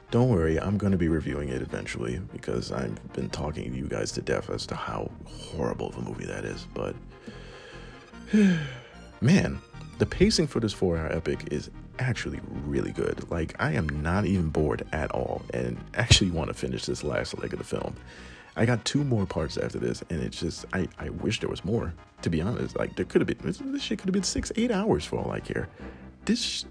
don't 0.09 0.29
worry, 0.29 0.59
I'm 0.59 0.77
going 0.77 0.91
to 0.91 0.97
be 0.97 1.09
reviewing 1.09 1.49
it 1.49 1.61
eventually 1.61 2.19
because 2.31 2.71
I've 2.71 3.13
been 3.13 3.29
talking 3.29 3.71
to 3.71 3.77
you 3.77 3.87
guys 3.87 4.11
to 4.13 4.21
death 4.21 4.49
as 4.49 4.65
to 4.67 4.75
how 4.75 5.11
horrible 5.25 5.89
of 5.89 5.97
a 5.97 6.01
movie 6.01 6.25
that 6.25 6.45
is. 6.45 6.65
But 6.73 6.95
man, 9.21 9.59
the 9.97 10.05
pacing 10.05 10.47
for 10.47 10.59
this 10.59 10.73
four 10.73 10.97
hour 10.97 11.11
epic 11.11 11.49
is 11.51 11.69
actually 11.99 12.39
really 12.65 12.91
good. 12.91 13.29
Like, 13.29 13.55
I 13.59 13.73
am 13.73 13.87
not 14.01 14.25
even 14.25 14.49
bored 14.49 14.87
at 14.93 15.11
all 15.11 15.41
and 15.53 15.77
actually 15.95 16.31
want 16.31 16.49
to 16.49 16.53
finish 16.53 16.85
this 16.85 17.03
last 17.03 17.37
leg 17.37 17.53
of 17.53 17.59
the 17.59 17.65
film. 17.65 17.95
I 18.55 18.65
got 18.65 18.83
two 18.85 19.03
more 19.03 19.27
parts 19.27 19.55
after 19.57 19.77
this, 19.77 20.03
and 20.09 20.19
it's 20.19 20.39
just, 20.39 20.65
I, 20.73 20.87
I 20.97 21.09
wish 21.09 21.41
there 21.41 21.49
was 21.49 21.63
more, 21.63 21.93
to 22.23 22.29
be 22.29 22.41
honest. 22.41 22.75
Like, 22.75 22.95
there 22.95 23.05
could 23.05 23.21
have 23.21 23.27
been, 23.27 23.37
this, 23.71 23.81
shit 23.81 23.99
could 23.99 24.07
have 24.07 24.13
been 24.13 24.23
six, 24.23 24.51
eight 24.55 24.71
hours 24.71 25.05
for 25.05 25.19
all 25.19 25.31
I 25.31 25.39
care. 25.39 25.69
This 26.25 26.65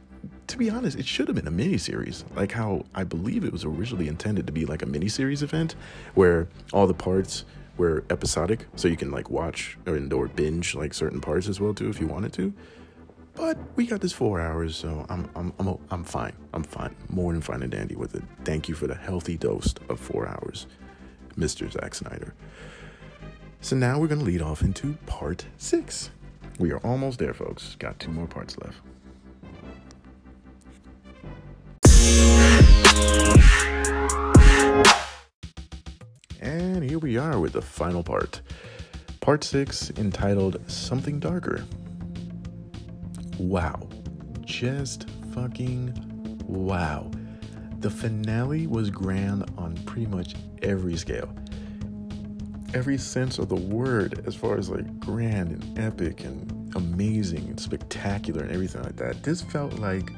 to 0.46 0.56
be 0.56 0.70
honest, 0.70 0.98
it 0.98 1.06
should 1.06 1.28
have 1.28 1.34
been 1.34 1.48
a 1.48 1.50
mini 1.52 1.78
series, 1.78 2.24
like 2.34 2.52
how 2.52 2.84
I 2.94 3.04
believe 3.04 3.44
it 3.44 3.52
was 3.52 3.64
originally 3.64 4.08
intended 4.08 4.46
to 4.46 4.52
be 4.52 4.64
like 4.64 4.82
a 4.82 4.86
mini 4.86 5.08
series 5.08 5.42
event 5.42 5.74
where 6.14 6.48
all 6.72 6.86
the 6.86 6.94
parts 6.94 7.44
were 7.76 8.04
episodic, 8.10 8.66
so 8.76 8.88
you 8.88 8.96
can 8.96 9.10
like 9.10 9.28
watch 9.28 9.76
or, 9.86 10.00
or 10.12 10.28
binge 10.28 10.74
like 10.74 10.94
certain 10.94 11.20
parts 11.20 11.48
as 11.48 11.60
well 11.60 11.74
too 11.74 11.88
if 11.88 12.00
you 12.00 12.06
wanted 12.06 12.32
to. 12.34 12.52
But 13.34 13.58
we 13.76 13.86
got 13.86 14.00
this 14.00 14.12
four 14.12 14.40
hours, 14.40 14.76
so 14.76 15.04
I'm 15.10 15.28
I'm 15.34 15.52
I'm 15.58 15.78
I'm 15.90 16.04
fine. 16.04 16.32
I'm 16.54 16.62
fine, 16.62 16.96
more 17.10 17.32
than 17.32 17.42
fine 17.42 17.62
and 17.62 17.70
dandy 17.70 17.94
with 17.94 18.14
it. 18.14 18.22
Thank 18.44 18.68
you 18.68 18.74
for 18.74 18.86
the 18.86 18.94
healthy 18.94 19.36
dose 19.36 19.74
of 19.90 20.00
four 20.00 20.26
hours, 20.26 20.66
Mr. 21.36 21.70
Zack 21.70 21.94
Snyder. 21.94 22.34
So 23.60 23.76
now 23.76 23.98
we're 23.98 24.06
gonna 24.06 24.24
lead 24.24 24.42
off 24.42 24.62
into 24.62 24.94
part 25.06 25.44
six. 25.58 26.10
We 26.58 26.72
are 26.72 26.78
almost 26.78 27.18
there, 27.18 27.34
folks. 27.34 27.76
Got 27.78 27.98
two 27.98 28.10
more 28.10 28.26
parts 28.26 28.56
left. 28.58 28.78
And 36.40 36.82
here 36.82 36.98
we 36.98 37.16
are 37.16 37.40
with 37.40 37.54
the 37.54 37.62
final 37.62 38.02
part. 38.02 38.40
Part 39.20 39.42
6 39.42 39.90
entitled 39.96 40.60
Something 40.70 41.18
Darker. 41.18 41.64
Wow. 43.38 43.88
Just 44.42 45.08
fucking 45.32 46.40
wow. 46.46 47.10
The 47.80 47.90
finale 47.90 48.66
was 48.66 48.90
grand 48.90 49.50
on 49.58 49.76
pretty 49.84 50.06
much 50.06 50.34
every 50.62 50.96
scale. 50.96 51.34
Every 52.74 52.98
sense 52.98 53.38
of 53.38 53.48
the 53.48 53.56
word, 53.56 54.24
as 54.26 54.34
far 54.34 54.56
as 54.56 54.70
like 54.70 54.98
grand 55.00 55.50
and 55.50 55.78
epic 55.78 56.24
and 56.24 56.74
amazing 56.76 57.48
and 57.48 57.60
spectacular 57.60 58.42
and 58.42 58.50
everything 58.52 58.82
like 58.82 58.96
that. 58.96 59.22
This 59.22 59.42
felt 59.42 59.74
like 59.74 60.10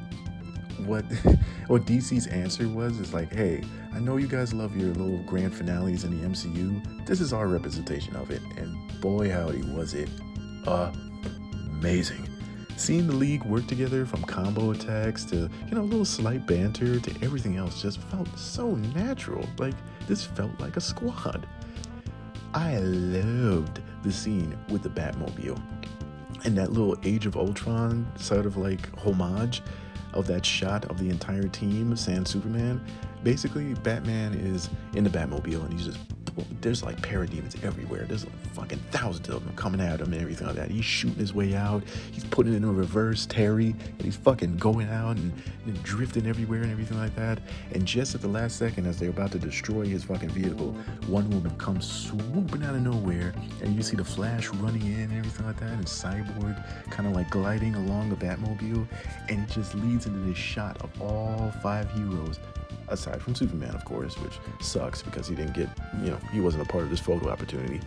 what 0.81 1.05
what 1.67 1.85
DC's 1.85 2.27
answer 2.27 2.69
was 2.69 2.99
is 2.99 3.13
like, 3.13 3.33
hey, 3.33 3.63
I 3.93 4.01
know 4.01 4.17
you 4.17 4.27
guys 4.27 4.53
love 4.55 4.77
your 4.77 4.93
little 4.95 5.19
grand 5.25 5.55
finales 5.55 6.05
in 6.05 6.21
the 6.21 6.29
MCU. 6.29 7.07
This 7.07 7.21
is 7.21 7.33
our 7.33 7.47
representation 7.47 8.17
of 8.17 8.31
it, 8.31 8.43
and 8.57 9.01
boy 9.01 9.31
howdy 9.31 9.63
was 9.63 9.95
it 9.95 10.09
amazing. 10.67 12.29
Seeing 12.77 13.09
the 13.09 13.15
league 13.15 13.45
work 13.45 13.67
together 13.67 14.07
from 14.07 14.23
combo 14.23 14.71
attacks 14.71 15.25
to, 15.27 15.51
you 15.67 15.75
know, 15.75 15.81
a 15.81 15.83
little 15.83 16.05
slight 16.05 16.47
banter 16.47 17.01
to 17.01 17.25
everything 17.25 17.57
else 17.57 17.83
just 17.83 18.01
felt 18.03 18.29
so 18.39 18.77
natural. 18.77 19.45
Like 19.59 19.75
this 20.07 20.25
felt 20.25 20.59
like 20.61 20.77
a 20.77 20.81
squad. 20.81 21.47
I 22.55 22.79
loved 22.79 23.81
the 24.05 24.13
scene 24.13 24.57
with 24.69 24.83
the 24.83 24.91
Batmobile 24.91 25.61
and 26.45 26.57
that 26.57 26.73
little 26.73 26.97
Age 27.05 27.27
of 27.27 27.37
Ultron 27.37 28.11
sort 28.17 28.47
of 28.47 28.57
like 28.57 28.97
homage 28.99 29.63
of 30.19 30.27
that 30.27 30.45
shot 30.45 30.85
of 30.87 30.99
the 30.99 31.09
entire 31.09 31.49
team, 31.49 31.97
sans 31.97 32.29
Superman. 32.29 32.85
Basically, 33.23 33.75
Batman 33.75 34.35
is 34.35 34.69
in 34.95 35.05
the 35.05 35.11
Batmobile 35.11 35.65
and 35.65 35.73
he's 35.73 35.87
just 35.87 35.99
there's 36.61 36.83
like 36.83 37.01
parademons 37.01 37.63
everywhere. 37.65 38.05
There's 38.05 38.25
like 38.25 38.35
fucking 38.55 38.79
thousands 38.91 39.29
of 39.29 39.45
them 39.45 39.55
coming 39.57 39.81
at 39.81 40.01
him 40.01 40.13
and 40.13 40.21
everything 40.21 40.47
like 40.47 40.57
that. 40.57 40.71
He's 40.71 40.85
shooting 40.85 41.19
his 41.19 41.35
way 41.35 41.55
out. 41.55 41.83
He's 42.13 42.25
putting 42.25 42.53
it 42.53 42.57
in 42.57 42.65
a 42.65 42.73
reverse 42.73 43.27
Terry 43.27 43.75
and 43.81 44.03
he's 44.03 44.17
fucking 44.17 44.57
going 44.57 44.89
out 44.89 45.17
and, 45.17 45.33
and, 45.67 45.83
drifting 45.83 46.27
everywhere 46.27 46.63
and 46.63 46.73
everything 46.73 46.99
like 46.99 47.15
that. 47.17 47.39
And 47.73 47.87
just 47.87 48.15
at 48.15 48.21
the 48.21 48.29
last 48.29 48.57
second, 48.57 48.87
as 48.87 48.99
they're 48.99 49.11
about 49.11 49.33
to 49.33 49.39
destroy 49.39 49.87
his 49.87 50.05
fucking 50.05 50.31
vehicle, 50.31 50.75
Wonder 51.09 51.37
Woman 51.37 51.57
comes 51.59 51.91
swooping 51.91 52.65
out 52.65 52.75
of 52.75 52.83
nowhere 52.83 53.33
and 53.63 53.75
you 53.75 53.83
see 53.83 53.97
the 53.97 54.05
Flash 54.05 54.49
running 54.49 54.83
in 54.83 55.03
and 55.11 55.19
everything 55.19 55.47
like 55.47 55.61
that, 55.61 55.71
and 55.71 55.85
Cyborg 55.85 56.91
kind 56.91 57.09
of 57.09 57.15
like 57.15 57.31
gliding 57.31 57.75
along 57.75 58.09
the 58.11 58.17
Batmobile, 58.17 58.87
and 59.29 59.49
it 59.49 59.53
just 59.53 59.75
leads 59.75 60.07
into 60.07 60.19
this 60.21 60.37
shot 60.39 60.81
of 60.83 60.91
all 61.01 61.53
five 61.63 61.91
heroes 61.93 62.41
aside 62.91 63.23
from 63.23 63.35
Superman, 63.35 63.75
of 63.75 63.85
course, 63.85 64.15
which 64.19 64.39
sucks 64.61 65.03
because 65.03 65.29
he 65.29 65.35
didn't 65.35 65.55
get, 65.55 65.69
you 66.03 66.11
know, 66.11 66.19
he 66.33 66.41
wasn't 66.41 66.63
a 66.63 66.67
part 66.67 66.85
of 66.85 66.91
this 66.91 67.01
photo 67.01 67.29
opportunity. 67.31 67.81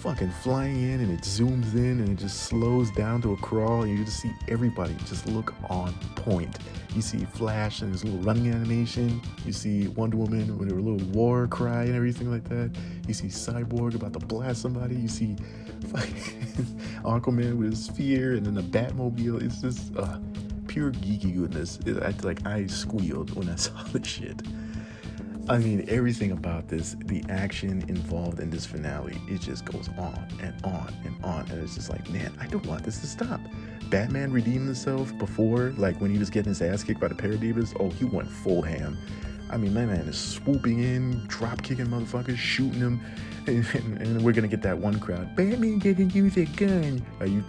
Fucking 0.00 0.30
flying 0.42 0.80
in 0.90 1.00
and 1.00 1.12
it 1.12 1.20
zooms 1.22 1.74
in 1.74 2.00
and 2.00 2.08
it 2.08 2.18
just 2.18 2.44
slows 2.44 2.90
down 2.92 3.20
to 3.22 3.34
a 3.34 3.36
crawl 3.36 3.82
and 3.82 3.98
you 3.98 4.02
just 4.02 4.20
see 4.20 4.32
everybody 4.48 4.94
just 5.06 5.26
look 5.26 5.52
on 5.68 5.92
point. 6.16 6.58
You 6.94 7.02
see 7.02 7.18
Flash 7.24 7.82
and 7.82 7.92
his 7.92 8.02
little 8.02 8.18
running 8.20 8.50
animation. 8.50 9.20
You 9.44 9.52
see 9.52 9.88
Wonder 9.88 10.16
Woman 10.16 10.56
with 10.58 10.70
her 10.70 10.80
little 10.80 11.06
war 11.08 11.46
cry 11.46 11.84
and 11.84 11.94
everything 11.94 12.30
like 12.30 12.44
that. 12.48 12.74
You 13.06 13.12
see 13.12 13.26
Cyborg 13.26 13.94
about 13.94 14.14
to 14.14 14.20
blast 14.20 14.62
somebody. 14.62 14.96
You 14.96 15.08
see 15.08 15.36
fucking 15.88 16.14
Aquaman 17.04 17.58
with 17.58 17.70
his 17.70 17.84
spear 17.84 18.32
and 18.32 18.46
then 18.46 18.54
the 18.54 18.62
Batmobile. 18.62 19.42
It's 19.42 19.60
just, 19.60 19.94
uh, 19.96 20.18
pure 20.70 20.92
geeky 20.92 21.34
goodness. 21.34 21.80
I, 21.84 22.14
like 22.24 22.46
I 22.46 22.66
squealed 22.68 23.34
when 23.34 23.48
I 23.48 23.56
saw 23.66 23.82
this 23.92 24.06
shit. 24.06 24.40
I 25.48 25.58
mean, 25.58 25.84
everything 25.88 26.30
about 26.30 26.68
this, 26.68 26.94
the 27.06 27.24
action 27.28 27.84
involved 27.88 28.38
in 28.38 28.50
this 28.50 28.66
finale, 28.66 29.20
it 29.26 29.40
just 29.40 29.64
goes 29.64 29.88
on 29.98 30.28
and 30.40 30.54
on 30.64 30.94
and 31.04 31.16
on. 31.24 31.50
And 31.50 31.60
it's 31.60 31.74
just 31.74 31.90
like, 31.90 32.08
man, 32.10 32.32
I 32.40 32.46
don't 32.46 32.64
want 32.66 32.84
this 32.84 33.00
to 33.00 33.08
stop. 33.08 33.40
Batman 33.88 34.32
redeemed 34.32 34.66
himself 34.66 35.16
before, 35.18 35.74
like 35.76 36.00
when 36.00 36.12
he 36.12 36.18
was 36.18 36.30
getting 36.30 36.50
his 36.50 36.62
ass 36.62 36.84
kicked 36.84 37.00
by 37.00 37.08
the 37.08 37.16
Parademons. 37.16 37.74
Oh, 37.80 37.90
he 37.90 38.04
went 38.04 38.30
full 38.30 38.62
ham. 38.62 38.96
I 39.50 39.56
mean, 39.56 39.74
my 39.74 39.84
man 39.84 40.06
is 40.06 40.16
swooping 40.16 40.78
in, 40.78 41.26
drop 41.26 41.64
kicking 41.64 41.86
motherfuckers, 41.86 42.36
shooting 42.36 42.78
them, 42.78 43.00
and, 43.48 43.66
and, 43.74 44.02
and, 44.02 44.22
we're 44.22 44.32
gonna 44.32 44.46
get 44.46 44.62
that 44.62 44.78
one 44.78 45.00
crowd. 45.00 45.34
Batman 45.34 45.80
didn't 45.80 46.14
use 46.14 46.36
a 46.36 46.44
gun. 46.44 47.04
Are 47.18 47.26
you 47.26 47.42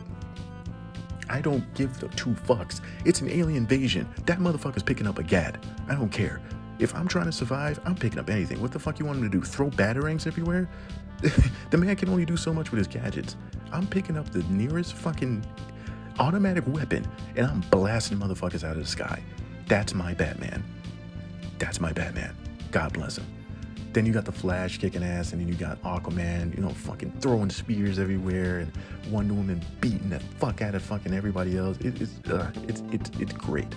I 1.32 1.39
don't 1.39 1.73
give 1.73 1.97
the 1.97 2.09
two 2.09 2.32
fucks. 2.32 2.82
It's 3.05 3.21
an 3.21 3.29
alien 3.29 3.55
invasion. 3.55 4.07
That 4.25 4.39
motherfucker's 4.39 4.84
picking 4.84 5.07
up 5.07 5.17
a 5.17 5.23
gad. 5.23 5.65
I 5.88 5.95
don't 5.95 6.11
care. 6.11 6.41
If 6.77 6.93
I'm 6.93 7.07
trying 7.07 7.25
to 7.25 7.32
survive, 7.32 7.79
I'm 7.86 7.95
picking 7.95 8.19
up 8.19 8.29
anything. 8.29 8.61
What 8.61 8.73
the 8.73 8.79
fuck 8.79 8.99
you 8.99 9.05
want 9.05 9.19
him 9.19 9.23
to 9.23 9.29
do? 9.29 9.41
Throw 9.41 9.69
batarangs 9.69 10.27
everywhere? 10.27 10.69
the 11.69 11.77
man 11.77 11.95
can 11.95 12.09
only 12.09 12.25
do 12.25 12.36
so 12.36 12.53
much 12.53 12.71
with 12.71 12.79
his 12.79 12.88
gadgets. 12.88 13.38
I'm 13.71 13.88
picking 13.88 14.17
up 14.17 14.29
the 14.32 14.43
nearest 14.43 14.93
fucking 14.93 15.45
automatic 16.19 16.65
weapon 16.67 17.07
and 17.38 17.47
I'm 17.47 17.61
blasting 17.71 18.17
motherfuckers 18.17 18.65
out 18.65 18.75
of 18.75 18.84
the 18.84 18.89
sky. 18.89 19.23
That's 19.67 19.93
my 19.93 20.13
Batman. 20.13 20.65
That's 21.59 21.79
my 21.79 21.93
Batman. 21.93 22.36
God 22.71 22.91
bless 22.91 23.17
him. 23.17 23.25
Then 23.94 24.06
you 24.06 24.14
got 24.14 24.24
the 24.24 24.32
Flash 24.32 24.78
kicking 24.78 25.04
ass, 25.04 25.34
and 25.34 25.42
then 25.42 25.50
you 25.50 25.54
got 25.54 25.82
Aquaman, 25.84 26.56
you 26.56 26.62
know, 26.62 26.70
fucking 26.70 27.12
throwing 27.20 27.50
spears 27.50 28.00
everywhere, 28.00 28.60
and 28.60 28.72
Wonder 29.12 29.34
Woman 29.34 29.62
beating 29.82 30.10
the 30.10 30.20
fuck 30.39 30.62
out 30.62 30.76
of 30.76 30.82
fucking 30.82 31.14
everybody 31.14 31.58
else. 31.58 31.78
It, 31.80 32.00
it's, 32.02 32.30
uh, 32.30 32.52
it's 32.68 32.82
it's 32.94 33.12
it's 33.20 33.34
great. 33.34 33.68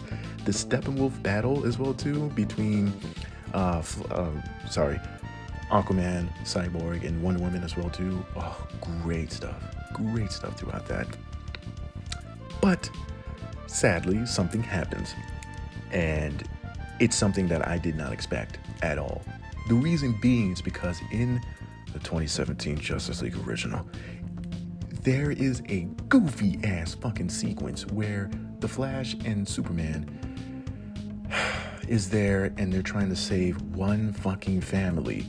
The 0.45 0.53
Steppenwolf 0.53 1.21
battle 1.23 1.67
as 1.67 1.79
well 1.79 1.95
too 1.95 2.29
between, 2.37 2.93
uh, 3.53 3.83
uh, 4.11 4.31
sorry, 4.71 5.01
Aquaman, 5.71 6.29
Cyborg, 6.45 7.05
and 7.05 7.21
Wonder 7.21 7.43
Woman 7.43 7.65
as 7.65 7.77
well 7.77 7.91
too. 7.91 8.25
Oh, 8.37 8.69
great 9.03 9.33
stuff. 9.33 9.61
Great 9.93 10.31
stuff 10.31 10.59
throughout 10.59 10.87
that. 10.87 11.09
But 12.61 12.89
sadly, 13.67 14.25
something 14.27 14.63
happens, 14.63 15.13
and 15.91 16.49
it's 17.01 17.17
something 17.17 17.49
that 17.49 17.67
I 17.67 17.79
did 17.79 17.97
not 17.97 18.13
expect 18.13 18.59
at 18.81 18.97
all. 18.97 19.25
The 19.67 19.75
reason 19.75 20.13
being 20.21 20.53
is 20.53 20.61
because 20.61 21.01
in 21.11 21.41
the 21.93 21.99
2017 22.01 22.79
Justice 22.79 23.23
League 23.23 23.37
original, 23.47 23.89
there 25.03 25.31
is 25.31 25.63
a 25.69 25.89
goofy 26.09 26.59
ass 26.65 26.95
fucking 26.95 27.31
sequence 27.31 27.87
where 27.87 28.31
the 28.61 28.69
Flash 28.69 29.15
and 29.25 29.49
Superman 29.49 30.07
is 31.89 32.11
there 32.11 32.53
and 32.59 32.73
they're 32.73 32.83
trying 32.83 33.09
to 33.09 33.17
save 33.17 33.61
one 33.75 34.13
fucking 34.13 34.61
family. 34.61 35.23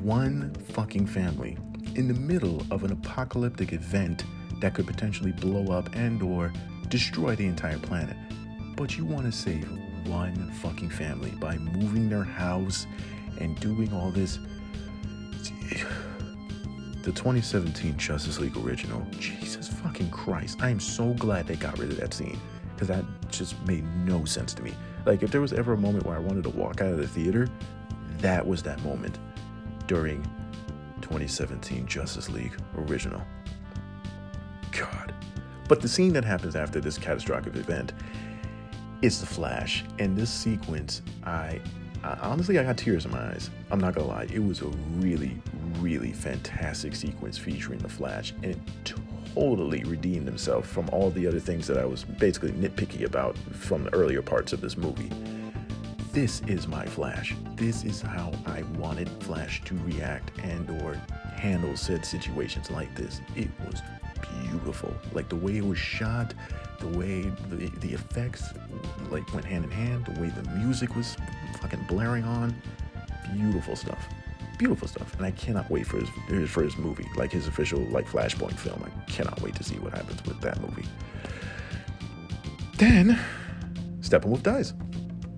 One 0.00 0.54
fucking 0.68 1.06
family 1.06 1.58
in 1.96 2.08
the 2.08 2.14
middle 2.14 2.64
of 2.70 2.84
an 2.84 2.92
apocalyptic 2.92 3.72
event 3.72 4.24
that 4.60 4.74
could 4.74 4.86
potentially 4.86 5.32
blow 5.32 5.76
up 5.76 5.94
and 5.94 6.22
or 6.22 6.52
destroy 6.88 7.34
the 7.34 7.46
entire 7.46 7.78
planet. 7.78 8.16
But 8.76 8.96
you 8.96 9.04
want 9.04 9.26
to 9.26 9.32
save 9.32 9.68
one 10.06 10.50
fucking 10.62 10.90
family 10.90 11.30
by 11.32 11.58
moving 11.58 12.08
their 12.08 12.24
house 12.24 12.86
and 13.40 13.58
doing 13.60 13.92
all 13.92 14.10
this. 14.10 14.38
The 17.02 17.12
2017 17.12 17.98
Justice 17.98 18.38
League 18.38 18.56
original, 18.56 19.06
Jesus 19.18 19.68
fucking 19.68 20.10
Christ. 20.10 20.62
I 20.62 20.70
am 20.70 20.80
so 20.80 21.12
glad 21.14 21.46
they 21.46 21.56
got 21.56 21.78
rid 21.78 21.90
of 21.90 21.98
that 21.98 22.14
scene 22.14 22.40
because 22.74 22.88
that 22.88 23.04
just 23.30 23.60
made 23.66 23.84
no 24.06 24.24
sense 24.24 24.54
to 24.54 24.62
me. 24.62 24.72
Like, 25.04 25.22
if 25.22 25.30
there 25.30 25.40
was 25.40 25.52
ever 25.52 25.74
a 25.74 25.78
moment 25.78 26.06
where 26.06 26.16
I 26.16 26.20
wanted 26.20 26.44
to 26.44 26.50
walk 26.50 26.80
out 26.80 26.92
of 26.92 26.98
the 26.98 27.06
theater, 27.06 27.48
that 28.18 28.46
was 28.46 28.62
that 28.62 28.82
moment 28.82 29.18
during 29.86 30.22
2017 31.02 31.86
Justice 31.86 32.30
League 32.30 32.56
original. 32.78 33.22
God. 34.72 35.14
But 35.68 35.80
the 35.80 35.88
scene 35.88 36.12
that 36.14 36.24
happens 36.24 36.56
after 36.56 36.80
this 36.80 36.98
catastrophic 36.98 37.56
event 37.56 37.92
it's 39.02 39.20
the 39.20 39.26
Flash. 39.26 39.84
And 39.98 40.16
this 40.16 40.30
sequence, 40.30 41.02
I, 41.24 41.60
I, 42.02 42.12
honestly, 42.22 42.58
I 42.58 42.64
got 42.64 42.76
tears 42.76 43.04
in 43.04 43.10
my 43.10 43.30
eyes. 43.30 43.50
I'm 43.70 43.80
not 43.80 43.94
gonna 43.94 44.08
lie. 44.08 44.26
It 44.32 44.44
was 44.44 44.62
a 44.62 44.66
really, 44.96 45.40
really 45.78 46.12
fantastic 46.12 46.94
sequence 46.94 47.38
featuring 47.38 47.78
the 47.78 47.88
Flash, 47.88 48.32
and 48.42 48.46
it 48.46 48.58
totally 49.34 49.82
redeemed 49.84 50.26
himself 50.26 50.66
from 50.66 50.88
all 50.90 51.10
the 51.10 51.26
other 51.26 51.40
things 51.40 51.66
that 51.66 51.76
I 51.76 51.84
was 51.84 52.04
basically 52.04 52.52
nitpicky 52.52 53.04
about 53.04 53.36
from 53.52 53.84
the 53.84 53.92
earlier 53.92 54.22
parts 54.22 54.52
of 54.52 54.60
this 54.60 54.76
movie. 54.76 55.10
This 56.12 56.42
is 56.46 56.68
my 56.68 56.86
Flash. 56.86 57.34
This 57.56 57.84
is 57.84 58.00
how 58.00 58.32
I 58.46 58.62
wanted 58.78 59.08
Flash 59.20 59.64
to 59.64 59.74
react 59.78 60.30
and 60.44 60.70
or 60.82 60.94
handle 61.34 61.76
said 61.76 62.06
situations 62.06 62.70
like 62.70 62.94
this. 62.94 63.20
It 63.34 63.48
was 63.66 63.82
beautiful. 64.42 64.94
Like 65.12 65.28
the 65.28 65.36
way 65.36 65.56
it 65.56 65.66
was 65.66 65.78
shot, 65.78 66.32
the 66.84 66.98
way 66.98 67.22
the, 67.48 67.70
the 67.80 67.94
effects 67.94 68.52
like 69.10 69.32
went 69.32 69.46
hand 69.46 69.64
in 69.64 69.70
hand, 69.70 70.04
the 70.04 70.20
way 70.20 70.28
the 70.28 70.42
music 70.50 70.94
was 70.94 71.16
fucking 71.60 71.82
blaring 71.88 72.24
on, 72.24 72.54
beautiful 73.32 73.74
stuff. 73.74 74.06
Beautiful 74.58 74.86
stuff, 74.86 75.16
and 75.16 75.26
I 75.26 75.32
cannot 75.32 75.68
wait 75.68 75.84
for 75.84 75.98
his 75.98 76.48
for 76.48 76.62
his 76.62 76.76
movie, 76.76 77.08
like 77.16 77.32
his 77.32 77.48
official 77.48 77.80
like 77.86 78.06
Flashpoint 78.06 78.56
film. 78.56 78.84
I 78.86 79.10
cannot 79.10 79.40
wait 79.40 79.56
to 79.56 79.64
see 79.64 79.74
what 79.80 79.92
happens 79.92 80.24
with 80.24 80.40
that 80.42 80.60
movie. 80.60 80.86
Then, 82.76 83.18
Steppenwolf 84.00 84.44
dies. 84.44 84.74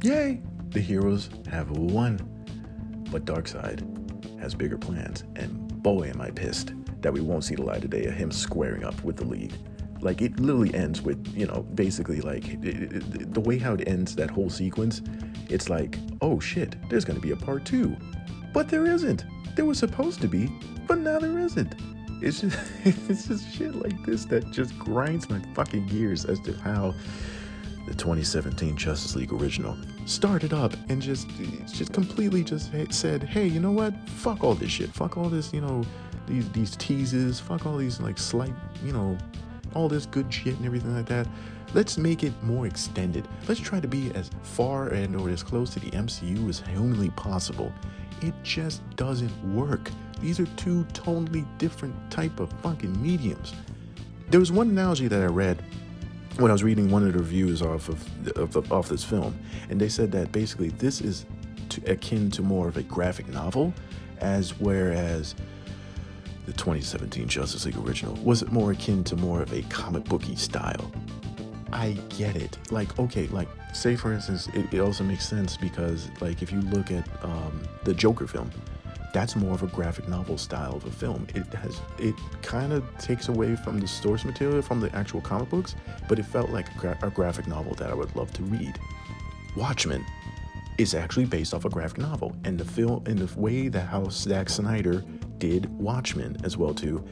Yay! 0.03 0.43
The 0.69 0.81
heroes 0.81 1.31
have 1.51 1.71
won, 1.71 2.19
but 3.11 3.25
Darkseid 3.25 4.39
has 4.39 4.55
bigger 4.55 4.77
plans, 4.77 5.25
and 5.35 5.83
boy, 5.83 6.11
am 6.11 6.21
I 6.21 6.31
pissed 6.31 6.75
that 7.01 7.13
we 7.13 7.21
won't 7.21 7.45
see 7.45 7.55
the 7.55 7.63
light 7.63 7.85
of 7.85 7.91
day 7.91 8.05
of 8.05 8.15
him 8.15 8.31
squaring 8.31 8.85
up 8.85 9.03
with 9.03 9.17
the 9.17 9.25
League. 9.25 9.55
Like 10.07 10.23
it 10.23 10.39
literally 10.39 10.73
ends 10.73 11.03
with 11.03 11.19
you 11.37 11.49
know 11.49 11.63
basically 11.75 12.21
like 12.21 12.47
it, 12.47 12.65
it, 12.65 13.35
the 13.35 13.41
way 13.41 13.59
how 13.59 13.75
it 13.75 13.89
ends 13.89 14.15
that 14.15 14.31
whole 14.31 14.49
sequence. 14.49 15.03
It's 15.51 15.69
like 15.69 15.99
oh 16.21 16.39
shit, 16.39 16.77
there's 16.89 17.05
gonna 17.05 17.19
be 17.19 17.33
a 17.33 17.37
part 17.37 17.65
two, 17.65 17.97
but 18.55 18.69
there 18.69 18.87
isn't. 18.87 19.25
There 19.57 19.65
was 19.65 19.81
supposed 19.81 20.21
to 20.21 20.29
be, 20.29 20.49
but 20.87 20.99
now 20.99 21.19
there 21.19 21.41
isn't. 21.41 21.75
It's 22.23 22.43
just 22.43 22.57
it's 22.85 23.27
just 23.27 23.53
shit 23.53 23.75
like 23.75 24.01
this 24.07 24.27
that 24.27 24.53
just 24.53 24.79
grinds 24.79 25.29
my 25.29 25.41
fucking 25.55 25.89
gears 25.89 26.25
as 26.25 26.39
to 26.43 26.53
how 26.59 26.95
the 27.89 27.95
2017 27.95 28.77
Justice 28.77 29.17
League 29.17 29.33
original 29.33 29.77
started 30.05 30.53
up 30.53 30.73
and 30.89 31.03
just 31.03 31.29
just 31.67 31.93
completely 31.93 32.45
just 32.45 32.71
said, 32.91 33.25
"Hey, 33.25 33.49
you 33.49 33.59
know 33.59 33.73
what? 33.73 33.93
Fuck 34.09 34.45
all 34.45 34.55
this 34.55 34.71
shit. 34.71 34.91
Fuck 34.95 35.17
all 35.17 35.29
this, 35.29 35.53
you 35.53 35.63
know, 35.63 35.83
these 36.29 36.49
these 36.51 36.77
teases. 36.77 37.41
Fuck 37.41 37.67
all 37.67 37.77
these 37.77 38.01
like 38.01 38.19
slight, 38.19 38.55
you 38.85 38.93
know, 38.93 39.19
all 39.77 39.89
this 39.89 40.07
good 40.07 40.33
shit 40.33 40.57
and 40.57 40.65
everything 40.65 40.97
like 40.97 41.07
that. 41.07 41.29
Let's 41.75 41.99
make 41.99 42.25
it 42.25 42.33
more 42.43 42.67
extended. 42.67 43.29
Let's 43.47 43.61
try 43.61 43.79
to 43.79 43.89
be 43.89 44.11
as 44.15 44.31
far 44.43 44.89
and 44.89 45.15
or 45.15 45.29
as 45.29 45.43
close 45.43 45.71
to 45.75 45.81
the 45.81 45.91
MCU 45.91 46.49
as 46.49 46.61
humanly 46.61 47.11
possible. 47.11 47.73
It 48.23 48.35
just 48.43 48.89
doesn't 48.97 49.55
work. 49.55 49.91
These 50.21 50.41
are 50.41 50.47
two 50.57 50.85
totally 50.95 51.45
different 51.59 51.95
type 52.11 52.41
of 52.41 52.51
fucking 52.63 53.01
mediums. 53.03 53.53
There 54.31 54.41
was 54.41 54.51
one 54.51 54.71
analogy 54.71 55.09
that 55.09 55.23
I 55.23 55.27
read 55.27 55.63
when 56.39 56.51
I 56.51 56.55
was 56.55 56.65
reading 56.65 56.91
one 56.91 57.07
of 57.07 57.13
the 57.13 57.19
reviews 57.19 57.61
off 57.61 57.89
of, 57.89 58.39
of 58.39 58.73
off 58.73 58.89
this 58.89 59.05
film, 59.05 59.39
and 59.69 59.81
they 59.81 59.89
said 59.89 60.11
that 60.13 60.33
basically 60.33 60.69
this 60.71 61.01
is 61.01 61.27
to, 61.71 61.91
akin 61.91 62.31
to 62.33 62.43
more 62.43 62.69
of 62.69 62.77
a 62.77 62.83
graphic 62.83 63.29
novel, 63.29 63.73
as 64.19 64.59
whereas 64.59 65.35
the 66.47 66.53
2017 66.53 67.29
Justice 67.29 67.67
League 67.67 67.77
original 67.77 68.15
was 68.17 68.43
it 68.43 68.53
more 68.53 68.73
akin 68.73 69.05
to 69.05 69.17
more 69.17 69.43
of 69.43 69.53
a 69.53 69.63
comic 69.63 70.05
booky 70.05 70.37
style. 70.37 70.91
I 71.73 71.99
get 72.11 72.37
it. 72.37 72.57
Like, 72.71 72.99
okay, 72.99 73.27
like, 73.29 73.49
say 73.75 73.97
for 73.97 74.13
instance, 74.13 74.49
it, 74.55 74.73
it 74.73 74.81
also 74.81 75.05
makes 75.05 75.29
sense 75.29 75.57
because, 75.57 76.09
like, 76.21 76.41
if 76.41 76.53
you 76.53 76.61
look 76.61 76.91
at 76.91 77.07
um, 77.25 77.61
the 77.85 77.93
Joker 77.93 78.27
film, 78.27 78.51
that's 79.13 79.35
more 79.35 79.55
of 79.55 79.63
a 79.63 79.67
graphic 79.67 80.09
novel 80.09 80.39
style 80.39 80.77
of 80.77 80.85
a 80.85 80.91
film. 80.91 81.27
It 81.35 81.47
has, 81.55 81.81
it 81.99 82.15
kind 82.43 82.73
of 82.73 82.85
takes 82.99 83.29
away 83.29 83.57
from 83.57 83.81
the 83.81 83.89
source 83.89 84.25
material 84.25 84.63
from 84.63 84.81
the 84.81 84.95
actual 84.95 85.21
comic 85.21 85.51
books, 85.51 85.75
but 86.09 86.19
it 86.19 86.25
felt 86.25 86.51
like 86.51 86.69
a, 86.75 86.79
gra- 86.79 86.99
a 87.03 87.11
graphic 87.11 87.47
novel 87.47 87.75
that 87.75 87.91
I 87.91 87.95
would 87.95 88.15
love 88.15 88.33
to 88.35 88.43
read. 88.45 88.79
Watchmen 89.57 90.05
is 90.79 90.95
actually 90.95 91.25
based 91.25 91.55
off 91.55 91.65
a 91.65 91.71
graphic 91.71 91.99
novel, 91.99 92.35
and 92.45 92.59
the 92.59 92.65
film, 92.65 93.03
and 93.07 93.19
the 93.19 93.41
way 93.41 93.69
that 93.69 93.87
how 93.87 94.09
Zack 94.09 94.49
Snyder 94.49 95.05
did 95.39 95.67
Watchmen 95.79 96.37
as 96.45 96.57
well 96.57 96.75
too 96.75 97.05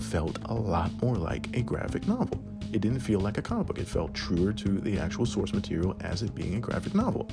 felt 0.00 0.38
a 0.46 0.54
lot 0.54 0.90
more 1.02 1.16
like 1.16 1.54
a 1.56 1.62
graphic 1.62 2.06
novel. 2.06 2.40
It 2.72 2.80
didn't 2.80 3.00
feel 3.00 3.20
like 3.20 3.38
a 3.38 3.42
comic 3.42 3.66
book. 3.66 3.78
It 3.78 3.88
felt 3.88 4.14
truer 4.14 4.52
to 4.52 4.68
the 4.80 4.98
actual 4.98 5.26
source 5.26 5.52
material 5.52 5.96
as 6.00 6.22
it 6.22 6.34
being 6.34 6.56
a 6.56 6.60
graphic 6.60 6.94
novel. 6.94 7.28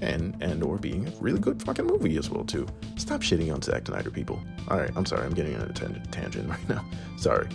And 0.00 0.34
and 0.40 0.62
or 0.62 0.78
being 0.78 1.06
a 1.06 1.10
really 1.20 1.40
good 1.40 1.62
fucking 1.62 1.86
movie 1.86 2.16
as 2.16 2.30
well 2.30 2.44
too. 2.44 2.66
Stop 2.96 3.20
shitting 3.20 3.52
on 3.52 3.60
Zack 3.60 3.86
Snyder, 3.86 4.10
people. 4.10 4.40
Alright, 4.68 4.92
I'm 4.96 5.04
sorry, 5.04 5.26
I'm 5.26 5.34
getting 5.34 5.56
on 5.56 5.62
a 5.62 5.72
tangent, 5.72 6.10
tangent 6.10 6.48
right 6.48 6.68
now. 6.68 6.84
Sorry. 7.18 7.48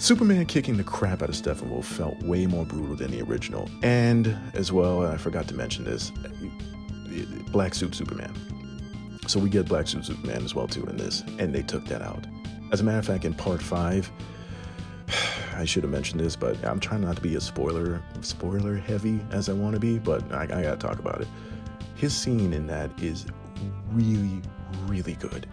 Superman 0.00 0.46
kicking 0.46 0.76
the 0.76 0.84
crap 0.84 1.22
out 1.22 1.28
of 1.28 1.34
Steppenwolf 1.34 1.84
felt 1.84 2.22
way 2.22 2.46
more 2.46 2.64
brutal 2.64 2.94
than 2.94 3.10
the 3.10 3.20
original. 3.22 3.68
And 3.82 4.38
as 4.54 4.70
well, 4.70 5.04
I 5.04 5.16
forgot 5.16 5.48
to 5.48 5.54
mention 5.54 5.84
this, 5.84 6.12
Black 7.52 7.74
Suit 7.74 7.94
Superman 7.94 8.34
so 9.28 9.38
we 9.38 9.50
get 9.50 9.66
Black 9.66 9.86
Suit 9.86 10.06
Superman 10.06 10.42
as 10.42 10.54
well 10.54 10.66
too 10.66 10.84
in 10.84 10.96
this, 10.96 11.22
and 11.38 11.54
they 11.54 11.62
took 11.62 11.84
that 11.86 12.00
out. 12.00 12.26
As 12.72 12.80
a 12.80 12.84
matter 12.84 12.98
of 12.98 13.06
fact, 13.06 13.24
in 13.24 13.34
part 13.34 13.60
five, 13.62 14.10
I 15.54 15.64
should 15.64 15.82
have 15.82 15.92
mentioned 15.92 16.20
this, 16.20 16.34
but 16.34 16.62
I'm 16.64 16.80
trying 16.80 17.02
not 17.02 17.16
to 17.16 17.22
be 17.22 17.34
as 17.36 17.44
spoiler 17.44 18.02
spoiler 18.22 18.76
heavy 18.76 19.20
as 19.30 19.48
I 19.48 19.52
want 19.52 19.74
to 19.74 19.80
be, 19.80 19.98
but 19.98 20.30
I, 20.32 20.44
I 20.44 20.62
gotta 20.62 20.76
talk 20.76 20.98
about 20.98 21.20
it. 21.20 21.28
His 21.94 22.16
scene 22.16 22.52
in 22.52 22.66
that 22.68 22.90
is 23.02 23.26
really, 23.92 24.40
really 24.86 25.14
good. 25.14 25.46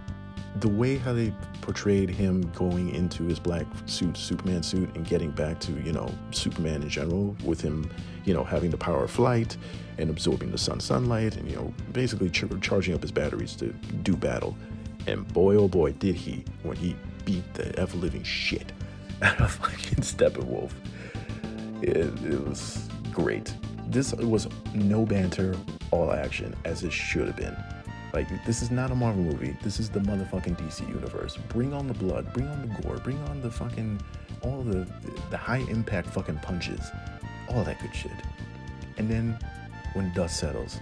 The 0.59 0.69
way 0.69 0.97
how 0.97 1.13
they 1.13 1.33
portrayed 1.61 2.09
him 2.09 2.41
going 2.51 2.93
into 2.93 3.23
his 3.23 3.39
black 3.39 3.65
suit, 3.85 4.15
Superman 4.15 4.63
suit, 4.63 4.93
and 4.95 5.05
getting 5.05 5.31
back 5.31 5.59
to, 5.61 5.73
you 5.81 5.91
know, 5.91 6.09
Superman 6.31 6.81
in 6.83 6.89
general, 6.89 7.35
with 7.43 7.61
him, 7.61 7.89
you 8.23 8.33
know, 8.33 8.43
having 8.43 8.71
the 8.71 8.77
power 8.77 9.03
of 9.03 9.11
flight 9.11 9.57
and 9.97 10.09
absorbing 10.09 10.51
the 10.51 10.57
sun 10.57 10.79
sunlight 10.79 11.35
and, 11.37 11.49
you 11.49 11.55
know, 11.55 11.73
basically 11.91 12.29
ch- 12.29 12.45
charging 12.61 12.93
up 12.93 13.01
his 13.01 13.11
batteries 13.11 13.55
to 13.57 13.67
do 14.03 14.15
battle. 14.15 14.55
And 15.07 15.27
boy, 15.33 15.55
oh 15.55 15.67
boy, 15.67 15.91
did 15.93 16.15
he 16.15 16.43
when 16.63 16.77
he 16.77 16.95
beat 17.25 17.53
the 17.53 17.77
ever 17.77 17.97
living 17.97 18.23
shit 18.23 18.71
out 19.21 19.39
of 19.41 19.51
fucking 19.51 20.03
Steppenwolf. 20.03 20.71
It, 21.81 21.97
it 22.23 22.47
was 22.47 22.87
great. 23.11 23.53
This 23.87 24.13
was 24.13 24.47
no 24.73 25.05
banter, 25.05 25.55
all 25.91 26.11
action, 26.11 26.55
as 26.63 26.83
it 26.83 26.91
should 26.93 27.27
have 27.27 27.35
been. 27.35 27.55
Like, 28.15 28.45
this 28.45 28.61
is 28.61 28.71
not 28.71 28.91
a 28.91 28.95
Marvel 28.95 29.23
movie. 29.23 29.57
This 29.61 29.77
is 29.77 29.89
the 29.89 29.99
motherfucking 29.99 30.57
DC 30.57 30.87
universe. 30.87 31.35
Bring 31.49 31.73
on 31.73 31.85
the 31.85 31.93
blood, 31.93 32.31
bring 32.31 32.47
on 32.47 32.61
the 32.61 32.81
gore, 32.81 32.95
bring 32.95 33.21
on 33.23 33.41
the 33.41 33.51
fucking, 33.51 34.01
all 34.41 34.61
the, 34.61 34.87
the 35.31 35.35
high 35.35 35.65
impact 35.69 36.07
fucking 36.11 36.37
punches, 36.37 36.79
all 37.49 37.65
that 37.65 37.81
good 37.81 37.93
shit. 37.93 38.13
And 38.97 39.11
then, 39.11 39.37
when 39.95 40.13
dust 40.13 40.39
settles, 40.39 40.79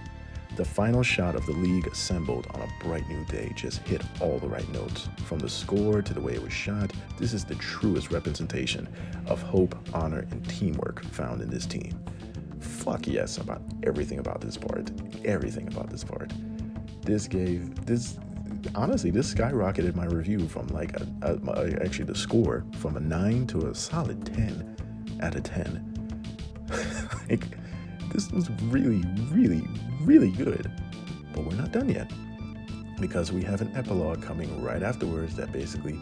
the 0.54 0.64
final 0.64 1.02
shot 1.02 1.34
of 1.34 1.44
the 1.46 1.52
league 1.54 1.88
assembled 1.88 2.46
on 2.54 2.60
a 2.60 2.84
bright 2.84 3.08
new 3.08 3.24
day 3.24 3.52
just 3.56 3.80
hit 3.80 4.00
all 4.20 4.38
the 4.38 4.46
right 4.46 4.68
notes. 4.68 5.08
From 5.26 5.40
the 5.40 5.50
score 5.50 6.02
to 6.02 6.14
the 6.14 6.20
way 6.20 6.34
it 6.34 6.42
was 6.42 6.52
shot, 6.52 6.92
this 7.18 7.32
is 7.32 7.44
the 7.44 7.56
truest 7.56 8.12
representation 8.12 8.86
of 9.26 9.42
hope, 9.42 9.74
honor, 9.92 10.24
and 10.30 10.48
teamwork 10.48 11.02
found 11.06 11.42
in 11.42 11.50
this 11.50 11.66
team. 11.66 11.98
Fuck 12.60 13.08
yes 13.08 13.38
about 13.38 13.60
everything 13.82 14.20
about 14.20 14.40
this 14.40 14.56
part. 14.56 14.92
Everything 15.24 15.66
about 15.66 15.90
this 15.90 16.04
part. 16.04 16.32
This 17.04 17.28
gave 17.28 17.84
this 17.86 18.18
honestly 18.74 19.10
this 19.10 19.32
skyrocketed 19.32 19.94
my 19.94 20.06
review 20.06 20.48
from 20.48 20.66
like 20.68 20.98
a, 20.98 21.06
a, 21.22 21.84
actually 21.84 22.06
the 22.06 22.14
score 22.14 22.64
from 22.78 22.96
a 22.96 23.00
9 23.00 23.46
to 23.48 23.68
a 23.68 23.74
solid 23.74 24.24
10 24.24 25.18
out 25.20 25.34
of 25.34 25.42
10 25.42 26.66
like 27.28 27.46
this 28.12 28.30
was 28.30 28.50
really 28.62 29.04
really 29.30 29.66
really 30.02 30.30
good. 30.30 30.70
But 31.34 31.44
we're 31.44 31.56
not 31.56 31.72
done 31.72 31.88
yet 31.88 32.10
because 33.00 33.32
we 33.32 33.42
have 33.42 33.60
an 33.60 33.70
epilogue 33.74 34.22
coming 34.22 34.62
right 34.62 34.82
afterwards 34.82 35.34
that 35.36 35.52
basically 35.52 35.98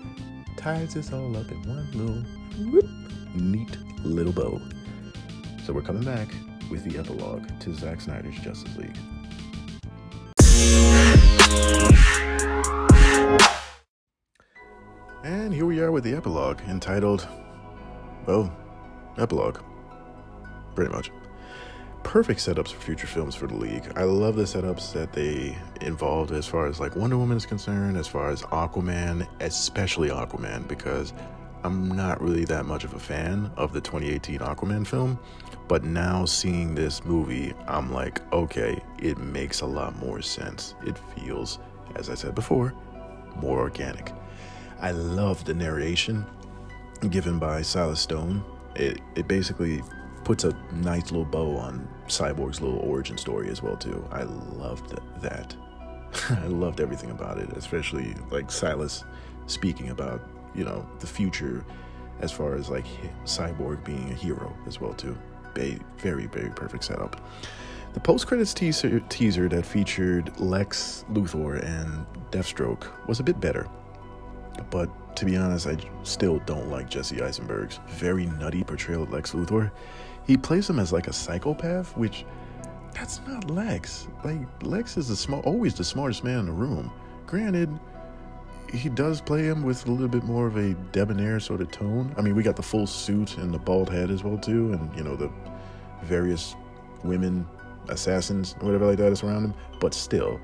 ties 0.57 0.94
this 0.94 1.12
all 1.12 1.36
up 1.36 1.50
in 1.50 1.62
one 1.62 1.90
little 1.92 2.70
whoop, 2.70 2.88
neat 3.34 3.76
little 4.05 4.32
bow. 4.32 4.61
So 5.64 5.72
we're 5.72 5.82
coming 5.82 6.05
back 6.05 6.28
with 6.70 6.84
the 6.84 6.98
epilogue 6.98 7.48
to 7.61 7.74
Zack 7.74 8.00
Snyder's 8.00 8.38
Justice 8.38 8.76
League. 8.76 8.98
And 15.24 15.55
here 15.55 15.66
we 15.66 15.80
are 15.80 15.92
with 15.92 16.05
the 16.05 16.14
epilogue 16.14 16.61
entitled, 16.68 17.28
well, 18.26 18.55
Epilogue. 19.18 19.61
Pretty 20.74 20.90
much 20.90 21.11
perfect 22.03 22.40
setups 22.40 22.68
for 22.68 22.80
future 22.80 23.07
films 23.07 23.34
for 23.34 23.46
the 23.46 23.55
league. 23.55 23.90
I 23.96 24.05
love 24.05 24.36
the 24.36 24.42
setups 24.42 24.92
that 24.92 25.12
they 25.12 25.57
involved 25.80 26.32
as 26.32 26.46
far 26.46 26.66
as 26.66 26.80
like 26.80 26.96
Wonder 26.96 27.16
Woman 27.16 27.36
is 27.36 27.46
concerned, 27.46 27.96
as 27.96 28.09
far 28.09 28.30
as 28.30 28.42
Aquaman, 28.42 29.26
especially 29.40 30.09
Aquaman, 30.09 30.66
because 30.68 31.12
I'm 31.64 31.88
not 31.88 32.20
really 32.20 32.44
that 32.46 32.66
much 32.66 32.84
of 32.84 32.94
a 32.94 32.98
fan 32.98 33.50
of 33.57 33.72
the 33.72 33.80
2018 33.80 34.40
Aquaman 34.40 34.86
film. 34.86 35.18
But 35.69 35.85
now 35.85 36.25
seeing 36.25 36.75
this 36.75 37.05
movie, 37.05 37.55
I'm 37.67 37.93
like, 37.93 38.21
okay, 38.33 38.83
it 38.99 39.19
makes 39.19 39.61
a 39.61 39.67
lot 39.67 39.97
more 39.97 40.21
sense. 40.21 40.75
It 40.87 40.99
feels, 41.15 41.59
as 41.97 42.11
I 42.11 42.15
said 42.15 42.35
before, 42.35 42.75
more 43.37 43.59
organic. 43.61 44.13
I 44.81 44.91
love 44.91 45.45
the 45.45 45.55
narration 45.55 46.27
given 47.11 47.39
by 47.39 47.63
Silas 47.63 48.01
Stone. 48.01 48.45
It, 48.75 49.01
it 49.15 49.29
basically 49.29 49.83
puts 50.25 50.45
a 50.45 50.57
nice 50.73 51.11
little 51.11 51.25
bow 51.25 51.57
on 51.57 51.89
Cyborg's 52.07 52.61
little 52.61 52.79
origin 52.81 53.17
story 53.17 53.49
as 53.49 53.63
well 53.63 53.77
too. 53.77 54.07
I 54.11 54.23
loved 54.23 54.99
that. 55.21 55.57
I 56.31 56.47
loved 56.47 56.81
everything 56.81 57.11
about 57.11 57.39
it, 57.39 57.51
especially 57.57 58.15
like 58.31 58.51
Silas 58.51 59.05
speaking 59.47 59.91
about 59.91 60.23
you 60.55 60.65
know 60.65 60.87
the 61.01 61.07
future 61.07 61.65
as 62.21 62.31
far 62.31 62.55
as 62.55 62.69
like 62.69 62.87
Cyborg 63.25 63.85
being 63.85 64.11
a 64.11 64.15
hero 64.15 64.55
as 64.67 64.81
well 64.81 64.95
too. 64.95 65.17
Very 65.55 65.80
very 65.98 66.26
very 66.26 66.50
perfect 66.50 66.84
setup. 66.84 67.20
The 67.94 68.00
post 68.00 68.26
credits 68.26 68.55
teaser, 68.55 69.00
teaser 69.11 69.48
that 69.50 69.66
featured 69.66 70.40
Lex 70.40 71.05
Luthor 71.12 71.62
and 71.62 72.07
Deathstroke 72.30 72.86
was 73.07 73.20
a 73.20 73.22
bit 73.22 73.38
better, 73.38 73.68
but 74.70 74.88
to 75.16 75.26
be 75.26 75.36
honest, 75.36 75.66
I 75.66 75.76
still 76.03 76.38
don't 76.46 76.70
like 76.70 76.88
Jesse 76.88 77.20
Eisenberg's 77.20 77.80
very 77.88 78.24
nutty 78.24 78.64
portrayal 78.64 79.03
of 79.03 79.12
Lex 79.12 79.32
Luthor 79.32 79.70
he 80.26 80.36
plays 80.36 80.68
him 80.68 80.78
as 80.78 80.92
like 80.92 81.09
a 81.09 81.12
psychopath, 81.12 81.96
which 81.96 82.24
that's 82.92 83.20
not 83.26 83.50
Lex. 83.50 84.09
Like 84.24 84.40
Lex 84.62 84.96
is 84.96 85.09
the 85.09 85.16
smart, 85.16 85.44
always 85.44 85.74
the 85.74 85.84
smartest 85.84 86.24
man 86.24 86.40
in 86.40 86.46
the 86.46 86.53
room. 86.53 86.92
Granted, 87.26 87.70
he 88.73 88.89
does 88.89 89.20
play 89.20 89.43
him 89.43 89.62
with 89.62 89.87
a 89.87 89.91
little 89.91 90.09
bit 90.09 90.25
more 90.25 90.47
of 90.47 90.57
a 90.57 90.75
debonair 90.93 91.39
sort 91.41 91.61
of 91.61 91.70
tone. 91.70 92.14
I 92.16 92.23
mean, 92.23 92.35
we 92.35 92.43
got 92.43 92.57
the 92.57 92.62
full 92.62 92.87
suit 92.87 93.37
and 93.37 93.53
the 93.53 93.59
bald 93.59 93.91
head 93.91 94.11
as 94.11 94.25
well 94.25 94.39
too, 94.39 94.73
and 94.73 94.97
you 94.97 95.05
know 95.05 95.14
the 95.14 95.31
various 96.03 96.57
women 97.05 97.47
assassins 97.89 98.55
whatever 98.61 98.87
like 98.87 98.99
that 98.99 99.12
is 99.12 99.23
around 99.23 99.45
him. 99.45 99.55
But 99.79 99.93
still, 99.93 100.41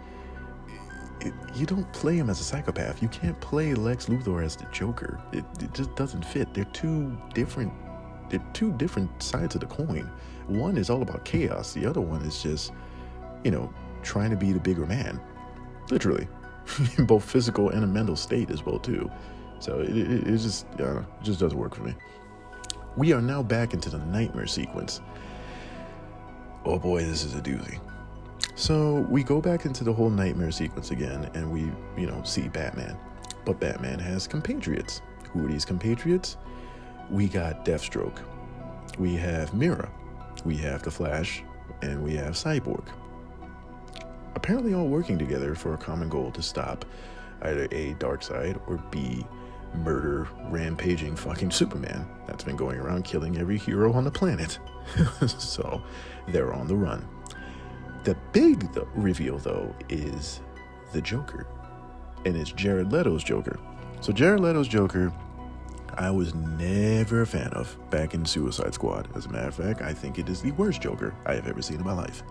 it, 1.20 1.33
you 1.55 1.66
don't 1.66 1.91
play 1.93 2.16
him 2.16 2.29
as 2.29 2.41
a 2.41 2.45
psychopath. 2.45 3.03
You 3.03 3.09
can't 3.09 3.41
play 3.41 3.74
Lex 3.74 4.07
Luthor 4.07 4.45
as 4.45 4.57
the 4.57 4.66
Joker. 4.72 5.20
It, 5.33 5.45
it 5.61 5.72
just 5.72 5.95
doesn't 5.97 6.24
fit. 6.24 6.53
They're 6.53 6.64
two 6.66 7.16
different 7.35 7.72
they're 8.29 8.45
two 8.53 8.72
different 8.72 9.22
sides 9.22 9.55
of 9.55 9.62
the 9.62 9.66
coin. 9.66 10.11
One 10.49 10.76
is 10.76 10.91
all 10.91 11.03
about 11.03 11.24
chaos. 11.24 11.72
The 11.72 11.87
other 11.87 12.01
one 12.01 12.22
is 12.22 12.43
just, 12.43 12.72
you 13.43 13.51
know, 13.51 13.72
trying 14.03 14.31
to 14.31 14.37
be 14.37 14.53
the 14.53 14.61
bigger 14.61 14.87
man, 14.87 15.20
literally, 15.91 16.29
both 17.01 17.25
physical 17.25 17.71
and 17.71 17.85
a 17.85 17.87
mental 17.87 18.16
state 18.16 18.51
as 18.51 18.64
well 18.64 18.79
too. 18.79 19.11
So 19.61 19.81
it, 19.81 19.97
it, 19.97 20.27
it 20.27 20.39
just, 20.39 20.66
uh, 20.81 21.01
it 21.01 21.07
just 21.23 21.41
doesn't 21.41 21.59
work 21.59 21.75
for 21.75 21.83
me. 21.83 21.95
We 22.97 23.12
are 23.12 23.21
now 23.21 23.43
back 23.43 23.75
into 23.75 23.91
the 23.91 23.99
nightmare 23.99 24.47
sequence. 24.47 25.01
Oh 26.64 26.79
boy, 26.79 27.05
this 27.05 27.25
is 27.25 27.35
a 27.35 27.41
doozy. 27.41 27.81
So 28.55 29.07
we 29.09 29.23
go 29.23 29.41
back 29.41 29.64
into 29.64 29.85
the 29.85 29.93
whole 29.93 30.11
nightmare 30.11 30.51
sequence 30.51 30.91
again, 30.91 31.31
and 31.35 31.51
we, 31.51 31.71
you 32.01 32.09
know, 32.09 32.23
see 32.25 32.49
Batman. 32.49 32.97
But 33.45 33.61
Batman 33.61 33.99
has 34.01 34.27
compatriots. 34.27 35.01
Who 35.33 35.47
are 35.47 35.49
these 35.49 35.64
compatriots? 35.64 36.37
we 37.11 37.27
got 37.27 37.64
Deathstroke, 37.64 38.19
we 38.99 39.14
have 39.16 39.55
Mera, 39.55 39.91
we 40.45 40.57
have 40.59 40.83
The 40.83 40.91
Flash, 40.91 41.43
and 41.83 42.03
we 42.03 42.14
have 42.16 42.35
Cyborg. 42.35 42.85
Apparently, 44.49 44.72
all 44.72 44.88
working 44.88 45.18
together 45.18 45.55
for 45.55 45.74
a 45.74 45.76
common 45.76 46.09
goal 46.09 46.30
to 46.30 46.40
stop 46.40 46.86
either 47.42 47.64
A, 47.64 47.92
Darkseid, 47.96 48.59
or 48.66 48.78
B, 48.90 49.26
murder, 49.74 50.26
rampaging 50.44 51.16
fucking 51.16 51.51
Superman 51.51 52.09
that's 52.26 52.44
been 52.44 52.57
going 52.57 52.78
around 52.78 53.05
killing 53.05 53.36
every 53.36 53.59
hero 53.59 53.92
on 53.92 54.05
the 54.05 54.11
planet. 54.11 54.59
so 55.38 55.82
they're 56.28 56.55
on 56.55 56.66
the 56.66 56.74
run. 56.74 57.07
The 58.05 58.16
big 58.32 58.72
th- 58.72 58.86
reveal, 58.94 59.36
though, 59.36 59.76
is 59.90 60.40
the 60.94 61.03
Joker. 61.03 61.46
And 62.24 62.34
it's 62.34 62.51
Jared 62.53 62.90
Leto's 62.90 63.22
Joker. 63.22 63.61
So 64.01 64.14
Jared 64.14 64.40
Leto's 64.40 64.66
Joker 64.66 65.12
I 65.92 66.11
was 66.11 66.34
never 66.34 67.20
a 67.20 67.26
fan 67.26 67.53
of 67.53 67.76
back 67.90 68.14
in 68.14 68.24
Suicide 68.24 68.72
Squad. 68.72 69.09
As 69.14 69.26
a 69.26 69.28
matter 69.28 69.49
of 69.49 69.57
fact, 69.57 69.82
I 69.82 69.92
think 69.92 70.18
it 70.18 70.30
is 70.30 70.40
the 70.40 70.53
worst 70.53 70.80
Joker 70.80 71.14
I 71.26 71.34
have 71.34 71.46
ever 71.46 71.61
seen 71.61 71.80
in 71.80 71.84
my 71.84 71.92
life. 71.92 72.22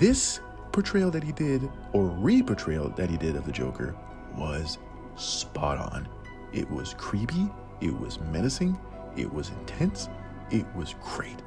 This 0.00 0.40
portrayal 0.72 1.10
that 1.10 1.22
he 1.22 1.32
did, 1.32 1.70
or 1.92 2.06
re 2.06 2.42
portrayal 2.42 2.90
that 2.90 3.10
he 3.10 3.16
did 3.16 3.36
of 3.36 3.44
the 3.44 3.52
Joker, 3.52 3.94
was 4.36 4.78
spot 5.16 5.78
on. 5.92 6.08
It 6.52 6.70
was 6.70 6.94
creepy, 6.94 7.48
it 7.80 7.98
was 7.98 8.20
menacing, 8.20 8.78
it 9.16 9.32
was 9.32 9.50
intense, 9.50 10.08
it 10.50 10.66
was 10.74 10.94
great. 11.02 11.42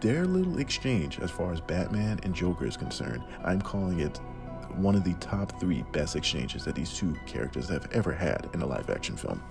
Their 0.00 0.26
little 0.26 0.58
exchange, 0.58 1.20
as 1.20 1.30
far 1.30 1.52
as 1.52 1.60
Batman 1.60 2.18
and 2.24 2.34
Joker 2.34 2.66
is 2.66 2.76
concerned, 2.76 3.22
I'm 3.44 3.62
calling 3.62 4.00
it 4.00 4.20
one 4.74 4.94
of 4.94 5.04
the 5.04 5.14
top 5.14 5.58
three 5.60 5.84
best 5.92 6.16
exchanges 6.16 6.64
that 6.64 6.74
these 6.74 6.94
two 6.94 7.14
characters 7.26 7.68
have 7.68 7.88
ever 7.92 8.12
had 8.12 8.48
in 8.54 8.62
a 8.62 8.66
live 8.66 8.90
action 8.90 9.16
film. 9.16 9.42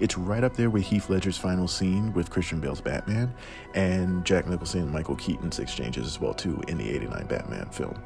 It's 0.00 0.16
right 0.16 0.44
up 0.44 0.54
there 0.54 0.70
with 0.70 0.84
Heath 0.84 1.10
Ledger's 1.10 1.36
final 1.36 1.66
scene 1.66 2.12
with 2.12 2.30
Christian 2.30 2.60
Bale's 2.60 2.80
Batman 2.80 3.34
and 3.74 4.24
Jack 4.24 4.46
Nicholson 4.46 4.82
and 4.82 4.92
Michael 4.92 5.16
Keaton's 5.16 5.58
exchanges 5.58 6.06
as 6.06 6.20
well 6.20 6.34
too 6.34 6.62
in 6.68 6.78
the 6.78 6.88
89 6.88 7.26
Batman 7.26 7.68
film. 7.70 8.00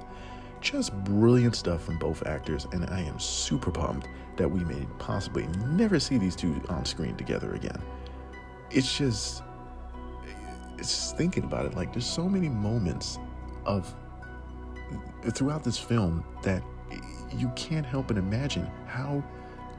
Just 0.63 0.95
brilliant 1.05 1.57
stuff 1.57 1.83
from 1.83 1.99
both 1.99 2.25
actors 2.25 2.69
and 2.71 2.89
I 2.89 3.01
am 3.01 3.19
super 3.19 3.73
pumped 3.73 4.07
that 4.37 4.49
we 4.49 4.61
may 4.65 4.87
possibly 4.99 5.49
never 5.67 5.99
see 5.99 6.19
these 6.19 6.37
two 6.37 6.55
on 6.69 6.85
screen 6.85 7.17
together 7.17 7.55
again. 7.55 7.83
It's 8.71 8.97
just 8.97 9.43
it's 10.79 10.89
just 10.89 11.17
thinking 11.17 11.45
about 11.45 11.67
it 11.67 11.75
like 11.75 11.93
there's 11.93 12.07
so 12.07 12.29
many 12.29 12.49
moments 12.49 13.19
of 13.67 13.93
throughout 15.33 15.65
this 15.65 15.79
film 15.79 16.25
that 16.43 16.63
you 17.37 17.51
can't 17.57 17.85
help 17.85 18.07
but 18.07 18.17
imagine 18.17 18.69
how 18.87 19.23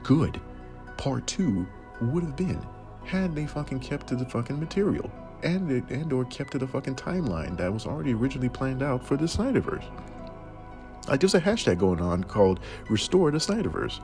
good 0.02 0.38
part 0.98 1.26
two 1.26 1.66
would 2.02 2.22
have 2.22 2.36
been 2.36 2.64
had 3.04 3.34
they 3.34 3.46
fucking 3.46 3.80
kept 3.80 4.06
to 4.06 4.16
the 4.16 4.24
fucking 4.26 4.60
material 4.60 5.10
and 5.42 5.70
and 5.90 6.12
or 6.12 6.26
kept 6.26 6.52
to 6.52 6.58
the 6.58 6.66
fucking 6.66 6.94
timeline 6.94 7.56
that 7.56 7.72
was 7.72 7.86
already 7.86 8.12
originally 8.12 8.50
planned 8.50 8.82
out 8.82 9.04
for 9.04 9.16
the 9.16 9.24
Snyderverse. 9.24 9.84
There's 11.04 11.34
a 11.34 11.40
hashtag 11.40 11.78
going 11.78 12.00
on 12.00 12.24
called 12.24 12.60
Restore 12.88 13.30
the 13.30 13.38
Snyderverse. 13.38 14.00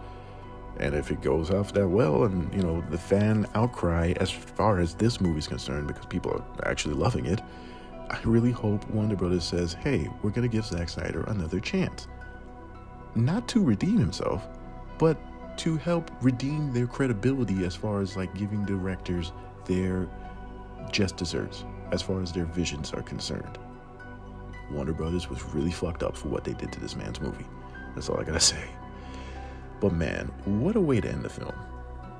And 0.78 0.94
if 0.94 1.10
it 1.10 1.20
goes 1.20 1.50
off 1.50 1.72
that 1.74 1.86
well, 1.86 2.24
and 2.24 2.52
you 2.54 2.62
know 2.62 2.82
the 2.90 2.98
fan 2.98 3.46
outcry 3.54 4.14
as 4.16 4.30
far 4.30 4.78
as 4.78 4.94
this 4.94 5.20
movie's 5.20 5.46
concerned, 5.46 5.88
because 5.88 6.06
people 6.06 6.32
are 6.32 6.68
actually 6.68 6.94
loving 6.94 7.26
it, 7.26 7.42
I 8.08 8.18
really 8.24 8.50
hope 8.50 8.88
Warner 8.90 9.16
Brothers 9.16 9.44
says, 9.44 9.74
"Hey, 9.74 10.08
we're 10.22 10.30
gonna 10.30 10.48
give 10.48 10.64
Zack 10.64 10.88
Snyder 10.88 11.22
another 11.28 11.60
chance." 11.60 12.08
Not 13.14 13.46
to 13.48 13.62
redeem 13.62 13.98
himself, 13.98 14.48
but 14.98 15.18
to 15.58 15.76
help 15.76 16.10
redeem 16.22 16.72
their 16.72 16.86
credibility 16.86 17.64
as 17.64 17.74
far 17.74 18.00
as 18.00 18.16
like 18.16 18.32
giving 18.34 18.64
directors 18.64 19.32
their 19.66 20.08
just 20.90 21.16
desserts 21.16 21.64
as 21.92 22.00
far 22.00 22.22
as 22.22 22.32
their 22.32 22.46
visions 22.46 22.92
are 22.92 23.02
concerned. 23.02 23.58
Warner 24.70 24.92
Brothers 24.92 25.28
was 25.28 25.42
really 25.54 25.70
fucked 25.70 26.02
up 26.02 26.16
for 26.16 26.28
what 26.28 26.44
they 26.44 26.52
did 26.52 26.72
to 26.72 26.80
this 26.80 26.96
man's 26.96 27.20
movie. 27.20 27.46
That's 27.94 28.08
all 28.08 28.20
I 28.20 28.24
gotta 28.24 28.40
say. 28.54 28.62
But 29.80 29.92
man, 29.92 30.30
what 30.44 30.76
a 30.76 30.80
way 30.80 31.00
to 31.00 31.08
end 31.08 31.24
the 31.24 31.30
film. 31.30 31.54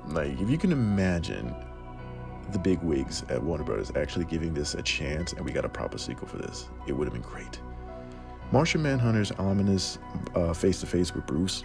Like, 0.07 0.39
if 0.41 0.49
you 0.49 0.57
can 0.57 0.71
imagine 0.71 1.53
the 2.51 2.59
big 2.59 2.81
wigs 2.81 3.23
at 3.29 3.41
Warner 3.41 3.63
Brothers 3.63 3.91
actually 3.95 4.25
giving 4.25 4.53
this 4.53 4.73
a 4.73 4.81
chance 4.81 5.33
and 5.33 5.45
we 5.45 5.51
got 5.51 5.63
a 5.63 5.69
proper 5.69 5.97
sequel 5.97 6.27
for 6.27 6.37
this, 6.37 6.67
it 6.87 6.93
would 6.93 7.05
have 7.05 7.13
been 7.13 7.21
great. 7.21 7.59
Martian 8.51 8.81
Manhunter's 8.81 9.31
ominous 9.33 9.97
face 10.55 10.81
to 10.81 10.87
face 10.87 11.13
with 11.13 11.25
Bruce 11.25 11.63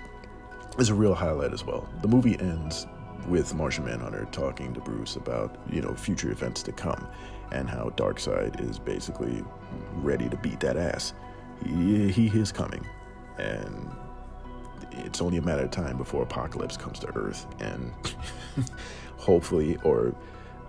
is 0.79 0.91
a 0.91 0.95
real 0.95 1.15
highlight 1.15 1.53
as 1.53 1.65
well. 1.65 1.89
The 2.03 2.09
movie 2.09 2.39
ends 2.39 2.87
with 3.27 3.55
Martian 3.55 3.85
Manhunter 3.85 4.29
talking 4.31 4.73
to 4.75 4.81
Bruce 4.81 5.17
about, 5.17 5.57
you 5.71 5.81
know, 5.81 5.95
future 5.95 6.31
events 6.31 6.63
to 6.65 6.73
come 6.73 7.09
and 7.51 7.69
how 7.69 7.91
Darkseid 7.97 8.61
is 8.61 8.79
basically 8.79 9.43
ready 9.95 10.29
to 10.29 10.37
beat 10.37 10.61
that 10.61 10.77
ass. 10.77 11.15
He, 11.65 12.11
he 12.11 12.27
is 12.39 12.53
coming. 12.53 12.87
And 13.39 13.91
it's 14.93 15.21
only 15.21 15.39
a 15.39 15.43
matter 15.43 15.63
of 15.63 15.71
time 15.71 15.97
before 15.97 16.23
apocalypse 16.23 16.77
comes 16.77 16.99
to 17.01 17.09
Earth. 17.17 17.47
And 17.61 17.93
hopefully, 19.17 19.79
or 19.85 20.15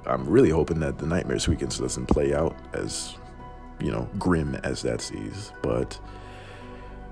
I'm 0.05 0.27
really 0.27 0.49
hoping 0.49 0.79
that 0.79 0.97
the 0.97 1.05
Nightmare 1.05 1.39
Sequence 1.39 1.77
doesn't 1.77 2.07
play 2.07 2.33
out 2.33 2.55
as, 2.73 3.15
you 3.79 3.91
know, 3.91 4.09
grim 4.17 4.55
as 4.63 4.81
that 4.83 5.01
sees. 5.01 5.51
But 5.61 5.99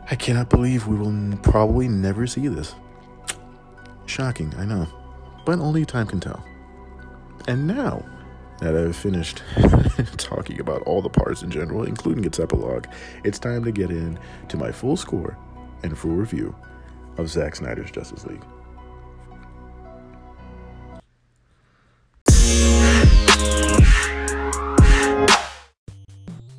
I 0.09 0.15
cannot 0.15 0.49
believe 0.49 0.87
we 0.87 0.97
will 0.97 1.37
probably 1.37 1.87
never 1.87 2.27
see 2.27 2.47
this. 2.47 2.75
Shocking, 4.05 4.53
I 4.57 4.65
know. 4.65 4.87
But 5.45 5.59
only 5.59 5.85
time 5.85 6.07
can 6.07 6.19
tell. 6.19 6.43
And 7.47 7.67
now 7.67 8.03
that 8.60 8.76
I've 8.76 8.95
finished 8.95 9.41
talking 10.18 10.60
about 10.60 10.82
all 10.84 11.01
the 11.01 11.10
parts 11.10 11.43
in 11.43 11.51
general, 11.51 11.84
including 11.84 12.26
its 12.26 12.39
epilogue, 12.39 12.88
it's 13.24 13.39
time 13.39 13.64
to 13.66 13.72
get 13.72 13.89
in 13.89 14.18
to 14.49 14.58
my 14.58 14.72
full 14.72 14.97
score 14.97 15.38
and 15.84 15.97
full 15.97 16.12
review 16.12 16.56
of 17.18 17.30
Zack 17.30 17.56
Snyder's 17.56 17.91
Justice 17.91 18.26
League. 18.26 18.43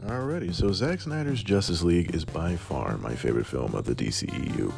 Alrighty, 0.06 0.54
so 0.54 0.72
Zack 0.72 1.00
Snyder's 1.00 1.42
Justice 1.42 1.82
League 1.82 2.14
is 2.14 2.24
by 2.24 2.56
far 2.56 2.96
my 2.98 3.14
favorite 3.14 3.46
film 3.46 3.74
of 3.74 3.84
the 3.84 3.94
DCEU. 3.94 4.72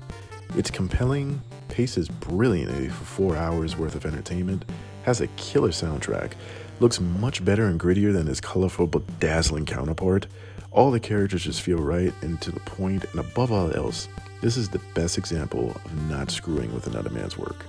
It's 0.56 0.70
compelling, 0.70 1.42
paces 1.68 2.08
brilliantly 2.08 2.88
for 2.88 3.04
four 3.04 3.36
hours 3.36 3.76
worth 3.76 3.94
of 3.94 4.06
entertainment, 4.06 4.64
has 5.02 5.20
a 5.20 5.26
killer 5.28 5.70
soundtrack, 5.70 6.32
looks 6.80 7.00
much 7.00 7.44
better 7.44 7.66
and 7.66 7.78
grittier 7.78 8.12
than 8.12 8.26
his 8.26 8.40
colorful 8.40 8.86
but 8.86 9.20
dazzling 9.20 9.66
counterpart. 9.66 10.26
All 10.70 10.90
the 10.90 11.00
characters 11.00 11.44
just 11.44 11.62
feel 11.62 11.78
right 11.78 12.12
and 12.22 12.40
to 12.42 12.52
the 12.52 12.60
point, 12.60 13.04
and 13.10 13.20
above 13.20 13.50
all 13.50 13.74
else, 13.74 14.08
this 14.40 14.56
is 14.56 14.68
the 14.68 14.80
best 14.94 15.18
example 15.18 15.70
of 15.84 16.08
not 16.08 16.30
screwing 16.30 16.72
with 16.72 16.86
another 16.86 17.10
man's 17.10 17.36
work. 17.36 17.64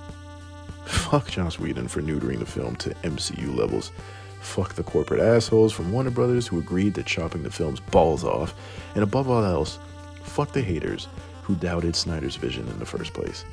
Fuck 0.84 1.30
Joss 1.30 1.58
Whedon 1.58 1.88
for 1.88 2.02
neutering 2.02 2.38
the 2.38 2.46
film 2.46 2.76
to 2.76 2.90
MCU 3.02 3.56
levels. 3.56 3.92
Fuck 4.40 4.74
the 4.74 4.82
corporate 4.82 5.20
assholes 5.20 5.72
from 5.72 5.92
Warner 5.92 6.10
Brothers 6.10 6.46
who 6.46 6.58
agreed 6.58 6.94
to 6.94 7.02
chopping 7.02 7.42
the 7.42 7.50
film's 7.50 7.80
balls 7.80 8.24
off. 8.24 8.54
And 8.94 9.02
above 9.02 9.28
all 9.28 9.44
else, 9.44 9.78
fuck 10.22 10.52
the 10.52 10.62
haters 10.62 11.08
who 11.42 11.54
doubted 11.56 11.96
Snyder's 11.96 12.36
vision 12.36 12.66
in 12.68 12.78
the 12.78 12.86
first 12.86 13.12
place. 13.12 13.44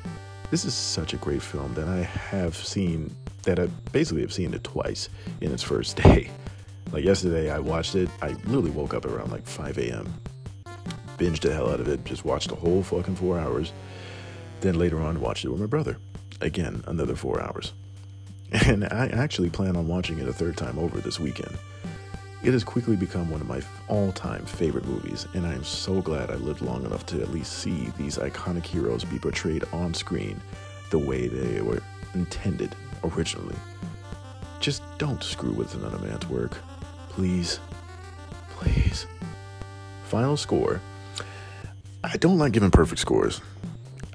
This 0.50 0.64
is 0.64 0.74
such 0.74 1.14
a 1.14 1.18
great 1.18 1.42
film 1.42 1.74
that 1.74 1.88
I 1.88 2.02
have 2.02 2.56
seen, 2.56 3.14
that 3.42 3.58
I 3.58 3.66
basically 3.92 4.22
have 4.22 4.32
seen 4.32 4.54
it 4.54 4.64
twice 4.64 5.08
in 5.40 5.52
its 5.52 5.62
first 5.62 5.96
day. 6.02 6.30
Like 6.90 7.04
yesterday, 7.04 7.50
I 7.50 7.58
watched 7.58 7.94
it. 7.94 8.08
I 8.22 8.30
literally 8.44 8.70
woke 8.70 8.94
up 8.94 9.04
around 9.04 9.30
like 9.30 9.46
5 9.46 9.78
a.m 9.78 10.14
binged 11.18 11.40
the 11.40 11.52
hell 11.52 11.68
out 11.68 11.80
of 11.80 11.88
it, 11.88 12.04
just 12.04 12.24
watched 12.24 12.48
the 12.48 12.54
whole 12.54 12.82
fucking 12.82 13.16
four 13.16 13.38
hours. 13.38 13.72
Then 14.60 14.78
later 14.78 15.00
on, 15.00 15.20
watched 15.20 15.44
it 15.44 15.50
with 15.50 15.60
my 15.60 15.66
brother. 15.66 15.98
Again, 16.40 16.82
another 16.86 17.16
four 17.16 17.42
hours. 17.42 17.72
And 18.50 18.84
I 18.84 19.08
actually 19.08 19.50
plan 19.50 19.76
on 19.76 19.88
watching 19.88 20.20
it 20.20 20.26
a 20.26 20.32
third 20.32 20.56
time 20.56 20.78
over 20.78 21.00
this 21.00 21.20
weekend. 21.20 21.58
It 22.42 22.52
has 22.52 22.62
quickly 22.62 22.94
become 22.94 23.30
one 23.30 23.40
of 23.40 23.48
my 23.48 23.60
all 23.88 24.12
time 24.12 24.44
favorite 24.46 24.86
movies, 24.86 25.26
and 25.34 25.46
I 25.46 25.54
am 25.54 25.64
so 25.64 26.00
glad 26.00 26.30
I 26.30 26.36
lived 26.36 26.60
long 26.60 26.84
enough 26.84 27.04
to 27.06 27.20
at 27.20 27.30
least 27.30 27.54
see 27.54 27.92
these 27.98 28.16
iconic 28.16 28.64
heroes 28.64 29.04
be 29.04 29.18
portrayed 29.18 29.64
on 29.72 29.92
screen 29.92 30.40
the 30.90 30.98
way 30.98 31.26
they 31.26 31.60
were 31.60 31.82
intended 32.14 32.74
originally. 33.02 33.56
Just 34.60 34.82
don't 34.98 35.22
screw 35.22 35.52
with 35.52 35.74
another 35.74 35.98
man's 35.98 36.26
work. 36.28 36.56
Please. 37.08 37.60
Please. 38.50 39.06
Final 40.04 40.36
score 40.36 40.80
I 42.04 42.16
don't 42.16 42.38
like 42.38 42.52
giving 42.52 42.70
perfect 42.70 43.00
scores. 43.00 43.40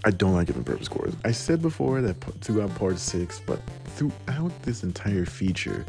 I 0.05 0.11
don't 0.11 0.33
like 0.33 0.47
giving 0.47 0.63
perfect 0.63 0.85
scores. 0.85 1.13
I 1.25 1.31
said 1.31 1.61
before 1.61 2.01
that 2.01 2.15
throughout 2.41 2.73
part 2.75 2.97
six, 2.97 3.41
but 3.45 3.59
throughout 3.85 4.51
this 4.63 4.83
entire 4.83 5.25
feature, 5.25 5.85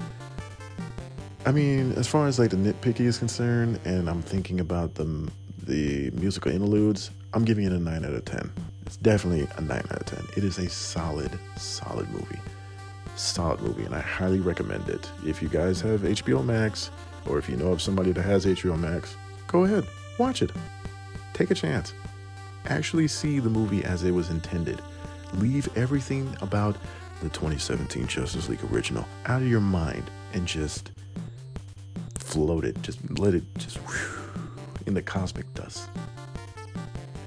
I 1.46 1.52
mean, 1.52 1.92
as 1.92 2.08
far 2.08 2.26
as 2.26 2.38
like 2.38 2.50
the 2.50 2.56
nitpicky 2.56 3.00
is 3.00 3.18
concerned, 3.18 3.78
and 3.84 4.08
I'm 4.08 4.22
thinking 4.22 4.60
about 4.60 4.94
the 4.94 5.30
the 5.64 6.10
musical 6.12 6.50
interludes, 6.50 7.10
I'm 7.34 7.44
giving 7.44 7.64
it 7.64 7.72
a 7.72 7.78
nine 7.78 8.04
out 8.04 8.14
of 8.14 8.24
ten. 8.24 8.50
It's 8.86 8.96
definitely 8.96 9.46
a 9.56 9.60
nine 9.60 9.84
out 9.90 10.00
of 10.00 10.06
ten. 10.06 10.24
It 10.36 10.44
is 10.44 10.58
a 10.58 10.70
solid, 10.70 11.38
solid 11.56 12.08
movie, 12.10 12.38
solid 13.16 13.60
movie, 13.60 13.84
and 13.84 13.94
I 13.94 14.00
highly 14.00 14.40
recommend 14.40 14.88
it. 14.88 15.10
If 15.26 15.42
you 15.42 15.48
guys 15.48 15.82
have 15.82 16.00
HBO 16.00 16.42
Max, 16.42 16.90
or 17.26 17.38
if 17.38 17.48
you 17.48 17.56
know 17.56 17.72
of 17.72 17.82
somebody 17.82 18.12
that 18.12 18.22
has 18.22 18.46
HBO 18.46 18.78
Max, 18.78 19.14
go 19.46 19.64
ahead, 19.64 19.86
watch 20.18 20.40
it. 20.40 20.50
Take 21.34 21.50
a 21.50 21.54
chance. 21.54 21.92
Actually 22.66 23.08
see 23.08 23.38
the 23.38 23.50
movie 23.50 23.84
as 23.84 24.02
it 24.02 24.12
was 24.12 24.30
intended. 24.30 24.80
Leave 25.34 25.68
everything 25.76 26.34
about 26.40 26.76
the 27.20 27.28
2017 27.28 28.06
Justice 28.06 28.48
League 28.48 28.64
original 28.72 29.06
out 29.26 29.42
of 29.42 29.48
your 29.48 29.60
mind 29.60 30.10
and 30.32 30.46
just 30.46 30.90
float 32.34 32.64
it. 32.64 32.82
Just 32.82 32.98
let 33.20 33.32
it 33.32 33.44
just 33.58 33.78
in 34.86 34.94
the 34.94 35.02
cosmic 35.02 35.52
dust 35.54 35.88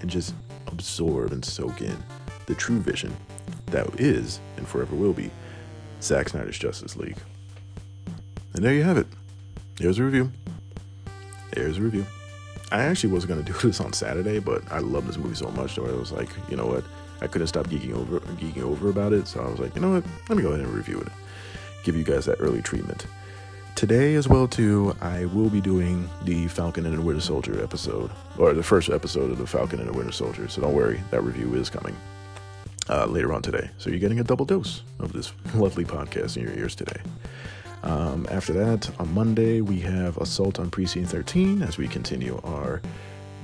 and 0.02 0.10
just 0.10 0.36
absorb 0.68 1.32
and 1.32 1.44
soak 1.44 1.82
in 1.82 1.98
the 2.46 2.54
true 2.54 2.80
vision 2.80 3.16
that 3.68 3.88
is 4.00 4.42
and 4.58 4.68
forever 4.68 4.96
will 4.98 5.14
be 5.14 5.32
Zack 6.02 6.28
Snyder's 6.28 6.60
Justice 6.60 6.98
League. 6.98 7.18
And 8.54 8.64
there 8.64 8.74
you 8.74 8.84
have 8.84 8.98
it. 8.98 9.08
Here's 9.80 9.98
a 9.98 10.04
review. 10.04 10.30
There's 11.54 11.78
a 11.78 11.82
review. 11.82 12.06
I 12.74 12.84
actually 12.84 13.14
was 13.14 13.26
gonna 13.26 13.44
do 13.44 13.54
this 13.64 13.80
on 13.80 13.94
Saturday, 13.94 14.40
but 14.40 14.62
I 14.70 14.80
love 14.80 15.08
this 15.08 15.18
movie 15.18 15.36
so 15.36 15.50
much 15.52 15.76
that 15.76 15.84
I 15.84 15.94
was 15.94 16.12
like, 16.12 16.30
you 16.50 16.58
know 16.58 16.68
what? 16.68 16.84
I 17.22 17.28
couldn't 17.28 17.48
stop 17.48 17.68
geeking 17.68 17.94
over 17.94 18.20
geeking 18.20 18.64
over 18.64 18.90
about 18.90 19.14
it, 19.14 19.26
so 19.26 19.42
I 19.42 19.50
was 19.50 19.60
like, 19.62 19.74
you 19.74 19.82
know 19.82 19.94
what? 19.94 20.04
Let 20.28 20.36
me 20.36 20.44
go 20.44 20.50
ahead 20.50 20.66
and 20.66 20.74
review 20.74 21.00
it. 21.00 21.08
Give 21.84 21.96
you 21.96 22.04
guys 22.04 22.26
that 22.26 22.42
early 22.42 22.62
treatment. 22.62 23.08
Today 23.78 24.16
as 24.16 24.28
well 24.28 24.48
too, 24.48 24.96
I 25.02 25.26
will 25.26 25.52
be 25.52 25.62
doing 25.62 26.10
the 26.24 26.48
Falcon 26.48 26.88
and 26.88 26.98
the 26.98 27.02
Winter 27.02 27.22
Soldier 27.22 27.64
episode, 27.64 28.10
or 28.40 28.56
the 28.56 28.64
first 28.64 28.90
episode 28.90 29.30
of 29.30 29.38
the 29.38 29.46
Falcon 29.46 29.80
and 29.80 29.88
the 29.88 29.94
Winter 29.94 30.12
Soldier. 30.12 30.48
So 30.48 30.62
don't 30.64 30.74
worry, 30.74 31.00
that 31.12 31.22
review 31.22 31.54
is 31.54 31.70
coming 31.70 31.96
uh, 32.90 33.06
later 33.06 33.32
on 33.34 33.44
today. 33.44 33.70
So 33.78 33.92
you're 33.92 34.00
getting 34.00 34.20
a 34.20 34.24
double 34.24 34.46
dose 34.46 34.82
of 34.98 35.14
this 35.14 35.32
lovely 35.54 35.86
podcast 35.86 36.38
in 36.38 36.42
your 36.42 36.54
ears 36.54 36.74
today. 36.74 37.00
Um, 37.84 38.26
after 38.32 38.52
that, 38.54 38.90
on 39.00 39.14
Monday, 39.14 39.62
we 39.62 39.80
have 39.82 40.18
Assault 40.18 40.60
on 40.60 40.72
Precinct 40.72 41.12
13 41.12 41.62
as 41.62 41.78
we 41.78 41.88
continue 41.88 42.42
our 42.46 42.82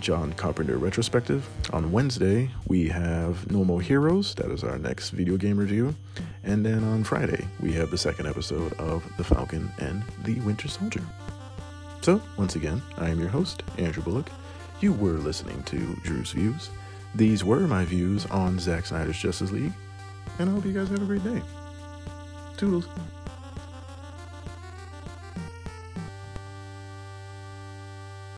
John 0.04 0.34
Carpenter 0.34 0.78
retrospective. 0.78 1.48
On 1.72 1.90
Wednesday, 1.90 2.50
we 2.68 2.90
have 2.90 3.50
No 3.50 3.64
More 3.64 3.82
Heroes. 3.82 4.36
That 4.36 4.52
is 4.52 4.62
our 4.62 4.78
next 4.78 5.12
video 5.12 5.38
game 5.38 5.58
review. 5.58 5.96
And 6.44 6.66
then 6.66 6.84
on 6.84 7.06
Friday, 7.06 7.48
we 7.62 7.72
have 7.72 7.90
the 7.90 7.98
second 7.98 8.28
episode 8.28 8.74
of 8.74 9.02
The 9.16 9.24
Falcon 9.24 9.72
and 9.80 10.04
the 10.26 10.42
Winter 10.42 10.68
Soldier. 10.68 11.02
So, 12.02 12.22
once 12.38 12.58
again, 12.58 12.82
I 12.98 13.10
am 13.10 13.20
your 13.22 13.30
host, 13.30 13.64
Andrew 13.78 14.04
Bullock. 14.04 14.30
You 14.82 14.92
were 14.92 15.14
listening 15.14 15.64
to 15.64 15.96
Drew's 16.04 16.34
Views. 16.34 16.70
These 17.16 17.46
were 17.46 17.62
my 17.62 17.86
views 17.86 18.26
on 18.26 18.60
Zack 18.60 18.86
Snyder's 18.86 19.18
Justice 19.18 19.52
League. 19.52 19.72
and 20.38 20.50
I 20.50 20.54
hope 20.54 20.66
you 20.66 20.74
guys 20.74 20.90
have 20.90 21.02
a 21.02 21.06
great 21.06 21.24
day. 21.24 21.42
Toodles. 22.58 22.88